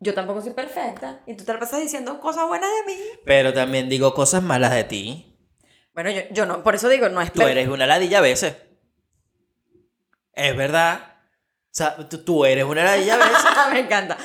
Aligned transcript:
Yo 0.00 0.14
tampoco 0.14 0.40
soy 0.40 0.52
perfecta. 0.52 1.20
Y 1.26 1.34
tú 1.34 1.44
te 1.44 1.52
la 1.52 1.60
pasas 1.60 1.80
diciendo 1.80 2.20
cosas 2.20 2.46
buenas 2.48 2.70
de 2.70 2.92
mí. 2.92 2.98
Pero 3.24 3.52
también 3.52 3.88
digo 3.88 4.14
cosas 4.14 4.42
malas 4.42 4.72
de 4.72 4.84
ti. 4.84 5.38
Bueno, 5.92 6.10
yo, 6.10 6.22
yo 6.30 6.46
no, 6.46 6.62
por 6.62 6.74
eso 6.74 6.88
digo, 6.88 7.08
no 7.10 7.20
es 7.20 7.32
Tú 7.32 7.42
eres 7.42 7.68
una 7.68 7.86
ladilla 7.86 8.18
a 8.18 8.22
veces. 8.22 8.56
Es 10.32 10.56
verdad. 10.56 11.18
O 11.66 11.72
sea, 11.72 11.96
tú, 12.08 12.24
tú 12.24 12.44
eres 12.46 12.64
una 12.64 12.82
ladilla 12.82 13.14
a 13.14 13.18
veces. 13.18 13.44
Me 13.72 13.80
encanta. 13.80 14.16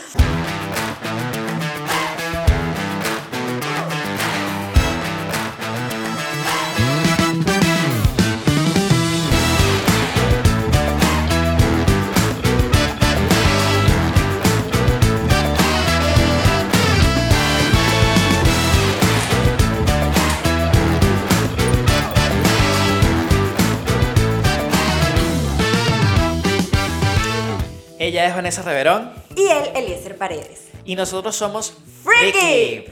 Ella 28.06 28.26
es 28.28 28.36
Vanessa 28.36 28.62
Reverón. 28.62 29.12
Y 29.36 29.48
él, 29.48 29.72
Eliezer 29.76 30.16
Paredes. 30.18 30.70
Y 30.84 30.96
nosotros 30.96 31.36
somos 31.36 31.76
Freaky. 32.04 32.86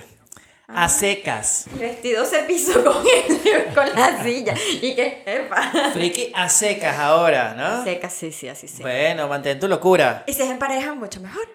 A 0.67 0.89
secas. 0.89 1.65
Mi 1.71 1.79
vestido 1.81 2.25
se 2.25 2.39
pisó 2.39 2.83
con, 2.83 3.05
el, 3.45 3.73
con 3.75 3.85
la 3.93 4.23
silla. 4.23 4.55
Y 4.81 4.95
que 4.95 5.21
jefa. 5.23 5.91
Freaky 5.93 6.31
a 6.33 6.49
secas 6.49 6.97
ahora, 6.97 7.53
¿no? 7.53 7.83
Seca, 7.83 8.09
sí, 8.09 8.31
sí, 8.31 8.47
así 8.47 8.67
sí. 8.67 8.81
Bueno, 8.81 9.27
mantén 9.27 9.59
tu 9.59 9.67
locura. 9.67 10.23
Y 10.25 10.33
si 10.33 10.41
es 10.41 10.49
en 10.49 10.57
pareja, 10.57 10.95
mucho 10.95 11.19
mejor. 11.19 11.47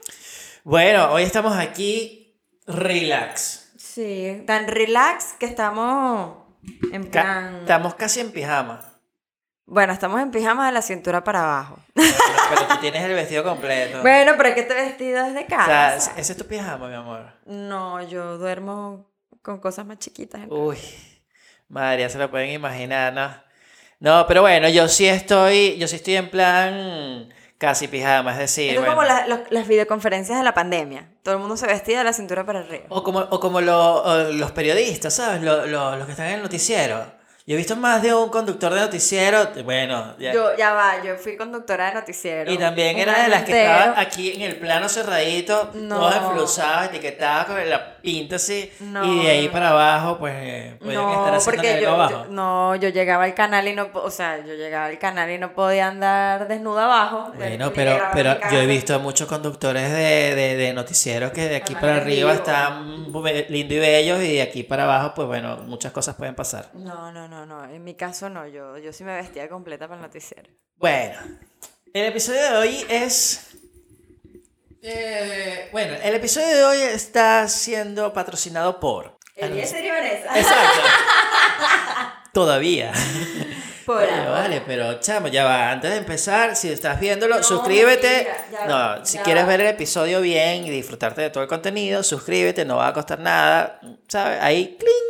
Bueno, 0.62 1.10
hoy 1.12 1.24
estamos 1.24 1.56
aquí 1.56 2.36
relax. 2.68 3.72
Sí, 3.77 4.44
tan 4.46 4.68
relax 4.68 5.33
que 5.40 5.46
estamos 5.46 6.36
en 6.92 7.05
Ca- 7.06 7.11
plan. 7.22 7.56
estamos 7.62 7.94
casi 7.96 8.20
en 8.20 8.30
pijama. 8.30 8.88
Bueno, 9.70 9.92
estamos 9.92 10.19
en 10.22 10.30
pijama 10.30 10.66
de 10.66 10.72
la 10.72 10.80
cintura 10.80 11.22
para 11.22 11.42
abajo. 11.44 11.78
Pero, 11.94 12.08
pero 12.50 12.66
tú 12.69 12.77
tienes 12.80 13.02
el 13.05 13.12
vestido 13.14 13.44
completo. 13.44 14.00
Bueno, 14.00 14.33
pero 14.38 14.48
es 14.48 14.55
que 14.55 14.61
este 14.62 14.72
vestido 14.74 15.27
es 15.27 15.34
de 15.34 15.41
o 15.41 15.47
casa. 15.47 16.00
sea, 16.00 16.12
ese 16.16 16.33
es 16.33 16.38
tu 16.38 16.47
pijama, 16.47 16.88
mi 16.88 16.94
amor. 16.94 17.27
No, 17.44 18.02
yo 18.02 18.39
duermo 18.39 19.06
con 19.42 19.61
cosas 19.61 19.84
más 19.84 19.98
chiquitas. 19.98 20.41
en- 20.41 20.50
Uy, 20.52 20.78
madre, 21.69 22.00
ya 22.02 22.08
se 22.08 22.16
lo 22.19 22.30
pueden 22.30 22.50
imaginar, 22.50 23.12
¿no? 23.12 23.30
No, 24.00 24.27
pero 24.27 24.41
bueno, 24.41 24.69
yo 24.70 24.89
sí 24.89 25.06
estoy, 25.06 25.77
yo 25.77 25.86
sí 25.86 25.96
estoy 25.96 26.16
en 26.16 26.30
plan 26.30 27.28
casi 27.58 27.89
pijama, 27.89 28.33
es 28.33 28.39
decir, 28.39 28.70
Esto 28.70 28.83
es 28.84 28.89
como 28.89 29.02
la- 29.02 29.27
los- 29.27 29.41
las 29.50 29.69
videoconferencias 29.69 30.39
de 30.39 30.44
la 30.44 30.55
pandemia. 30.55 31.11
Todo 31.22 31.34
el 31.34 31.41
mundo 31.41 31.58
se 31.58 31.66
vestía 31.66 31.98
de 31.98 32.05
la 32.05 32.14
cintura 32.14 32.46
para 32.46 32.61
arriba. 32.61 32.84
O 32.89 33.02
como, 33.02 33.19
o 33.19 33.39
como 33.41 33.61
lo- 33.61 34.02
o 34.02 34.33
los 34.33 34.52
periodistas, 34.52 35.12
¿sabes? 35.14 35.42
Lo- 35.42 35.66
lo- 35.66 35.96
los 35.96 36.06
que 36.06 36.12
están 36.12 36.28
en 36.28 36.34
el 36.36 36.42
noticiero. 36.42 37.17
Yo 37.48 37.54
he 37.54 37.56
visto 37.56 37.77
más 37.77 38.02
de 38.02 38.12
un 38.12 38.28
conductor 38.28 38.74
de 38.74 38.80
noticiero, 38.82 39.48
bueno, 39.64 40.14
ya- 40.18 40.34
Yo, 40.34 40.54
ya 40.54 40.74
va, 40.74 41.02
yo 41.02 41.16
fui 41.16 41.34
conductora 41.34 41.86
de 41.88 41.94
noticiero. 41.94 42.52
y 42.52 42.58
también 42.58 42.98
era 42.98 43.22
de 43.22 43.28
las 43.30 43.44
que 43.44 43.62
estaban 43.62 43.94
aquí 43.96 44.32
en 44.34 44.42
el 44.42 44.56
plano 44.56 44.86
cerradito, 44.90 45.70
No. 45.72 45.96
todas 45.98 46.16
enflusadas, 46.16 46.88
etiquetadas 46.90 47.46
con 47.46 47.70
la 47.70 47.94
pinta 48.02 48.36
así, 48.36 48.70
No, 48.80 49.04
y 49.04 49.24
de 49.24 49.30
ahí 49.30 49.48
para 49.48 49.70
abajo, 49.70 50.18
pues 50.18 50.34
eh, 50.36 50.77
podían 50.80 51.00
estar 51.08 51.30
No, 51.30 51.34
haciendo 51.36 51.44
porque 51.44 51.68
algo 51.74 51.82
yo, 51.82 51.94
abajo. 51.94 52.10
yo- 52.10 52.30
no, 52.32 52.77
yo 52.77 52.88
llegaba 52.90 53.24
al 53.24 53.34
canal 53.34 53.68
y 53.68 53.74
no, 53.74 53.88
o 53.94 54.10
sea, 54.10 54.38
yo 54.44 54.55
llegaba 54.55 54.86
al 54.86 54.98
canal 54.98 55.30
y 55.30 55.38
no 55.38 55.52
podía 55.55 55.88
andar 55.88 56.48
desnuda 56.48 56.84
abajo. 56.84 57.32
Bueno, 57.36 57.72
pero, 57.74 57.98
pero 58.12 58.36
yo 58.50 58.58
he 58.60 58.66
visto 58.66 58.94
a 58.94 58.98
muchos 58.98 59.28
conductores 59.28 59.90
de, 59.90 60.34
de, 60.34 60.56
de 60.56 60.72
noticieros 60.72 61.32
que 61.32 61.48
de 61.48 61.56
aquí 61.56 61.74
Además 61.74 61.80
para 61.82 61.96
arriba 62.02 62.30
vivo. 62.32 62.42
están 62.42 63.12
lindos 63.48 63.77
y 63.77 63.78
bellos 63.78 64.22
y 64.22 64.33
de 64.34 64.42
aquí 64.42 64.62
para 64.62 64.84
abajo, 64.84 65.12
pues 65.14 65.28
bueno, 65.28 65.58
muchas 65.66 65.92
cosas 65.92 66.14
pueden 66.16 66.34
pasar. 66.34 66.70
No, 66.74 67.10
no, 67.12 67.28
no, 67.28 67.46
no. 67.46 67.64
En 67.64 67.83
mi 67.84 67.94
caso 67.94 68.28
no, 68.28 68.46
yo, 68.46 68.78
yo 68.78 68.92
sí 68.92 69.05
me 69.05 69.14
vestía 69.14 69.48
completa 69.48 69.86
para 69.89 69.96
el 70.00 70.02
noticiero. 70.02 70.48
Bueno, 70.77 71.18
el 71.92 72.05
episodio 72.06 72.40
de 72.42 72.56
hoy 72.56 72.86
es... 72.89 73.48
eh, 74.83 75.68
bueno, 75.72 75.94
el 76.02 76.14
episodio 76.14 76.48
de 76.48 76.64
hoy 76.64 76.78
está 76.78 77.46
siendo 77.48 78.12
patrocinado 78.12 78.78
por... 78.80 79.16
Eliezer 79.36 79.84
y 79.84 79.90
Vanessa. 79.90 80.39
Exacto. 80.39 80.80
Todavía. 82.33 82.92
Por 83.86 84.06
Vale, 84.06 84.62
pero 84.67 85.00
chamo, 85.00 85.28
ya 85.28 85.44
va. 85.44 85.70
Antes 85.70 85.90
de 85.92 85.96
empezar, 85.96 86.56
si 86.56 86.70
estás 86.70 87.00
viéndolo, 87.00 87.36
No, 87.36 87.42
suscríbete. 87.42 88.28
va, 88.68 88.96
no, 88.98 89.06
si 89.06 89.18
quieres 89.18 89.44
va. 89.44 89.48
ver 89.48 89.61
el 89.62 89.67
episodio 89.68 90.20
bien 90.20 90.67
y 90.67 90.70
disfrutarte 90.70 91.22
de 91.22 91.30
todo 91.30 91.42
el 91.42 91.48
contenido, 91.48 92.02
suscríbete, 92.02 92.64
no 92.64 92.77
va 92.77 92.88
a 92.88 92.92
costar 92.92 93.18
nada, 93.20 93.80
¿sabes? 94.08 94.38
Ahí, 94.42 94.77
¡cling! 94.78 95.08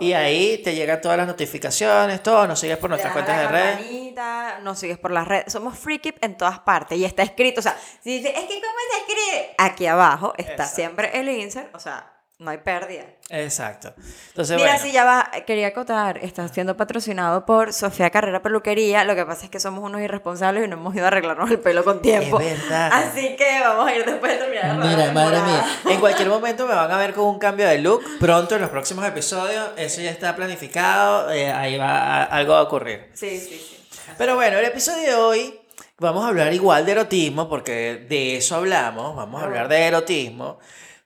Y 0.00 0.12
ahí 0.12 0.58
te 0.62 0.74
llegan 0.74 1.00
todas 1.00 1.16
las 1.16 1.26
notificaciones, 1.26 2.22
todo, 2.22 2.46
nos 2.46 2.60
sigues 2.60 2.76
por 2.78 2.90
nuestras 2.90 3.12
cuentas 3.12 3.38
de 3.38 3.44
campanita, 3.44 4.58
Nos 4.62 4.78
sigues 4.78 4.98
por 4.98 5.10
las 5.10 5.26
redes. 5.26 5.52
Somos 5.52 5.78
Freaky 5.78 6.14
en 6.20 6.36
todas 6.36 6.58
partes. 6.60 6.98
Y 6.98 7.04
está 7.04 7.22
escrito. 7.22 7.60
O 7.60 7.62
sea, 7.62 7.76
si 8.02 8.18
dices, 8.18 8.32
es 8.34 8.44
que 8.44 8.60
¿cómo 8.60 8.74
se 8.92 8.98
escribe? 9.12 9.54
Aquí 9.58 9.86
abajo 9.86 10.34
está 10.36 10.52
Exacto. 10.52 10.74
siempre 10.74 11.10
el 11.18 11.28
insert. 11.28 11.74
O 11.74 11.78
sea, 11.78 12.12
no 12.38 12.50
hay 12.52 12.58
pérdida. 12.58 13.04
Exacto. 13.30 13.92
Entonces, 14.28 14.56
Mira, 14.56 14.70
bueno. 14.72 14.84
si 14.84 14.92
ya 14.92 15.04
va, 15.04 15.28
quería 15.44 15.66
acotar, 15.68 16.18
está 16.18 16.46
siendo 16.48 16.76
patrocinado 16.76 17.44
por 17.44 17.72
Sofía 17.72 18.10
Carrera 18.10 18.40
Peluquería. 18.42 19.02
Lo 19.04 19.16
que 19.16 19.26
pasa 19.26 19.44
es 19.46 19.50
que 19.50 19.58
somos 19.58 19.82
unos 19.82 20.00
irresponsables 20.00 20.64
y 20.64 20.68
no 20.68 20.76
hemos 20.76 20.94
ido 20.94 21.04
a 21.04 21.08
arreglarnos 21.08 21.50
el 21.50 21.58
pelo 21.58 21.82
con 21.82 22.00
tiempo. 22.00 22.38
Es 22.40 22.60
verdad. 22.62 22.90
Así 22.92 23.34
que 23.36 23.60
vamos 23.60 23.88
a 23.88 23.94
ir 23.94 24.04
después 24.04 24.32
de 24.32 24.38
terminar. 24.38 24.76
la 24.76 24.84
Mira, 24.86 25.12
madre 25.12 25.40
mía. 25.42 25.64
En 25.90 25.98
cualquier 26.00 26.28
momento 26.28 26.66
me 26.66 26.74
van 26.74 26.90
a 26.92 26.96
ver 26.96 27.12
con 27.12 27.24
un 27.26 27.38
cambio 27.40 27.66
de 27.66 27.78
look. 27.78 28.02
Pronto 28.20 28.54
en 28.54 28.60
los 28.62 28.70
próximos 28.70 29.04
episodios. 29.04 29.70
Eso 29.76 30.00
ya 30.00 30.10
está 30.10 30.36
planificado. 30.36 31.30
eh, 31.32 31.50
ahí 31.50 31.76
va 31.76 32.22
a- 32.22 32.24
algo 32.24 32.54
a 32.54 32.62
ocurrir. 32.62 33.10
Sí, 33.14 33.38
sí, 33.40 33.58
sí. 33.58 33.84
Pero 34.16 34.36
bueno, 34.36 34.58
el 34.58 34.64
episodio 34.64 35.02
de 35.08 35.14
hoy 35.16 35.60
vamos 35.98 36.24
a 36.24 36.28
hablar 36.28 36.52
igual 36.54 36.86
de 36.86 36.92
erotismo, 36.92 37.48
porque 37.48 38.06
de 38.08 38.36
eso 38.36 38.54
hablamos, 38.54 39.16
vamos 39.16 39.42
a 39.42 39.44
hablar 39.46 39.66
de 39.68 39.82
erotismo, 39.86 40.58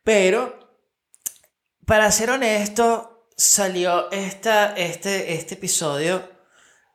pero 0.05 0.61
para 1.87 2.11
ser 2.11 2.31
honesto, 2.31 3.29
salió 3.37 4.11
esta, 4.11 4.75
este, 4.77 5.35
este 5.35 5.55
episodio 5.55 6.29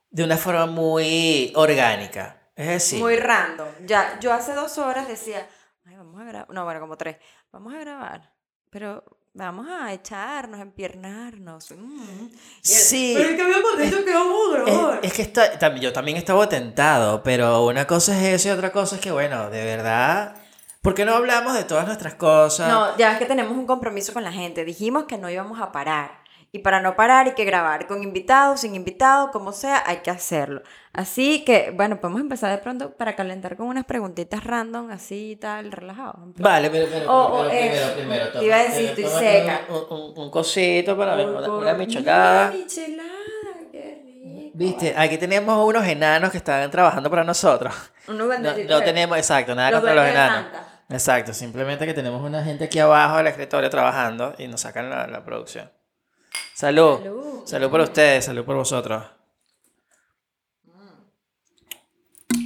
de 0.09 0.23
una 0.23 0.37
forma 0.37 0.65
muy 0.65 1.51
orgánica. 1.55 2.49
Es 2.55 2.67
decir, 2.67 2.99
Muy 2.99 3.17
random. 3.17 3.67
Ya, 3.85 4.19
yo 4.19 4.33
hace 4.33 4.53
dos 4.53 4.77
horas 4.77 5.07
decía, 5.07 5.47
Ay, 5.85 5.95
vamos 5.95 6.19
a 6.19 6.25
grabar. 6.25 6.49
No, 6.49 6.63
bueno, 6.65 6.79
como 6.79 6.97
tres. 6.97 7.17
Vamos 7.51 7.73
a 7.73 7.79
grabar. 7.79 8.33
Pero 8.69 9.03
vamos 9.33 9.67
a 9.69 9.93
echarnos, 9.93 10.59
empiernarnos. 10.59 11.71
Mm. 11.71 12.27
Sí. 12.61 13.13
Pero 13.15 13.29
es 13.29 13.35
que 13.35 13.41
habíamos 13.41 13.77
dicho 13.77 14.03
que 14.03 14.13
vamos 14.13 14.37
a 14.55 14.63
grabar. 14.63 14.99
es 15.03 15.13
que 15.13 15.21
está, 15.21 15.75
yo 15.75 15.93
también 15.93 16.17
estaba 16.17 16.49
tentado, 16.49 17.21
pero 17.23 17.65
una 17.65 17.85
cosa 17.85 18.17
es 18.17 18.41
eso 18.41 18.49
y 18.49 18.51
otra 18.51 18.71
cosa 18.71 18.95
es 18.95 19.01
que, 19.01 19.11
bueno, 19.11 19.49
de 19.49 19.63
verdad, 19.63 20.35
¿por 20.87 20.95
qué 20.95 21.03
no 21.05 21.13
hablamos 21.15 21.53
de 21.53 21.63
todas 21.65 21.85
nuestras 21.85 22.13
cosas? 22.15 22.69
No, 22.69 22.95
ya 22.97 23.11
es 23.13 23.19
que 23.19 23.25
tenemos 23.25 23.51
un 23.57 23.67
compromiso 23.67 24.13
con 24.13 24.23
la 24.23 24.31
gente. 24.31 24.63
Dijimos 24.63 25.03
que 25.03 25.17
no 25.17 25.29
íbamos 25.29 25.59
a 25.59 25.71
parar. 25.73 26.25
Y 26.53 26.59
para 26.59 26.79
no 26.81 26.95
parar 26.95 27.25
hay 27.27 27.33
que 27.33 27.43
grabar 27.43 27.87
con 27.87 28.01
invitados, 28.03 28.61
sin 28.61 28.73
invitados, 28.73 29.31
como 29.31 29.51
sea, 29.51 29.83
hay 29.85 29.97
que 29.97 30.09
hacerlo. 30.09 30.61
Así 30.93 31.43
que, 31.43 31.71
bueno, 31.75 31.99
podemos 31.99 32.21
empezar 32.21 32.51
de 32.51 32.57
pronto 32.59 32.91
para 32.95 33.17
calentar 33.17 33.57
con 33.57 33.67
unas 33.67 33.83
preguntitas 33.83 34.45
random, 34.45 34.89
así 34.89 35.31
y 35.31 35.35
tal, 35.35 35.73
relajado. 35.73 36.13
Vale, 36.37 36.69
pero, 36.69 36.87
pero, 36.89 37.11
O- 37.13 37.31
pero 37.31 37.47
o 37.47 37.49
primero, 37.49 37.75
eso. 37.75 37.93
primero, 37.95 38.31
Te 38.31 38.45
iba 38.45 38.55
a 38.55 38.63
decir, 38.63 38.85
estoy 38.85 39.03
seca. 39.19 39.61
Un, 39.67 39.97
un- 39.97 40.19
un 40.19 40.31
cosito 40.31 40.97
para 40.97 41.15
ver, 41.15 41.27
una, 41.27 41.49
una 41.51 41.73
michelada. 41.73 42.49
michelada, 42.49 43.09
qué 43.69 44.01
rico. 44.33 44.51
Viste, 44.53 44.93
aquí 44.97 45.17
tenemos 45.17 45.67
unos 45.67 45.85
enanos 45.85 46.31
que 46.31 46.37
están 46.37 46.71
trabajando 46.71 47.09
para 47.09 47.25
nosotros. 47.25 47.75
Unos 48.07 48.39
No, 48.39 48.53
no 48.69 48.83
tenemos, 48.83 49.17
exacto, 49.17 49.53
nada 49.53 49.69
Los 49.69 49.81
contra 49.81 49.95
los 49.95 50.05
enanos. 50.09 50.45
Exacto, 50.89 51.33
simplemente 51.33 51.85
que 51.85 51.93
tenemos 51.93 52.21
una 52.21 52.43
gente 52.43 52.65
aquí 52.65 52.79
abajo 52.79 53.17
del 53.17 53.27
escritorio 53.27 53.69
trabajando 53.69 54.33
y 54.37 54.47
nos 54.47 54.61
sacan 54.61 54.89
la, 54.89 55.05
la 55.07 55.23
producción. 55.25 55.69
Salud. 56.53 56.97
Salud. 56.99 57.47
Salud 57.47 57.69
por 57.69 57.81
ustedes, 57.81 58.25
salud 58.25 58.45
por 58.45 58.55
vosotros. 58.55 59.03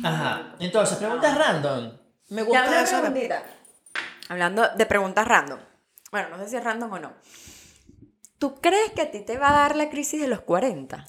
Ajá, 0.03 0.55
entonces, 0.59 0.97
preguntas 0.97 1.37
random. 1.37 1.91
Me 2.29 2.43
gusta 2.43 2.67
una 2.67 2.81
eso. 2.81 2.95
de 2.95 3.01
preguntita. 3.01 3.43
Hablando 4.29 4.67
de 4.69 4.85
preguntas 4.85 5.27
random. 5.27 5.59
Bueno, 6.11 6.29
no 6.29 6.37
sé 6.43 6.49
si 6.49 6.55
es 6.55 6.63
random 6.63 6.91
o 6.93 6.99
no. 6.99 7.13
¿Tú 8.39 8.59
crees 8.59 8.91
que 8.91 9.01
a 9.01 9.11
ti 9.11 9.19
te 9.19 9.37
va 9.37 9.49
a 9.49 9.53
dar 9.53 9.75
la 9.75 9.89
crisis 9.89 10.19
de 10.19 10.27
los 10.27 10.41
40? 10.41 11.05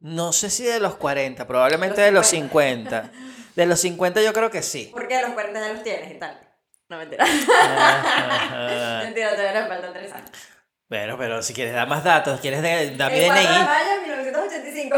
No 0.00 0.32
sé 0.32 0.50
si 0.50 0.64
de 0.64 0.78
los 0.78 0.94
40, 0.96 1.46
probablemente 1.46 1.96
Los 1.98 2.06
de 2.06 2.12
los 2.12 2.26
50. 2.26 3.02
50. 3.02 3.32
De 3.56 3.66
los 3.66 3.80
50 3.80 4.22
yo 4.22 4.32
creo 4.32 4.50
que 4.50 4.62
sí. 4.62 4.90
Porque 4.92 5.16
a 5.16 5.22
los 5.22 5.32
40 5.32 5.60
ya 5.60 5.72
los 5.72 5.82
tienes 5.82 6.10
y 6.12 6.18
tal. 6.18 6.40
No, 6.92 6.98
mentira. 6.98 7.24
Ajá. 7.24 9.00
mentira, 9.04 9.30
todavía 9.30 9.62
le 9.62 9.66
faltan 9.66 9.92
3 9.94 10.12
años. 10.12 10.30
Bueno, 10.90 11.16
pero 11.16 11.42
si 11.42 11.54
quieres 11.54 11.72
dar 11.72 11.88
más 11.88 12.04
datos, 12.04 12.38
quieres 12.40 12.60
dar 12.60 13.10
mi 13.10 13.18
El 13.18 13.30
4 13.30 13.38
de 13.38 13.48
DNI. 13.48 13.64
mayo 13.64 13.90
de 13.94 14.00
1985. 14.02 14.96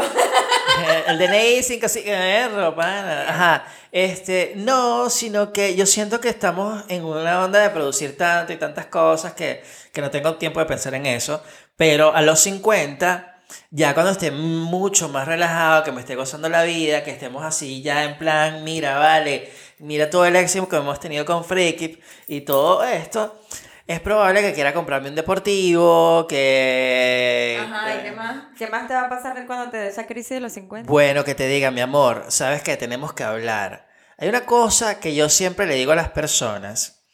Eh, 0.75 1.03
El 1.07 1.17
DNI 1.17 1.63
55 1.63 2.05
eh, 2.05 2.73
pana. 2.75 3.29
Ajá. 3.29 3.65
Este, 3.93 4.51
no, 4.57 5.09
sino 5.09 5.53
que 5.53 5.73
yo 5.75 5.85
siento 5.85 6.19
que 6.19 6.27
estamos 6.27 6.83
en 6.89 7.05
una 7.05 7.45
onda 7.45 7.59
de 7.59 7.69
producir 7.69 8.17
tanto 8.17 8.51
y 8.51 8.57
tantas 8.57 8.87
cosas 8.87 9.31
que, 9.31 9.63
que 9.93 10.01
no 10.01 10.11
tengo 10.11 10.35
tiempo 10.35 10.59
de 10.59 10.65
pensar 10.65 10.95
en 10.95 11.05
eso. 11.05 11.41
Pero 11.77 12.13
a 12.13 12.21
los 12.21 12.41
50, 12.41 13.35
ya 13.71 13.93
cuando 13.93 14.11
esté 14.11 14.31
mucho 14.31 15.07
más 15.07 15.25
relajado, 15.29 15.85
que 15.85 15.93
me 15.93 16.01
esté 16.01 16.15
gozando 16.15 16.49
la 16.49 16.63
vida, 16.63 17.05
que 17.05 17.11
estemos 17.11 17.45
así 17.45 17.81
ya 17.81 18.03
en 18.03 18.17
plan, 18.17 18.65
mira, 18.65 18.99
vale, 18.99 19.49
mira 19.79 20.09
todo 20.09 20.25
el 20.25 20.35
éxito 20.35 20.67
que 20.69 20.77
hemos 20.77 20.99
tenido 20.99 21.25
con 21.25 21.43
Freaky 21.43 21.99
y 22.27 22.41
todo 22.41 22.83
esto. 22.83 23.39
Es 23.87 23.99
probable 23.99 24.41
que 24.41 24.53
quiera 24.53 24.73
comprarme 24.73 25.09
un 25.09 25.15
deportivo, 25.15 26.25
que... 26.27 27.59
Ajá, 27.61 27.95
¿y 27.95 28.03
qué 28.03 28.11
más? 28.11 28.45
¿Qué 28.57 28.67
más 28.67 28.87
te 28.87 28.95
va 28.95 29.03
a 29.03 29.09
pasar 29.09 29.45
cuando 29.45 29.69
te 29.69 29.77
dé 29.77 29.87
esa 29.89 30.07
crisis 30.07 30.31
de 30.31 30.39
los 30.39 30.53
50? 30.53 30.91
bueno, 30.91 31.23
que 31.23 31.35
te 31.35 31.47
diga, 31.47 31.69
mi 31.69 31.81
amor, 31.81 32.25
sabes 32.29 32.63
que 32.63 32.77
tenemos 32.77 33.13
que 33.13 33.23
hablar. 33.23 33.87
Hay 34.17 34.27
una 34.27 34.45
cosa 34.45 34.99
que 34.99 35.13
yo 35.13 35.29
siempre 35.29 35.67
le 35.67 35.75
digo 35.75 35.91
a 35.91 35.95
las 35.95 36.09
personas, 36.09 37.05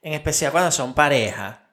en 0.00 0.12
especial 0.12 0.52
cuando 0.52 0.70
son 0.70 0.94
pareja, 0.94 1.70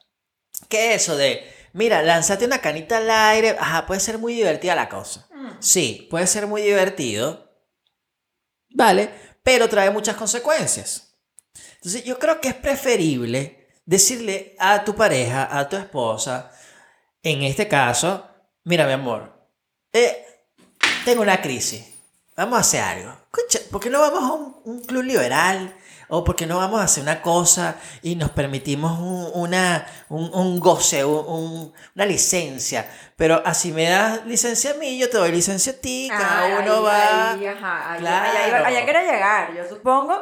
que 0.68 0.96
eso 0.96 1.16
de, 1.16 1.48
mira, 1.74 2.02
lánzate 2.02 2.46
una 2.46 2.60
canita 2.60 2.98
al 2.98 3.12
aire, 3.12 3.56
ajá, 3.60 3.86
puede 3.86 4.00
ser 4.00 4.18
muy 4.18 4.34
divertida 4.34 4.74
la 4.74 4.90
cosa. 4.90 5.28
Sí, 5.60 6.08
puede 6.10 6.26
ser 6.26 6.48
muy 6.48 6.64
divertido, 6.64 7.52
¿vale? 8.72 9.12
Pero 9.44 9.70
trae 9.70 9.90
muchas 9.92 10.16
consecuencias. 10.16 11.16
Entonces 11.76 12.04
yo 12.04 12.20
creo 12.20 12.42
que 12.42 12.50
es 12.50 12.56
preferible 12.56 13.68
decirle 13.86 14.56
a 14.60 14.84
tu 14.84 14.96
pareja, 14.96 15.58
a 15.58 15.68
tu 15.68 15.76
esposa, 15.76 16.52
en 17.24 17.44
este 17.44 17.68
caso, 17.68 18.28
mira 18.64 18.86
mi 18.86 18.94
amor, 18.94 19.34
eh, 19.92 20.26
tengo 21.06 21.22
una 21.22 21.42
crisis, 21.42 21.84
vamos 22.36 22.58
a 22.58 22.62
hacer 22.62 22.82
algo. 22.82 23.12
Escucha, 23.34 23.60
¿por 23.72 23.82
qué 23.82 23.90
no 23.90 24.00
vamos 24.00 24.24
a 24.24 24.34
un, 24.34 24.62
un 24.66 24.84
club 24.84 25.04
liberal? 25.04 25.76
¿O 26.12 26.24
por 26.24 26.36
qué 26.36 26.48
no 26.48 26.58
vamos 26.58 26.82
a 26.82 26.86
hacer 26.86 27.04
una 27.04 27.22
cosa 27.22 27.76
y 28.02 28.16
nos 28.16 28.32
permitimos 28.32 29.00
un, 29.00 29.30
una, 29.44 29.86
un, 30.10 30.34
un 30.34 30.60
goce, 30.60 31.06
un- 31.06 31.26
un- 31.28 31.74
una 31.96 32.06
licencia? 32.06 32.90
Pero 33.16 33.42
así 33.46 33.72
me 33.72 33.88
das 33.90 34.26
licencia 34.26 34.72
a 34.72 34.74
mí, 34.74 34.98
yo 34.98 35.10
te 35.10 35.18
doy 35.18 35.32
licencia 35.32 35.74
a 35.74 35.76
ti, 35.76 36.08
cada 36.10 36.60
uno 36.62 36.74
ahí- 36.78 36.84
va... 36.84 37.32
ahí, 37.34 37.46
ajá, 37.46 37.92
ahí- 37.94 38.00
Claro. 38.00 38.26
allá, 38.32 38.68
allá 38.68 38.84
quiere 38.86 39.06
llegar. 39.06 39.54
Yo 39.56 39.70
supongo 39.70 40.16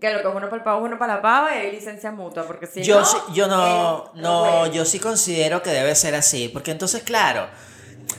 que 0.00 0.10
lo 0.12 0.22
que 0.22 0.28
es 0.28 0.34
uno 0.34 0.46
para 0.48 0.56
el 0.56 0.62
pavo 0.62 0.78
es 0.80 0.84
uno 0.88 0.98
para 0.98 1.16
la 1.16 1.22
pava 1.22 1.54
y 1.54 1.58
hay 1.58 1.72
licencia 1.72 2.10
mutua. 2.10 2.44
Porque 2.44 2.66
si 2.66 2.82
Yo, 2.82 3.00
no, 3.00 3.04
sí- 3.04 3.18
yo 3.34 3.46
no, 3.48 4.06
eh, 4.06 4.10
no, 4.14 4.66
yo 4.68 4.84
sí 4.86 4.98
considero 4.98 5.62
que 5.62 5.70
debe 5.70 5.94
ser 5.94 6.14
así, 6.14 6.48
porque 6.48 6.70
entonces, 6.70 7.02
claro, 7.02 7.46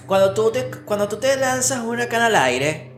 cuando 0.06 0.34
tú 0.36 0.52
te, 0.52 0.70
cuando 0.86 1.08
tú 1.10 1.18
te 1.18 1.36
lanzas 1.36 1.80
una 1.80 2.08
cana 2.08 2.28
al 2.28 2.36
aire, 2.36 2.93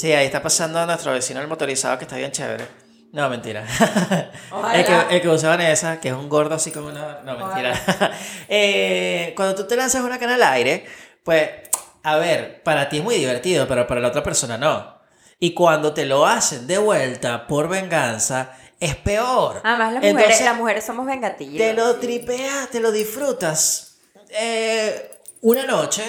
sí, 0.00 0.12
ahí 0.12 0.26
está 0.26 0.42
pasando 0.42 0.78
a 0.78 0.86
nuestro 0.86 1.12
vecino 1.12 1.40
el 1.40 1.48
motorizado 1.48 1.98
que 1.98 2.04
está 2.04 2.16
bien 2.16 2.32
chévere. 2.32 2.66
No, 3.12 3.28
mentira. 3.28 3.64
El, 4.72 4.84
que, 4.84 5.16
el 5.16 5.20
que 5.20 5.28
usa 5.28 5.48
Vanessa, 5.48 5.98
que 5.98 6.10
es 6.10 6.14
un 6.14 6.28
gordo 6.28 6.54
así 6.54 6.70
como 6.70 6.88
una... 6.88 7.20
No, 7.22 7.36
mentira. 7.36 7.74
Eh, 8.48 9.32
cuando 9.36 9.54
tú 9.54 9.66
te 9.66 9.76
lanzas 9.76 10.02
una 10.02 10.18
cana 10.18 10.36
al 10.36 10.42
aire, 10.42 10.84
pues, 11.24 11.48
a 12.02 12.16
ver, 12.16 12.62
para 12.62 12.88
ti 12.88 12.98
es 12.98 13.04
muy 13.04 13.16
divertido, 13.16 13.66
pero 13.68 13.86
para 13.86 14.00
la 14.00 14.08
otra 14.08 14.22
persona 14.22 14.56
no. 14.58 14.98
Y 15.38 15.54
cuando 15.54 15.92
te 15.92 16.04
lo 16.04 16.26
hacen 16.26 16.66
de 16.66 16.78
vuelta 16.78 17.46
por 17.46 17.68
venganza, 17.68 18.52
es 18.78 18.96
peor. 18.96 19.60
Además, 19.64 19.92
las, 19.94 20.04
Entonces, 20.04 20.28
mujeres, 20.28 20.44
las 20.44 20.56
mujeres 20.56 20.84
somos 20.84 21.06
vengativas. 21.06 21.58
te 21.58 21.74
lo 21.74 21.96
tripeas, 21.96 22.70
te 22.70 22.80
lo 22.80 22.92
disfrutas 22.92 23.98
eh, 24.30 25.10
una 25.40 25.64
noche, 25.64 26.02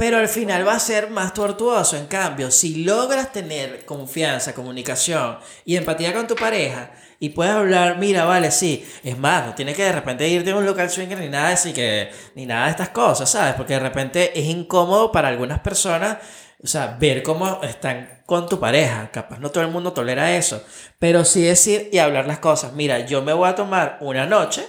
pero 0.00 0.16
al 0.16 0.28
final 0.28 0.66
va 0.66 0.76
a 0.76 0.80
ser 0.80 1.10
más 1.10 1.34
tortuoso. 1.34 1.94
En 1.94 2.06
cambio, 2.06 2.50
si 2.50 2.84
logras 2.84 3.32
tener 3.32 3.84
confianza, 3.84 4.54
comunicación 4.54 5.38
y 5.66 5.76
empatía 5.76 6.14
con 6.14 6.26
tu 6.26 6.34
pareja 6.34 6.90
y 7.18 7.28
puedes 7.28 7.52
hablar, 7.52 7.98
mira, 7.98 8.24
vale, 8.24 8.50
sí, 8.50 8.82
es 9.04 9.18
más, 9.18 9.44
no 9.44 9.54
tienes 9.54 9.76
que 9.76 9.82
de 9.84 9.92
repente 9.92 10.26
irte 10.26 10.52
a 10.52 10.56
un 10.56 10.64
local 10.64 10.88
swinger 10.88 11.18
ni 11.18 11.28
nada 11.28 11.50
así 11.50 11.74
que 11.74 12.10
ni 12.34 12.46
nada 12.46 12.64
de 12.64 12.70
estas 12.70 12.88
cosas, 12.88 13.28
¿sabes? 13.28 13.52
Porque 13.56 13.74
de 13.74 13.80
repente 13.80 14.40
es 14.40 14.46
incómodo 14.46 15.12
para 15.12 15.28
algunas 15.28 15.60
personas, 15.60 16.16
o 16.64 16.66
sea, 16.66 16.96
ver 16.98 17.22
cómo 17.22 17.60
están 17.62 18.22
con 18.24 18.48
tu 18.48 18.58
pareja. 18.58 19.10
Capaz 19.12 19.38
no 19.38 19.50
todo 19.50 19.64
el 19.64 19.70
mundo 19.70 19.92
tolera 19.92 20.34
eso, 20.34 20.64
pero 20.98 21.26
sí 21.26 21.42
decir 21.42 21.90
y 21.92 21.98
hablar 21.98 22.26
las 22.26 22.38
cosas. 22.38 22.72
Mira, 22.72 23.00
yo 23.00 23.20
me 23.20 23.34
voy 23.34 23.50
a 23.50 23.54
tomar 23.54 23.98
una 24.00 24.24
noche 24.24 24.64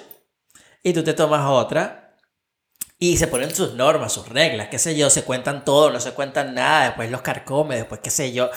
y 0.84 0.92
tú 0.92 1.06
te 1.06 1.14
tomas 1.14 1.46
otra. 1.48 2.01
Y 3.04 3.18
se 3.18 3.26
ponen 3.26 3.50
sus 3.50 3.74
normas, 3.74 4.14
sus 4.14 4.30
reglas, 4.30 4.68
qué 4.68 4.78
sé 4.78 4.96
yo, 4.96 5.10
se 5.10 5.24
cuentan 5.24 5.66
todo, 5.66 5.90
no 5.90 6.00
se 6.00 6.12
cuentan 6.12 6.54
nada, 6.54 6.86
después 6.86 7.10
los 7.10 7.24
carcome, 7.24 7.76
después 7.78 8.00
qué 8.00 8.12
sé 8.12 8.32
yo. 8.32 8.52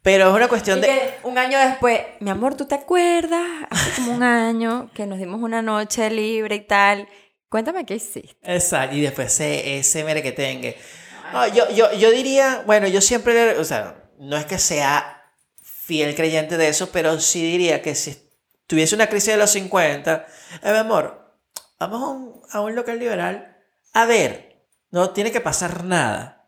Pero 0.00 0.30
es 0.30 0.34
una 0.34 0.48
cuestión 0.48 0.78
Y 0.78 0.80
de... 0.80 0.86
que 0.86 1.14
un 1.24 1.36
año 1.36 1.58
después, 1.58 2.00
mi 2.20 2.30
amor, 2.30 2.54
¿tú 2.54 2.64
te 2.64 2.74
acuerdas? 2.74 3.46
Hace 3.68 3.96
como 3.96 4.14
un 4.14 4.22
año 4.22 4.90
que 4.94 5.04
nos 5.04 5.18
dimos 5.18 5.42
una 5.42 5.60
noche 5.60 6.08
libre 6.08 6.54
y 6.54 6.66
tal. 6.66 7.06
Cuéntame 7.50 7.84
qué 7.84 7.96
hiciste. 7.96 8.34
Exacto, 8.42 8.96
y 8.96 9.02
después 9.02 9.26
ese, 9.26 9.76
ese 9.76 10.04
mere 10.04 10.22
que 10.22 10.32
tenga. 10.32 10.70
No, 11.34 11.46
yo, 11.48 11.68
yo, 11.68 11.92
yo 11.92 12.10
diría, 12.12 12.62
bueno, 12.64 12.88
yo 12.88 13.02
siempre, 13.02 13.58
o 13.58 13.64
sea, 13.64 14.10
no 14.18 14.38
es 14.38 14.46
que 14.46 14.56
sea 14.58 15.22
fiel 15.60 16.14
creyente 16.14 16.56
de 16.56 16.68
eso, 16.68 16.88
pero 16.92 17.20
sí 17.20 17.42
diría 17.42 17.82
que 17.82 17.94
si 17.94 18.16
tuviese 18.66 18.94
una 18.94 19.08
crisis 19.08 19.34
de 19.34 19.36
los 19.36 19.50
50, 19.50 20.26
eh, 20.62 20.72
mi 20.72 20.78
amor, 20.78 21.36
vamos 21.78 22.02
a 22.02 22.06
un, 22.08 22.42
a 22.52 22.60
un 22.62 22.74
local 22.74 22.98
liberal, 22.98 23.51
a 23.92 24.06
ver, 24.06 24.66
no 24.90 25.10
tiene 25.10 25.32
que 25.32 25.40
pasar 25.40 25.84
nada. 25.84 26.38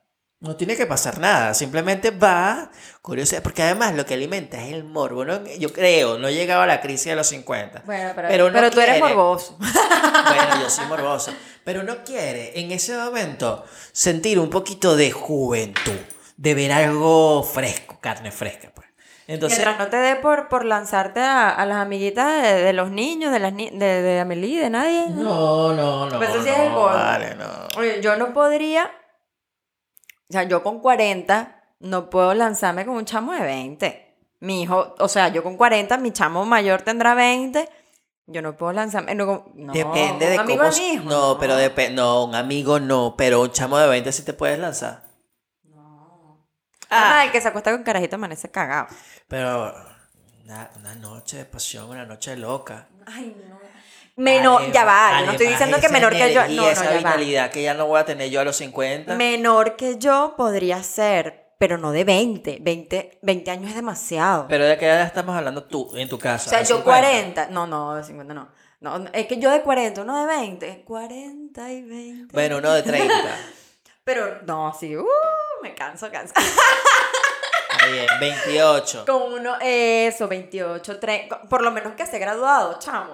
No 0.40 0.56
tiene 0.56 0.76
que 0.76 0.84
pasar 0.84 1.20
nada, 1.20 1.54
simplemente 1.54 2.10
va, 2.10 2.70
curiosidad, 3.00 3.42
porque 3.42 3.62
además 3.62 3.94
lo 3.94 4.04
que 4.04 4.12
alimenta 4.12 4.62
es 4.62 4.74
el 4.74 4.84
morbo, 4.84 5.24
¿no? 5.24 5.42
yo 5.58 5.72
creo, 5.72 6.18
no 6.18 6.28
he 6.28 6.34
llegado 6.34 6.60
a 6.60 6.66
la 6.66 6.82
crisis 6.82 7.06
de 7.06 7.16
los 7.16 7.28
50. 7.28 7.84
Bueno, 7.86 8.12
pero, 8.14 8.52
Pero 8.52 8.70
tú 8.70 8.78
eres 8.78 9.00
morboso. 9.00 9.56
Bueno, 9.58 10.62
yo 10.62 10.68
soy 10.68 10.84
morboso. 10.86 11.32
Pero 11.64 11.82
no 11.82 12.04
quiere 12.04 12.60
en 12.60 12.72
ese 12.72 12.94
momento 12.94 13.64
sentir 13.92 14.38
un 14.38 14.50
poquito 14.50 14.96
de 14.96 15.12
juventud, 15.12 15.98
de 16.36 16.54
ver 16.54 16.72
algo 16.72 17.42
fresco, 17.42 17.98
carne 18.00 18.30
fresca. 18.30 18.70
Pues. 18.74 18.88
Entonces, 19.26 19.58
Mientras 19.58 19.78
no 19.78 19.88
te 19.90 19.96
dé 19.96 20.16
por, 20.16 20.48
por 20.48 20.64
lanzarte 20.66 21.20
a, 21.20 21.48
a 21.48 21.64
las 21.64 21.78
amiguitas 21.78 22.42
de, 22.42 22.62
de 22.62 22.72
los 22.74 22.90
niños, 22.90 23.32
de, 23.32 23.38
las 23.38 23.52
ni- 23.54 23.70
de, 23.70 24.02
de 24.02 24.20
Amelie, 24.20 24.60
de 24.60 24.68
nadie. 24.70 25.06
no, 25.10 25.72
no, 25.72 26.10
no. 26.10 26.16
Pues 26.18 26.28
eso 26.30 26.42
sí 26.42 26.48
es 26.50 26.58
el 26.58 26.64
colmo. 26.72 26.84
vale, 26.86 27.34
no. 27.34 27.46
Oye, 27.78 28.02
yo 28.02 28.16
no 28.16 28.34
podría, 28.34 28.84
o 30.28 30.32
sea, 30.32 30.42
yo 30.44 30.62
con 30.62 30.80
40 30.80 31.62
no 31.80 32.10
puedo 32.10 32.34
lanzarme 32.34 32.84
con 32.84 32.96
un 32.96 33.04
chamo 33.04 33.32
de 33.32 33.40
20. 33.40 34.16
Mi 34.40 34.62
hijo, 34.62 34.94
o 34.98 35.08
sea, 35.08 35.28
yo 35.28 35.42
con 35.42 35.56
40, 35.56 35.96
mi 35.98 36.10
chamo 36.12 36.44
mayor 36.44 36.82
tendrá 36.82 37.14
20. 37.14 37.66
Yo 38.26 38.42
no 38.42 38.56
puedo 38.56 38.72
lanzarme. 38.72 39.14
No, 39.14 39.26
con- 39.26 39.44
no, 39.54 39.72
Depende 39.72 40.26
de 40.28 40.34
un 40.34 40.40
amigo 40.40 40.58
cómo. 40.64 40.70
de 40.74 40.80
mi 40.80 40.86
hijo, 40.88 41.04
no, 41.04 41.38
pero 41.38 41.56
depende. 41.56 41.94
No, 41.94 42.24
un 42.24 42.34
amigo 42.34 42.78
no, 42.80 43.14
pero 43.16 43.40
un 43.40 43.50
chamo 43.52 43.78
de 43.78 43.86
20 43.88 44.12
sí 44.12 44.22
te 44.22 44.34
puedes 44.34 44.58
lanzar. 44.58 45.03
Ah, 46.94 47.18
Ah, 47.20 47.24
el 47.24 47.32
que 47.32 47.40
se 47.40 47.48
acuesta 47.48 47.70
con 47.72 47.82
carajito 47.82 48.16
amanece 48.16 48.50
cagado. 48.50 48.86
pero 49.28 49.74
una, 50.44 50.70
una 50.76 50.94
noche 50.94 51.38
de 51.38 51.44
pasión, 51.44 51.88
una 51.90 52.04
noche 52.04 52.36
loca. 52.36 52.86
Ay, 53.06 53.34
no. 53.48 53.58
Menor, 54.16 54.58
Además- 54.62 54.74
ya 54.74 54.84
va, 54.84 55.20
yo 55.20 55.26
no 55.26 55.32
estoy 55.32 55.48
diciendo 55.48 55.78
que 55.80 55.88
menor 55.88 56.12
que 56.12 56.32
yo. 56.32 56.46
No, 56.46 56.54
no, 56.62 56.68
esa 56.70 56.84
ya 56.84 56.90
va. 56.92 56.96
vitalidad 56.98 57.50
que 57.50 57.62
ya 57.64 57.74
no 57.74 57.86
voy 57.86 57.98
a 57.98 58.04
tener 58.04 58.30
yo 58.30 58.40
a 58.40 58.44
los 58.44 58.54
50. 58.56 59.16
Menor 59.16 59.74
que 59.74 59.98
yo 59.98 60.34
podría 60.36 60.80
ser, 60.84 61.48
pero 61.58 61.78
no 61.78 61.90
de 61.90 62.04
20. 62.04 62.58
20, 62.60 63.18
20 63.22 63.50
años 63.50 63.70
es 63.70 63.74
demasiado. 63.74 64.46
Pero 64.48 64.66
de 64.66 64.78
qué 64.78 64.86
edad 64.86 65.02
estamos 65.02 65.36
hablando 65.36 65.64
tú, 65.64 65.90
en 65.96 66.08
tu 66.08 66.16
casa. 66.18 66.46
o 66.46 66.50
sea, 66.50 66.58
¿De 66.60 66.64
yo 66.64 66.76
50? 66.76 66.84
40. 67.00 67.46
No, 67.48 67.66
no, 67.66 67.96
de 67.96 68.04
50 68.04 68.34
no. 68.34 68.48
No, 68.80 69.04
es 69.12 69.26
que 69.26 69.38
yo 69.38 69.50
de 69.50 69.62
40, 69.62 70.02
uno 70.02 70.20
de 70.20 70.26
20. 70.26 70.84
40 70.86 71.72
y 71.72 71.82
20. 71.82 72.32
Bueno, 72.32 72.58
uno 72.58 72.70
de 72.72 72.82
30. 72.84 73.14
Pero 74.04 74.42
no, 74.42 74.72
sí, 74.78 74.94
uh, 74.96 75.04
me 75.64 75.74
canso, 75.74 76.10
canso. 76.10 76.34
Bien, 77.90 78.06
28. 78.20 79.04
Con 79.06 79.34
uno, 79.34 79.56
eso, 79.60 80.28
28, 80.28 80.98
30. 81.00 81.42
Por 81.42 81.62
lo 81.62 81.70
menos 81.70 81.94
que 81.94 82.02
esté 82.02 82.18
graduado, 82.18 82.78
chamo. 82.78 83.12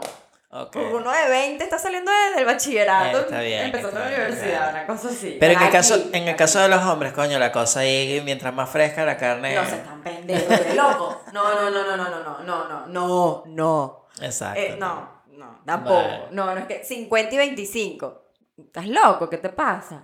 Ok. 0.53 0.73
Porque 0.73 0.95
uno 0.95 1.11
de 1.13 1.29
20 1.29 1.63
está 1.63 1.79
saliendo 1.79 2.11
de- 2.11 2.37
del 2.37 2.45
bachillerato, 2.45 3.19
Eh, 3.19 3.21
está 3.23 3.41
bien, 3.41 3.65
empezando 3.67 3.89
está 3.99 4.01
la 4.01 4.09
bien, 4.09 4.21
universidad, 4.23 4.67
está 4.69 4.71
una 4.71 4.87
cosa 4.87 5.09
así. 5.09 5.37
Pero 5.39 5.53
en 5.53 5.59
el, 5.59 5.65
Aquí, 5.65 5.73
caso, 5.73 5.95
en 6.13 6.29
el 6.29 6.37
caso 6.37 6.59
de 6.61 6.69
los 6.69 6.83
hombres, 6.85 7.13
coño, 7.13 7.39
la 7.39 7.53
cosa 7.53 7.81
ahí, 7.81 8.21
mientras 8.25 8.53
más 8.53 8.69
fresca 8.69 9.05
la 9.05 9.17
carne. 9.17 9.55
No 9.55 9.65
se 9.65 9.77
están 9.77 10.03
pendejos, 10.03 10.75
loco. 10.75 11.23
No, 11.33 11.55
no, 11.55 11.71
no, 11.71 11.85
no, 11.85 11.97
no, 11.97 12.09
no, 12.09 12.21
no, 12.21 12.43
no, 12.43 12.65
no, 12.65 12.87
no, 12.87 13.43
no. 13.47 14.07
Exacto. 14.21 14.61
Eh, 14.61 14.77
no, 14.79 15.23
no, 15.29 15.61
tampoco. 15.65 15.95
Vale. 15.97 16.23
No, 16.33 16.47
no 16.47 16.59
es 16.59 16.67
que 16.67 16.85
50 16.85 17.33
y 17.35 17.39
25. 17.39 18.25
¿Estás 18.59 18.87
loco? 18.89 19.31
¿Qué 19.31 19.39
te 19.39 19.49
pasa? 19.51 20.03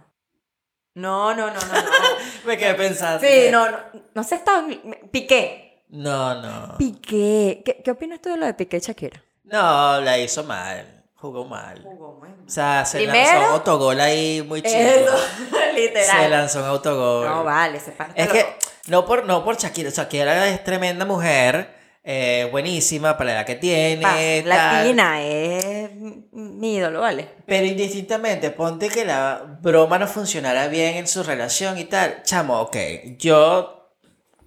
No, 0.97 1.35
no, 1.35 1.47
no, 1.49 1.53
no, 1.55 1.61
no. 1.75 1.89
Me 2.47 2.57
quedé 2.59 2.75
pensando. 2.75 3.21
Sí, 3.27 3.49
no, 3.51 3.71
no, 3.71 3.79
no 4.15 4.25
se 4.25 4.35
está... 4.35 4.65
Piqué. 5.11 5.85
No, 5.91 6.41
no. 6.41 6.77
Piqué. 6.79 7.63
¿Qué, 7.65 7.83
¿Qué 7.85 7.91
opinas 7.91 8.21
tú 8.21 8.31
de 8.31 8.37
lo 8.39 8.47
de 8.47 8.55
Piqué 8.55 8.79
y 8.79 8.81
Shakira? 8.81 9.23
No, 9.45 10.01
la 10.01 10.19
hizo 10.19 10.43
mal. 10.45 11.05
jugó 11.15 11.45
mal. 11.45 11.81
Jugó 11.83 12.19
mal. 12.21 12.35
O 12.47 12.51
sea, 12.51 12.85
se 12.85 12.99
Primero- 12.99 13.19
lanzó 13.31 13.39
un 13.49 13.53
autogol 13.53 14.01
ahí 14.01 14.43
muy 14.49 14.63
chido. 14.63 14.75
Eso, 14.79 15.17
Se 15.51 15.73
literal. 15.75 16.31
lanzó 16.31 16.59
un 16.61 16.65
autogol. 16.67 17.27
No, 17.27 17.45
vale, 17.45 17.77
está 17.79 18.09
Es 18.15 18.29
que 18.29 18.47
no 18.89 19.05
por, 19.05 19.25
no 19.27 19.45
por 19.45 19.57
Shakira, 19.59 19.91
Shakira 19.91 20.49
es 20.49 20.65
tremenda 20.65 21.05
mujer, 21.05 21.76
eh, 22.09 22.47
buenísima 22.53 23.19
para 23.19 23.35
la 23.35 23.45
que 23.45 23.57
tiene. 23.57 24.01
Pa. 24.01 24.15
Latina, 24.45 25.21
es 25.23 25.91
mi 26.31 26.77
ídolo, 26.77 27.01
¿vale? 27.01 27.29
Pero 27.47 27.67
indistintamente, 27.67 28.53
ponte 28.53 28.89
que 28.89 29.05
la 29.05 29.43
broma 29.61 29.99
no 29.99 30.07
funcionara 30.07 30.69
bien 30.69 30.95
en 30.95 31.09
su 31.09 31.25
relación 31.25 31.77
y 31.79 31.85
tal. 31.85 32.23
Chamo, 32.23 32.61
ok, 32.61 32.77
yo 33.19 33.91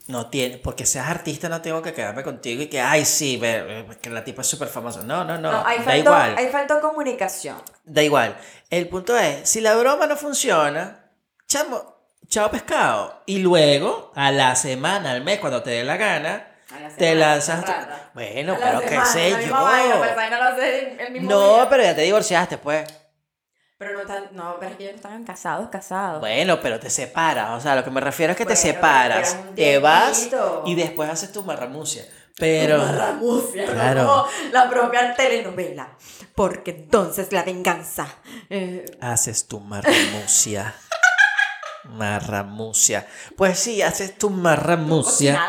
no 0.08 0.28
tiene, 0.30 0.58
porque 0.58 0.86
seas 0.86 1.10
artista 1.10 1.50
no 1.50 1.62
tengo 1.62 1.82
que 1.82 1.94
quedarme 1.94 2.24
contigo 2.24 2.64
y 2.64 2.68
que, 2.68 2.80
ay, 2.80 3.04
sí, 3.04 3.38
que 4.02 4.10
la 4.10 4.24
tipa 4.24 4.42
es 4.42 4.48
súper 4.48 4.70
famosa. 4.70 5.04
No, 5.04 5.26
no, 5.26 5.38
no, 5.38 5.52
No, 5.52 5.68
ahí 5.68 5.80
da 5.80 5.84
faltó, 5.84 6.00
igual. 6.12 6.36
ahí 6.38 6.48
faltó 6.48 6.80
comunicación. 6.80 7.58
Da 7.84 8.02
igual. 8.02 8.38
El 8.70 8.88
punto 8.88 9.18
es, 9.18 9.50
si 9.50 9.60
la 9.60 9.76
broma 9.76 10.08
no 10.08 10.16
funciona, 10.16 11.12
chamo, 11.46 12.08
chao 12.30 12.50
pescado. 12.50 13.22
Y 13.26 13.40
luego, 13.40 14.14
a 14.16 14.32
la 14.32 14.56
semana, 14.56 15.12
al 15.12 15.26
mes, 15.26 15.40
cuando 15.40 15.62
te 15.62 15.72
dé 15.72 15.84
la 15.84 15.98
gana, 15.98 16.49
la 16.78 16.90
te 16.90 17.16
lanzas... 17.16 17.66
Bueno, 18.14 18.54
A 18.54 18.58
pero 18.58 18.82
qué 18.82 19.00
sé 19.12 19.48
yo. 19.48 19.56
No, 21.22 21.68
pero 21.70 21.84
ya 21.84 21.96
te 21.96 22.02
divorciaste, 22.02 22.58
pues. 22.58 22.88
Pero 23.78 23.98
no, 23.98 24.06
tan, 24.06 24.28
no, 24.34 24.58
pero 24.60 24.72
es 24.72 24.78
que 24.78 24.84
ellos 24.84 24.96
estaban 24.98 25.24
casados, 25.24 25.70
casados. 25.70 26.20
Bueno, 26.20 26.60
pero 26.60 26.80
te 26.82 26.90
separas. 26.90 27.52
O 27.52 27.62
sea, 27.62 27.76
lo 27.76 27.84
que 27.86 27.90
me 27.92 28.02
refiero 28.02 28.32
es 28.32 28.38
que 28.38 28.46
te 28.46 28.58
separas. 28.58 29.38
Te 29.56 29.80
vas 29.80 30.30
y 30.66 30.76
después 30.76 31.10
haces 31.10 31.32
tu 31.32 31.44
marramucia. 31.44 32.04
Pero... 32.38 32.78
Marramucia. 32.78 33.66
Claro. 33.66 34.06
Como 34.06 34.52
la 34.52 34.70
propia 34.70 35.14
telenovela. 35.16 35.90
Porque 36.36 36.72
entonces 36.72 37.32
la 37.32 37.44
venganza. 37.44 38.08
eh, 38.50 38.86
Haces 39.02 39.48
tu 39.48 39.60
marramucia. 39.62 40.74
Marramucia. 41.86 43.08
Pues 43.38 43.60
sí, 43.60 43.82
haces 43.82 44.18
tu 44.18 44.30
marramucia. 44.30 45.40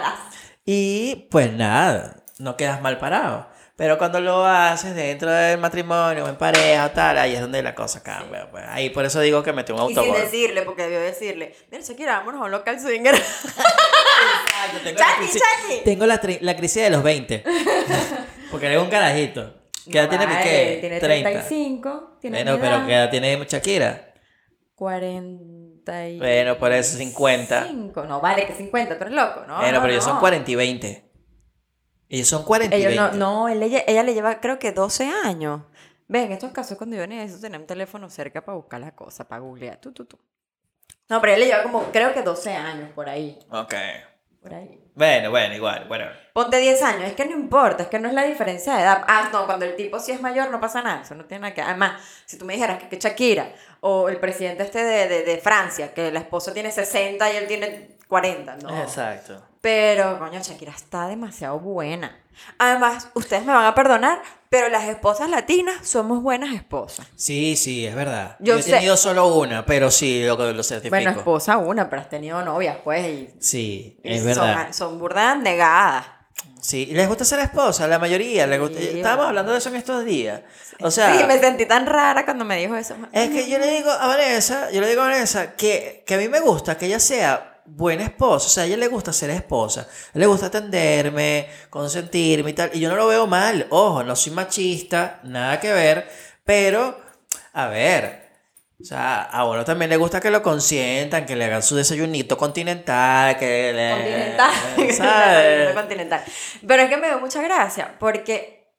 Y 0.73 1.27
pues 1.33 1.53
nada, 1.53 2.23
no 2.39 2.57
quedas 2.57 2.81
mal 2.81 2.97
parado. 2.99 3.49
Pero 3.75 3.99
cuando 3.99 4.21
lo 4.21 4.45
haces 4.47 4.95
dentro 4.95 5.29
del 5.31 5.59
matrimonio, 5.59 6.29
en 6.29 6.37
pareja 6.37 6.93
tal, 6.93 7.19
ahí 7.19 7.35
es 7.35 7.41
donde 7.41 7.61
la 7.61 7.75
cosa 7.75 8.05
cambia. 8.05 8.49
pues. 8.53 8.63
Ahí 8.69 8.91
por 8.91 9.05
eso 9.05 9.19
digo 9.21 9.43
que 9.43 9.53
metió 9.53 9.75
un 9.75 9.83
Y 9.91 9.95
sin 9.95 9.99
autogol. 9.99 10.21
decirle, 10.21 10.63
porque 10.63 10.83
debió 10.83 11.01
decirle, 11.01 11.57
mira, 11.73 11.83
Shakira, 11.83 12.19
vámonos 12.19 12.43
a 12.43 12.45
un 12.45 12.51
local 12.53 12.79
swinger. 12.79 13.15
Exacto, 13.17 14.79
tengo 14.85 14.99
la 15.01 15.07
Chaki, 15.07 15.19
crisis- 15.25 15.43
Chaki. 15.43 15.81
Tengo 15.85 16.07
la, 16.07 16.21
la 16.43 16.57
crisis 16.57 16.83
de 16.85 16.91
los 16.91 17.03
20. 17.03 17.43
Porque 18.53 18.67
eres 18.67 18.79
un 18.79 18.91
carajito. 18.91 19.55
¿Qué 19.91 19.99
edad 19.99 20.09
tiene 20.09 20.27
Vale, 20.27 20.39
Piqué? 20.39 20.77
Tiene 20.81 21.01
30. 21.01 21.31
35. 21.31 22.19
Tiene 22.21 22.45
Bueno, 22.45 22.59
pero. 22.61 22.87
¿qué 22.87 22.93
edad 22.95 23.11
tiene 23.11 23.45
Shakira? 23.49 24.13
40 24.77 25.60
y... 26.09 26.19
Bueno, 26.19 26.59
por 26.59 26.73
eso 26.73 26.97
50. 26.97 27.67
Cinco. 27.69 28.05
No, 28.05 28.21
vale, 28.21 28.47
que 28.47 28.55
50, 28.55 28.97
tú 28.99 29.05
eres 29.05 29.15
loco, 29.15 29.45
¿no? 29.47 29.57
bueno, 29.59 29.73
no, 29.73 29.81
pero 29.81 29.93
ellos 29.93 30.05
son 30.05 30.15
no. 30.15 30.21
40 30.21 30.51
y 30.51 30.55
20. 30.55 31.11
Ellos 32.09 32.29
son 32.29 32.45
40 32.45 32.77
y 32.77 32.81
Ellos 32.85 32.97
20. 32.97 33.19
no, 33.19 33.43
no 33.43 33.49
él- 33.49 33.63
ella, 33.63 33.85
ella 33.87 34.03
le 34.03 34.15
lleva 34.15 34.41
creo 34.41 34.59
que 34.59 34.73
12 34.73 35.09
años. 35.25 35.63
Ven, 36.09 36.25
en 36.25 36.33
estos 36.33 36.51
casos 36.51 36.77
cuando 36.77 36.97
yo 36.97 37.07
necesito 37.07 37.41
tener 37.43 37.61
un 37.61 37.67
teléfono 37.67 38.11
cerca 38.11 38.45
para 38.45 38.57
buscar 38.57 38.81
las 38.81 38.93
cosas, 38.93 39.27
para 39.27 39.41
googlear. 39.41 39.77
Tú, 39.81 39.93
tú, 39.93 40.05
tú. 40.07 40.19
No, 41.09 41.21
pero 41.21 41.35
él 41.35 41.41
le 41.41 41.47
lleva 41.47 41.63
como, 41.63 41.85
creo 41.93 42.13
que 42.13 42.23
12 42.23 42.53
años 42.53 42.91
por 42.95 43.09
ahí. 43.09 43.39
Ok. 43.51 43.75
Por 44.43 44.55
ahí. 44.55 44.80
Bueno, 44.95 45.31
bueno, 45.31 45.55
igual, 45.55 45.87
bueno. 45.89 46.07
Ponte 46.33 46.59
10 46.59 46.83
años, 46.83 47.05
es 47.05 47.15
que 47.15 47.25
no 47.25 47.33
importa, 47.33 47.85
es 47.85 47.89
que 47.89 47.99
no 47.99 48.09
es 48.09 48.15
la 48.15 48.25
diferencia 48.25 48.75
de 48.75 48.83
edad. 48.83 49.05
Ah, 49.07 49.31
no, 49.33 49.47
cuando 49.47 49.65
el 49.65 49.77
tipo 49.77 49.99
sí 49.99 50.13
es 50.13 50.21
mayor 50.21 50.51
no 50.51 50.61
pasa 50.61 50.83
nada, 50.83 51.03
eso 51.03 51.15
no 51.15 51.25
tiene 51.25 51.43
nada 51.43 51.55
que... 51.55 51.63
Además, 51.63 52.03
si 52.27 52.39
tú 52.39 52.45
me 52.45 52.55
dijeras 52.55 52.79
que, 52.79 52.89
que 52.89 52.99
Shakira 52.99 53.53
o 53.81 54.09
el 54.09 54.19
presidente 54.19 54.63
este 54.63 54.83
de, 54.83 55.09
de, 55.09 55.23
de 55.23 55.39
Francia, 55.39 55.95
que 55.95 56.11
la 56.11 56.21
esposa 56.21 56.53
tiene 56.53 56.71
60 56.71 57.33
y 57.33 57.37
él 57.37 57.47
tiene 57.47 58.00
40, 58.11 58.57
no. 58.57 58.83
Exacto. 58.83 59.43
Pero, 59.63 60.19
coño, 60.19 60.41
Shakira 60.43 60.73
está 60.73 61.07
demasiado 61.07 61.59
buena. 61.59 62.19
Además, 62.59 63.09
ustedes 63.15 63.45
me 63.45 63.53
van 63.53 63.67
a 63.67 63.75
perdonar, 63.75 64.21
pero 64.49 64.69
las 64.71 64.85
esposas 64.85 65.29
latinas 65.31 65.87
somos 65.87 66.23
buenas 66.23 66.55
esposas. 66.55 67.07
Sí, 67.15 67.55
sí, 67.57 67.87
es 67.87 67.95
verdad. 67.95 68.37
Yo 68.41 68.55
Yo, 68.55 68.59
he 68.61 68.63
sé- 68.63 68.71
tenido 68.73 68.97
solo 68.97 69.27
una, 69.37 69.65
pero 69.67 69.91
sí, 69.91 70.25
lo, 70.25 70.37
lo 70.53 70.63
certifico. 70.63 70.97
Bueno, 70.97 71.11
esposa 71.11 71.59
una, 71.59 71.89
pero 71.91 72.03
has 72.03 72.09
tenido 72.09 72.43
novias, 72.43 72.79
pues, 72.83 73.07
y, 73.07 73.31
Sí, 73.39 74.01
es 74.03 74.19
son, 74.23 74.27
verdad. 74.47 74.73
son 74.73 74.99
burdas 74.99 75.39
negadas. 75.39 76.07
Sí, 76.63 76.89
y 76.91 76.95
les 76.95 77.09
gusta 77.09 77.25
ser 77.25 77.41
esposa, 77.41 77.87
la 77.87 77.99
mayoría. 77.99 78.47
les 78.47 78.59
gusta- 78.61 78.79
Sí, 78.81 78.89
Estábamos 78.97 79.27
hablando 79.27 79.53
de 79.53 79.59
eso 79.59 79.69
en 79.69 79.77
estos 79.77 80.05
días. 80.05 80.41
O 80.83 80.91
sea, 80.91 81.17
sí, 81.19 81.25
me 81.25 81.39
sentí 81.39 81.67
tan 81.67 81.87
rara 81.87 82.25
cuando 82.25 82.45
me 82.47 82.57
dijo 82.57 82.75
eso. 82.77 82.97
es 83.13 83.31
que 83.31 83.49
yo 83.51 83.59
le 83.59 83.67
digo 83.71 83.91
a 83.91 84.07
Vanessa, 84.07 84.71
yo 84.71 84.81
le 84.81 84.89
digo 84.89 85.03
a 85.03 85.07
Vanessa 85.07 85.53
que, 85.55 86.03
que 86.07 86.15
a 86.15 86.19
mí 86.19 86.29
me 86.29 86.41
gusta 86.41 86.79
que 86.79 86.87
ella 86.87 86.99
sea 87.01 87.50
buena 87.77 88.05
esposa. 88.05 88.47
O 88.47 88.51
sea, 88.51 88.63
a 88.65 88.67
ella 88.67 88.77
le 88.77 88.89
gusta 88.89 89.13
ser 89.13 89.31
esposa. 89.31 89.89
Le 90.15 90.27
gusta 90.27 90.47
atenderme, 90.47 91.49
consentirme 91.71 92.51
y 92.51 92.53
tal. 92.55 92.71
Y 92.75 92.81
yo 92.81 92.89
no 92.89 92.97
lo 92.97 93.07
veo 93.07 93.27
mal. 93.27 93.67
Ojo, 93.71 94.03
no 94.03 94.17
soy 94.17 94.33
machista, 94.33 95.21
nada 95.25 95.61
que 95.61 95.73
ver. 95.73 96.09
Pero, 96.45 97.01
a 97.53 97.69
ver. 97.69 98.21
O 98.81 98.85
sea, 98.85 99.23
a 99.25 99.45
uno 99.45 99.63
también 99.63 99.91
le 99.91 99.99
gusta 99.99 100.21
que 100.21 100.31
lo 100.31 100.43
consientan, 100.43 101.27
que 101.27 101.37
le 101.37 101.45
hagan 101.45 101.63
su 101.63 101.77
desayunito 101.77 102.39
continental, 102.39 103.37
que 103.37 103.73
le... 103.75 103.91
Continental. 103.91 104.93
¿sabes? 104.97 105.75
Continental. 105.75 106.25
Pero 106.67 106.83
es 106.83 106.89
que 106.89 106.97
me 106.97 107.09
dio 107.09 107.21
mucha 107.21 107.43
gracia, 107.43 107.97
porque 107.99 108.75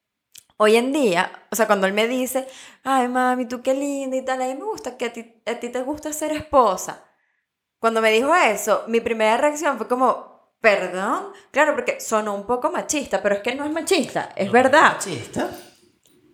hoy 0.58 0.76
en 0.76 0.92
día, 0.92 1.32
o 1.52 1.56
sea, 1.56 1.68
cuando 1.68 1.86
él 1.86 1.94
me 1.94 2.08
dice, 2.08 2.48
ay, 2.84 3.10
mami, 3.10 3.46
tú 3.46 3.62
qué 3.62 3.76
linda 3.76 4.18
y 4.18 4.26
tal, 4.26 4.42
a 4.42 4.46
mí 4.46 4.56
me 4.56 4.64
gusta 4.64 4.98
que 4.98 5.06
a 5.06 5.14
ti, 5.14 5.40
a 5.46 5.56
ti 5.56 5.70
te 5.70 5.82
gusta 5.84 6.12
ser 6.14 6.32
esposa. 6.32 7.04
Cuando 7.82 8.00
me 8.02 8.12
dijo 8.12 8.34
eso, 8.34 8.84
mi 8.88 9.02
primera 9.02 9.36
reacción 9.38 9.76
fue 9.78 9.88
como, 9.88 10.54
perdón, 10.62 11.34
claro, 11.52 11.74
porque 11.76 12.00
sonó 12.00 12.34
un 12.36 12.46
poco 12.46 12.72
machista, 12.72 13.22
pero 13.22 13.36
es 13.36 13.42
que 13.42 13.56
no 13.56 13.66
es 13.66 13.72
machista, 13.72 14.30
es 14.36 14.46
No, 14.48 14.52
verdad. 14.54 14.94
Machista. 14.94 15.50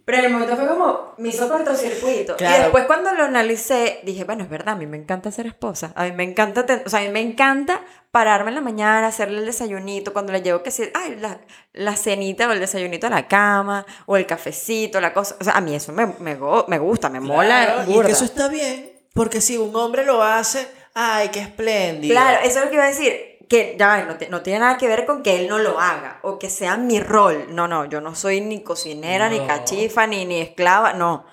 Pero 0.03 0.19
en 0.19 0.25
el 0.25 0.31
momento 0.31 0.55
fue 0.55 0.67
como, 0.67 1.13
me 1.17 1.29
hizo 1.29 1.49
cortocircuito. 1.49 2.33
Y 2.33 2.37
Claro. 2.37 2.63
después 2.63 2.85
cuando 2.85 3.13
lo 3.13 3.23
analicé, 3.23 3.99
dije, 4.03 4.23
bueno, 4.25 4.43
es 4.43 4.49
verdad, 4.49 4.75
a 4.75 4.77
mí 4.77 4.85
me 4.85 4.95
encanta 4.97 5.31
ser 5.31 5.47
esposa. 5.47 5.91
A 5.95 6.03
mí 6.05 6.11
me 6.13 6.23
encanta, 6.23 6.65
o 6.85 6.89
sea, 6.89 6.99
a 6.99 7.03
mí 7.03 7.09
me 7.09 7.19
encanta 7.21 7.81
pararme 8.11 8.49
en 8.51 8.55
la 8.55 8.61
mañana, 8.61 9.07
hacerle 9.07 9.39
el 9.39 9.45
desayunito, 9.45 10.13
cuando 10.13 10.31
le 10.33 10.41
llevo 10.41 10.63
que 10.63 10.71
sí, 10.71 10.83
ay, 10.93 11.17
la, 11.17 11.39
la 11.73 11.95
cenita 11.97 12.47
o 12.47 12.51
el 12.53 12.59
desayunito 12.61 13.07
a 13.07 13.09
la 13.09 13.27
cama, 13.27 13.85
o 14.05 14.15
el 14.15 14.25
cafecito, 14.25 14.99
la 15.01 15.13
cosa. 15.13 15.35
O 15.41 15.43
sea, 15.43 15.53
a 15.57 15.61
mí 15.61 15.75
eso 15.75 15.91
me, 15.93 16.05
me, 16.19 16.35
go- 16.35 16.65
me 16.69 16.77
gusta, 16.79 17.09
me 17.09 17.19
mola. 17.21 17.65
Claro, 17.85 17.91
y 17.91 17.99
es 17.99 18.05
que 18.05 18.11
eso 18.13 18.25
está 18.25 18.47
bien, 18.47 18.91
porque 19.13 19.41
si 19.41 19.57
un 19.57 19.75
hombre 19.75 20.05
lo 20.05 20.23
hace, 20.23 20.69
ay, 20.99 21.29
qué 21.29 21.39
espléndido. 21.41 22.13
Claro, 22.13 22.39
eso 22.43 22.59
es 22.59 22.65
lo 22.65 22.69
que 22.69 22.75
iba 22.75 22.83
a 22.85 22.87
decir. 22.87 23.37
Que 23.47 23.75
ya 23.79 24.03
no, 24.03 24.17
te- 24.17 24.27
no 24.27 24.41
tiene 24.41 24.59
nada 24.59 24.77
que 24.77 24.87
ver 24.89 25.05
con 25.05 25.23
que 25.23 25.37
él 25.39 25.47
no 25.47 25.57
lo 25.57 25.79
haga 25.79 26.19
o 26.23 26.37
que 26.37 26.49
sea 26.49 26.75
mi 26.75 26.99
rol. 26.99 27.45
No, 27.55 27.65
no, 27.67 27.85
yo 27.85 28.01
no 28.01 28.13
soy 28.13 28.41
ni 28.41 28.61
cocinera, 28.61 29.29
ni 29.29 29.39
No. 29.39 29.47
cachifa, 29.47 30.05
ni, 30.05 30.25
ni 30.25 30.41
esclava, 30.41 30.91
no. 30.93 31.25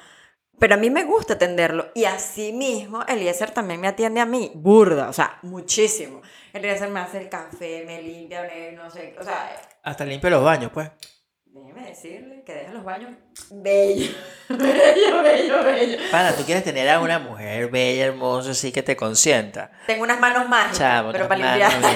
Pero 0.61 0.75
a 0.75 0.78
mí 0.78 0.90
me 0.90 1.02
gusta 1.02 1.35
atenderlo. 1.35 1.88
Y 1.94 2.04
así 2.04 2.52
mismo, 2.52 3.02
Eliezer 3.09 3.50
también 3.50 3.80
me 3.80 3.88
atiende 3.88 4.21
a 4.21 4.26
mí, 4.26 4.52
burda, 4.54 5.09
o 5.09 5.12
sea, 5.12 5.38
muchísimo. 5.42 6.23
Eliezer 6.52 6.88
me 6.90 7.00
hace 7.00 7.18
el 7.18 7.28
café, 7.28 7.83
me 7.85 8.00
limpia, 8.00 8.49
no 8.76 8.88
sé, 8.88 9.16
o 9.18 9.25
sea, 9.25 9.50
Hasta 9.83 10.04
limpia 10.04 10.30
los 10.30 10.44
baños, 10.44 10.71
pues. 10.73 10.88
Déjeme 11.54 11.87
decirle 11.87 12.42
que 12.44 12.52
deja 12.52 12.73
los 12.73 12.82
baños 12.82 13.12
bello, 13.49 14.12
bello, 14.49 15.23
bello, 15.23 15.62
bello. 15.62 15.99
Pana, 16.11 16.32
tú 16.32 16.42
quieres 16.42 16.64
tener 16.64 16.88
a 16.88 16.99
una 16.99 17.20
mujer 17.20 17.70
bella, 17.70 18.06
hermosa, 18.06 18.50
así 18.50 18.73
que 18.73 18.82
te 18.82 18.96
consienta. 18.96 19.70
Tengo 19.87 20.02
unas 20.02 20.18
manos 20.18 20.49
mágicas, 20.49 20.78
Chamo, 20.78 21.12
pero 21.12 21.28
para 21.28 21.46
limpiar. 21.46 21.73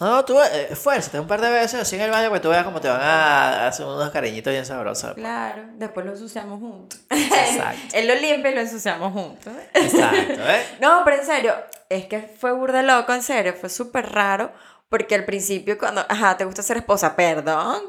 no, 0.00 0.24
tú 0.24 0.40
eh, 0.40 0.68
esfuérzate 0.70 1.20
un 1.20 1.26
par 1.26 1.42
de 1.42 1.50
veces 1.50 1.80
así 1.80 1.96
en 1.96 2.02
el 2.02 2.10
baño 2.10 2.30
para 2.30 2.40
que 2.40 2.42
tú 2.42 2.48
veas 2.48 2.64
cómo 2.64 2.80
te 2.80 2.88
van 2.88 3.02
a 3.02 3.66
hacer 3.68 3.84
unos 3.84 4.10
cariñitos 4.10 4.50
bien 4.50 4.64
sabrosos. 4.64 5.12
Claro, 5.12 5.62
después 5.74 6.06
lo 6.06 6.12
ensuciamos 6.12 6.58
juntos. 6.58 7.00
Exacto. 7.10 7.82
Él 7.92 8.08
lo 8.08 8.14
limpia 8.14 8.50
y 8.50 8.54
lo 8.54 8.60
ensuciamos 8.62 9.12
juntos. 9.12 9.52
Exacto, 9.74 10.40
¿eh? 10.40 10.64
No, 10.80 11.02
pero 11.04 11.18
en 11.18 11.26
serio, 11.26 11.54
es 11.90 12.06
que 12.06 12.20
fue 12.20 12.52
burda 12.52 12.82
loco, 12.82 13.12
en 13.12 13.22
serio, 13.22 13.52
fue 13.52 13.68
súper 13.68 14.10
raro, 14.10 14.52
porque 14.88 15.14
al 15.14 15.24
principio 15.24 15.78
cuando, 15.78 16.04
ajá, 16.08 16.36
te 16.36 16.44
gusta 16.44 16.62
ser 16.62 16.76
esposa, 16.78 17.16
perdón, 17.16 17.82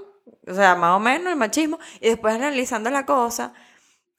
o 0.47 0.53
sea, 0.53 0.75
más 0.75 0.95
o 0.95 0.99
menos 0.99 1.31
el 1.31 1.37
machismo, 1.37 1.79
y 1.99 2.09
después 2.09 2.35
analizando 2.35 2.89
la 2.89 3.05
cosa, 3.05 3.53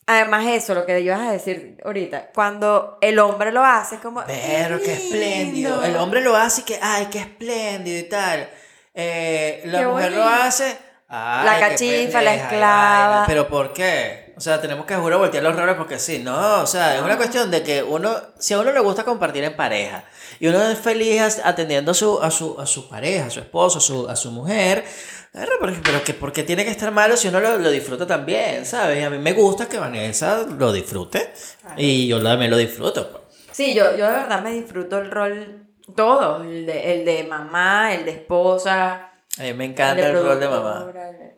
además 0.06 0.46
eso, 0.46 0.74
lo 0.74 0.86
que 0.86 1.00
ibas 1.00 1.20
a 1.20 1.32
decir 1.32 1.78
ahorita, 1.84 2.30
cuando 2.34 2.98
el 3.00 3.18
hombre 3.18 3.52
lo 3.52 3.64
hace, 3.64 3.96
es 3.96 4.00
como... 4.00 4.22
Pero 4.26 4.80
qué 4.80 4.94
espléndido. 4.94 5.82
El 5.82 5.96
hombre 5.96 6.20
lo 6.20 6.36
hace 6.36 6.62
y 6.62 6.64
que, 6.64 6.78
ay, 6.80 7.08
qué 7.10 7.18
espléndido 7.18 7.98
y 7.98 8.08
tal. 8.08 8.48
Eh, 8.94 9.62
la 9.66 9.78
Qué 9.78 9.86
mujer 9.86 10.12
lo 10.12 10.24
hace. 10.24 10.76
ay, 11.08 11.44
La 11.46 11.60
cachifa, 11.60 12.20
la 12.22 12.34
esclava. 12.34 13.24
Pero 13.26 13.48
¿por 13.48 13.72
qué? 13.72 14.27
O 14.38 14.40
sea, 14.40 14.60
tenemos 14.60 14.86
que 14.86 14.94
juro 14.94 15.18
voltear 15.18 15.42
los 15.42 15.56
roles 15.56 15.74
porque 15.74 15.98
sí, 15.98 16.20
no. 16.20 16.62
O 16.62 16.66
sea, 16.68 16.94
es 16.94 17.02
una 17.02 17.16
cuestión 17.16 17.50
de 17.50 17.64
que 17.64 17.82
uno, 17.82 18.14
si 18.38 18.54
a 18.54 18.60
uno 18.60 18.70
le 18.70 18.78
gusta 18.78 19.02
compartir 19.02 19.42
en 19.42 19.56
pareja 19.56 20.04
y 20.38 20.46
uno 20.46 20.62
es 20.62 20.78
feliz 20.78 21.40
atendiendo 21.42 21.90
a 21.90 21.94
su, 21.94 22.22
a 22.22 22.30
su, 22.30 22.54
a 22.60 22.64
su 22.64 22.88
pareja, 22.88 23.26
a 23.26 23.30
su 23.30 23.40
esposo, 23.40 23.78
a 23.78 23.80
su, 23.80 24.08
a 24.08 24.14
su 24.14 24.30
mujer, 24.30 24.84
pero, 25.32 25.50
pero 25.82 26.04
que 26.04 26.14
porque 26.14 26.44
tiene 26.44 26.64
que 26.64 26.70
estar 26.70 26.92
malo 26.92 27.16
si 27.16 27.26
uno 27.26 27.40
lo, 27.40 27.58
lo 27.58 27.68
disfruta 27.68 28.06
también, 28.06 28.64
¿sabes? 28.64 29.04
A 29.04 29.10
mí 29.10 29.18
me 29.18 29.32
gusta 29.32 29.68
que 29.68 29.76
Vanessa 29.76 30.46
lo 30.56 30.72
disfrute 30.72 31.32
y 31.76 32.06
yo 32.06 32.22
también 32.22 32.52
lo 32.52 32.58
disfruto. 32.58 33.10
pues. 33.10 33.22
Sí, 33.50 33.74
yo, 33.74 33.96
yo 33.96 34.06
de 34.06 34.12
verdad 34.12 34.40
me 34.40 34.52
disfruto 34.52 34.98
el 34.98 35.10
rol 35.10 35.66
todo, 35.96 36.44
el 36.44 36.64
de, 36.64 36.94
el 36.94 37.04
de 37.04 37.24
mamá, 37.24 37.92
el 37.92 38.04
de 38.04 38.12
esposa. 38.12 39.10
A 39.36 39.42
mí 39.42 39.52
me 39.54 39.64
encanta 39.64 40.06
el 40.06 40.22
rol 40.22 40.38
de 40.38 40.48
mamá. 40.48 40.86
el 40.94 41.37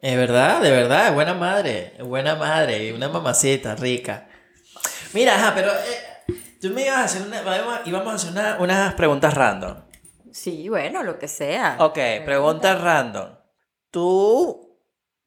Es 0.00 0.16
verdad, 0.16 0.60
de 0.62 0.70
verdad, 0.70 1.08
es 1.08 1.14
buena 1.14 1.34
madre, 1.34 1.94
es 1.98 2.04
buena 2.04 2.36
madre, 2.36 2.84
y 2.86 2.90
una 2.92 3.08
mamacita 3.08 3.74
rica. 3.74 4.28
Mira, 5.12 5.34
ajá, 5.34 5.54
pero 5.54 5.72
eh, 5.72 6.34
tú 6.60 6.70
me 6.70 6.82
ibas 6.82 6.98
a 6.98 7.04
hacer 7.04 7.22
una, 7.22 7.40
íbamos 7.84 8.12
a 8.12 8.14
hacer 8.14 8.30
una- 8.30 8.56
unas 8.60 8.94
preguntas 8.94 9.34
random. 9.34 9.82
Sí, 10.32 10.68
bueno, 10.68 11.02
lo 11.02 11.18
que 11.18 11.26
sea. 11.26 11.76
Ok, 11.80 11.98
preguntas 12.24 12.80
random. 12.80 13.34
Tú, 13.90 14.78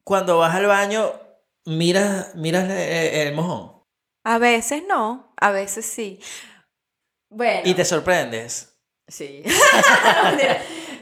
cuando 0.04 0.38
vas 0.38 0.54
al 0.54 0.66
baño, 0.66 1.12
miras, 1.66 2.34
miras 2.36 2.68
eh, 2.70 3.22
el 3.28 3.34
mojón 3.34 3.82
A 4.24 4.38
veces 4.38 4.84
no, 4.88 5.34
a 5.36 5.50
veces 5.50 5.84
sí. 5.84 6.18
Bueno. 7.28 7.60
y 7.64 7.74
te 7.74 7.84
sorprendes. 7.84 8.74
Sí. 9.06 9.42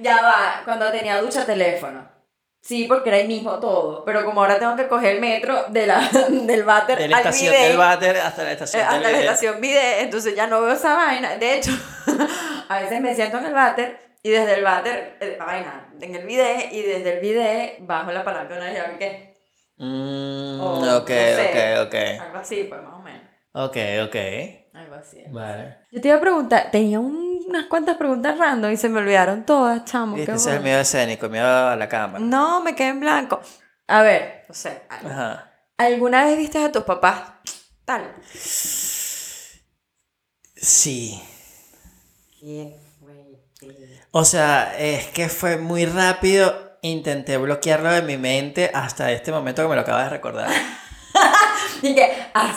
Ya 0.03 0.23
va, 0.23 0.63
cuando 0.65 0.91
tenía 0.91 1.21
ducha 1.21 1.45
teléfono. 1.45 2.09
Sí, 2.63 2.85
porque 2.85 3.09
era 3.09 3.19
ahí 3.19 3.27
mismo 3.27 3.59
todo. 3.59 4.05
Pero 4.05 4.25
como 4.25 4.43
ahora 4.43 4.59
tengo 4.59 4.77
que 4.77 4.87
coger 4.87 5.15
el 5.17 5.21
metro 5.21 5.65
de 5.69 5.87
la, 5.87 6.01
del 6.29 6.63
váter 6.65 6.99
De 6.99 7.09
la 7.09 7.17
al 7.19 7.23
estación 7.27 7.53
bidet, 7.53 7.69
del 7.69 7.77
váter 7.79 8.17
hasta 8.19 8.43
la 8.45 8.51
eh, 8.51 8.53
estación 8.53 8.83
hasta 8.83 8.95
del 8.95 9.03
la 9.03 9.11
estación 9.21 9.61
bidet, 9.61 10.01
entonces 10.03 10.35
ya 10.37 10.47
no 10.47 10.61
veo 10.63 10.73
esa 10.73 10.95
vaina. 10.95 11.37
De 11.37 11.55
hecho, 11.57 11.73
a 12.69 12.81
veces 12.81 13.01
me 13.01 13.15
siento 13.15 13.39
en 13.39 13.47
el 13.47 13.55
váter 13.55 13.99
y 14.23 14.29
desde 14.31 14.55
el 14.55 14.65
váter, 14.65 15.17
eh, 15.21 15.37
vaina, 15.39 15.89
en 16.01 16.15
el 16.15 16.27
bidet 16.27 16.73
y 16.73 16.83
desde 16.83 17.15
el 17.15 17.21
bidet 17.21 17.77
bajo 17.81 18.13
la 18.13 18.23
palanca 18.23 18.55
de 18.55 18.61
una 18.61 18.73
llave 18.73 18.99
que 18.99 19.31
Mm, 19.83 20.61
O, 20.61 20.75
ok, 20.99 21.09
no 21.09 21.17
sé. 21.17 21.79
ok, 21.81 21.87
ok. 21.87 21.95
algo 22.21 22.39
así, 22.39 22.65
pues 22.65 22.83
más 22.83 22.93
o 22.93 22.99
menos. 22.99 23.23
Ok, 23.53 23.77
ok. 24.05 24.17
Algo 24.75 24.95
así. 24.97 25.25
Vale. 25.31 25.79
Yo 25.91 26.01
te 26.03 26.09
iba 26.09 26.19
a 26.19 26.21
preguntar, 26.21 26.71
tenía 26.71 27.01
un- 27.01 27.30
unas 27.51 27.67
cuantas 27.67 27.97
preguntas 27.97 28.39
random 28.39 28.71
y 28.71 28.77
se 28.77 28.89
me 28.89 29.01
olvidaron 29.01 29.45
todas, 29.45 29.85
chamo. 29.85 30.17
qué 30.17 30.23
Este 30.23 30.35
es 30.35 30.47
el 30.47 30.63
miedo 30.63 30.81
escénico, 30.81 31.27
el 31.27 31.33
miedo 31.33 31.47
a 31.47 31.77
la 31.77 31.89
cámara. 31.89 32.25
No, 32.25 32.63
me 32.63 32.75
quedé 32.75 32.89
en 32.89 33.01
blanco. 33.01 33.41
A 33.89 34.03
ver, 34.03 34.45
no 34.49 34.55
sé. 34.55 34.83
Ajá. 34.89 35.51
¿Alguna 35.77 36.25
vez 36.25 36.39
viste 36.39 36.63
a 36.63 36.71
tus 36.71 36.85
papás 36.85 37.23
tal? 37.85 38.15
Sí. 40.55 41.21
¿Quién, 42.39 42.77
güey? 43.01 43.37
O 44.13 44.25
sea, 44.25 44.79
es 44.79 45.09
que 45.09 45.29
fue 45.29 45.57
muy 45.57 45.87
rápido. 45.87 46.79
Intenté 46.83 47.37
bloquearlo 47.37 47.91
de 47.91 48.03
mi 48.03 48.17
mente 48.17 48.71
hasta 48.73 49.11
este 49.13 49.33
momento 49.33 49.63
que 49.63 49.69
me 49.69 49.75
lo 49.75 49.81
acabas 49.83 50.05
de 50.05 50.11
recordar. 50.11 50.51
Y 51.83 51.95
que 51.95 52.13
has 52.35 52.57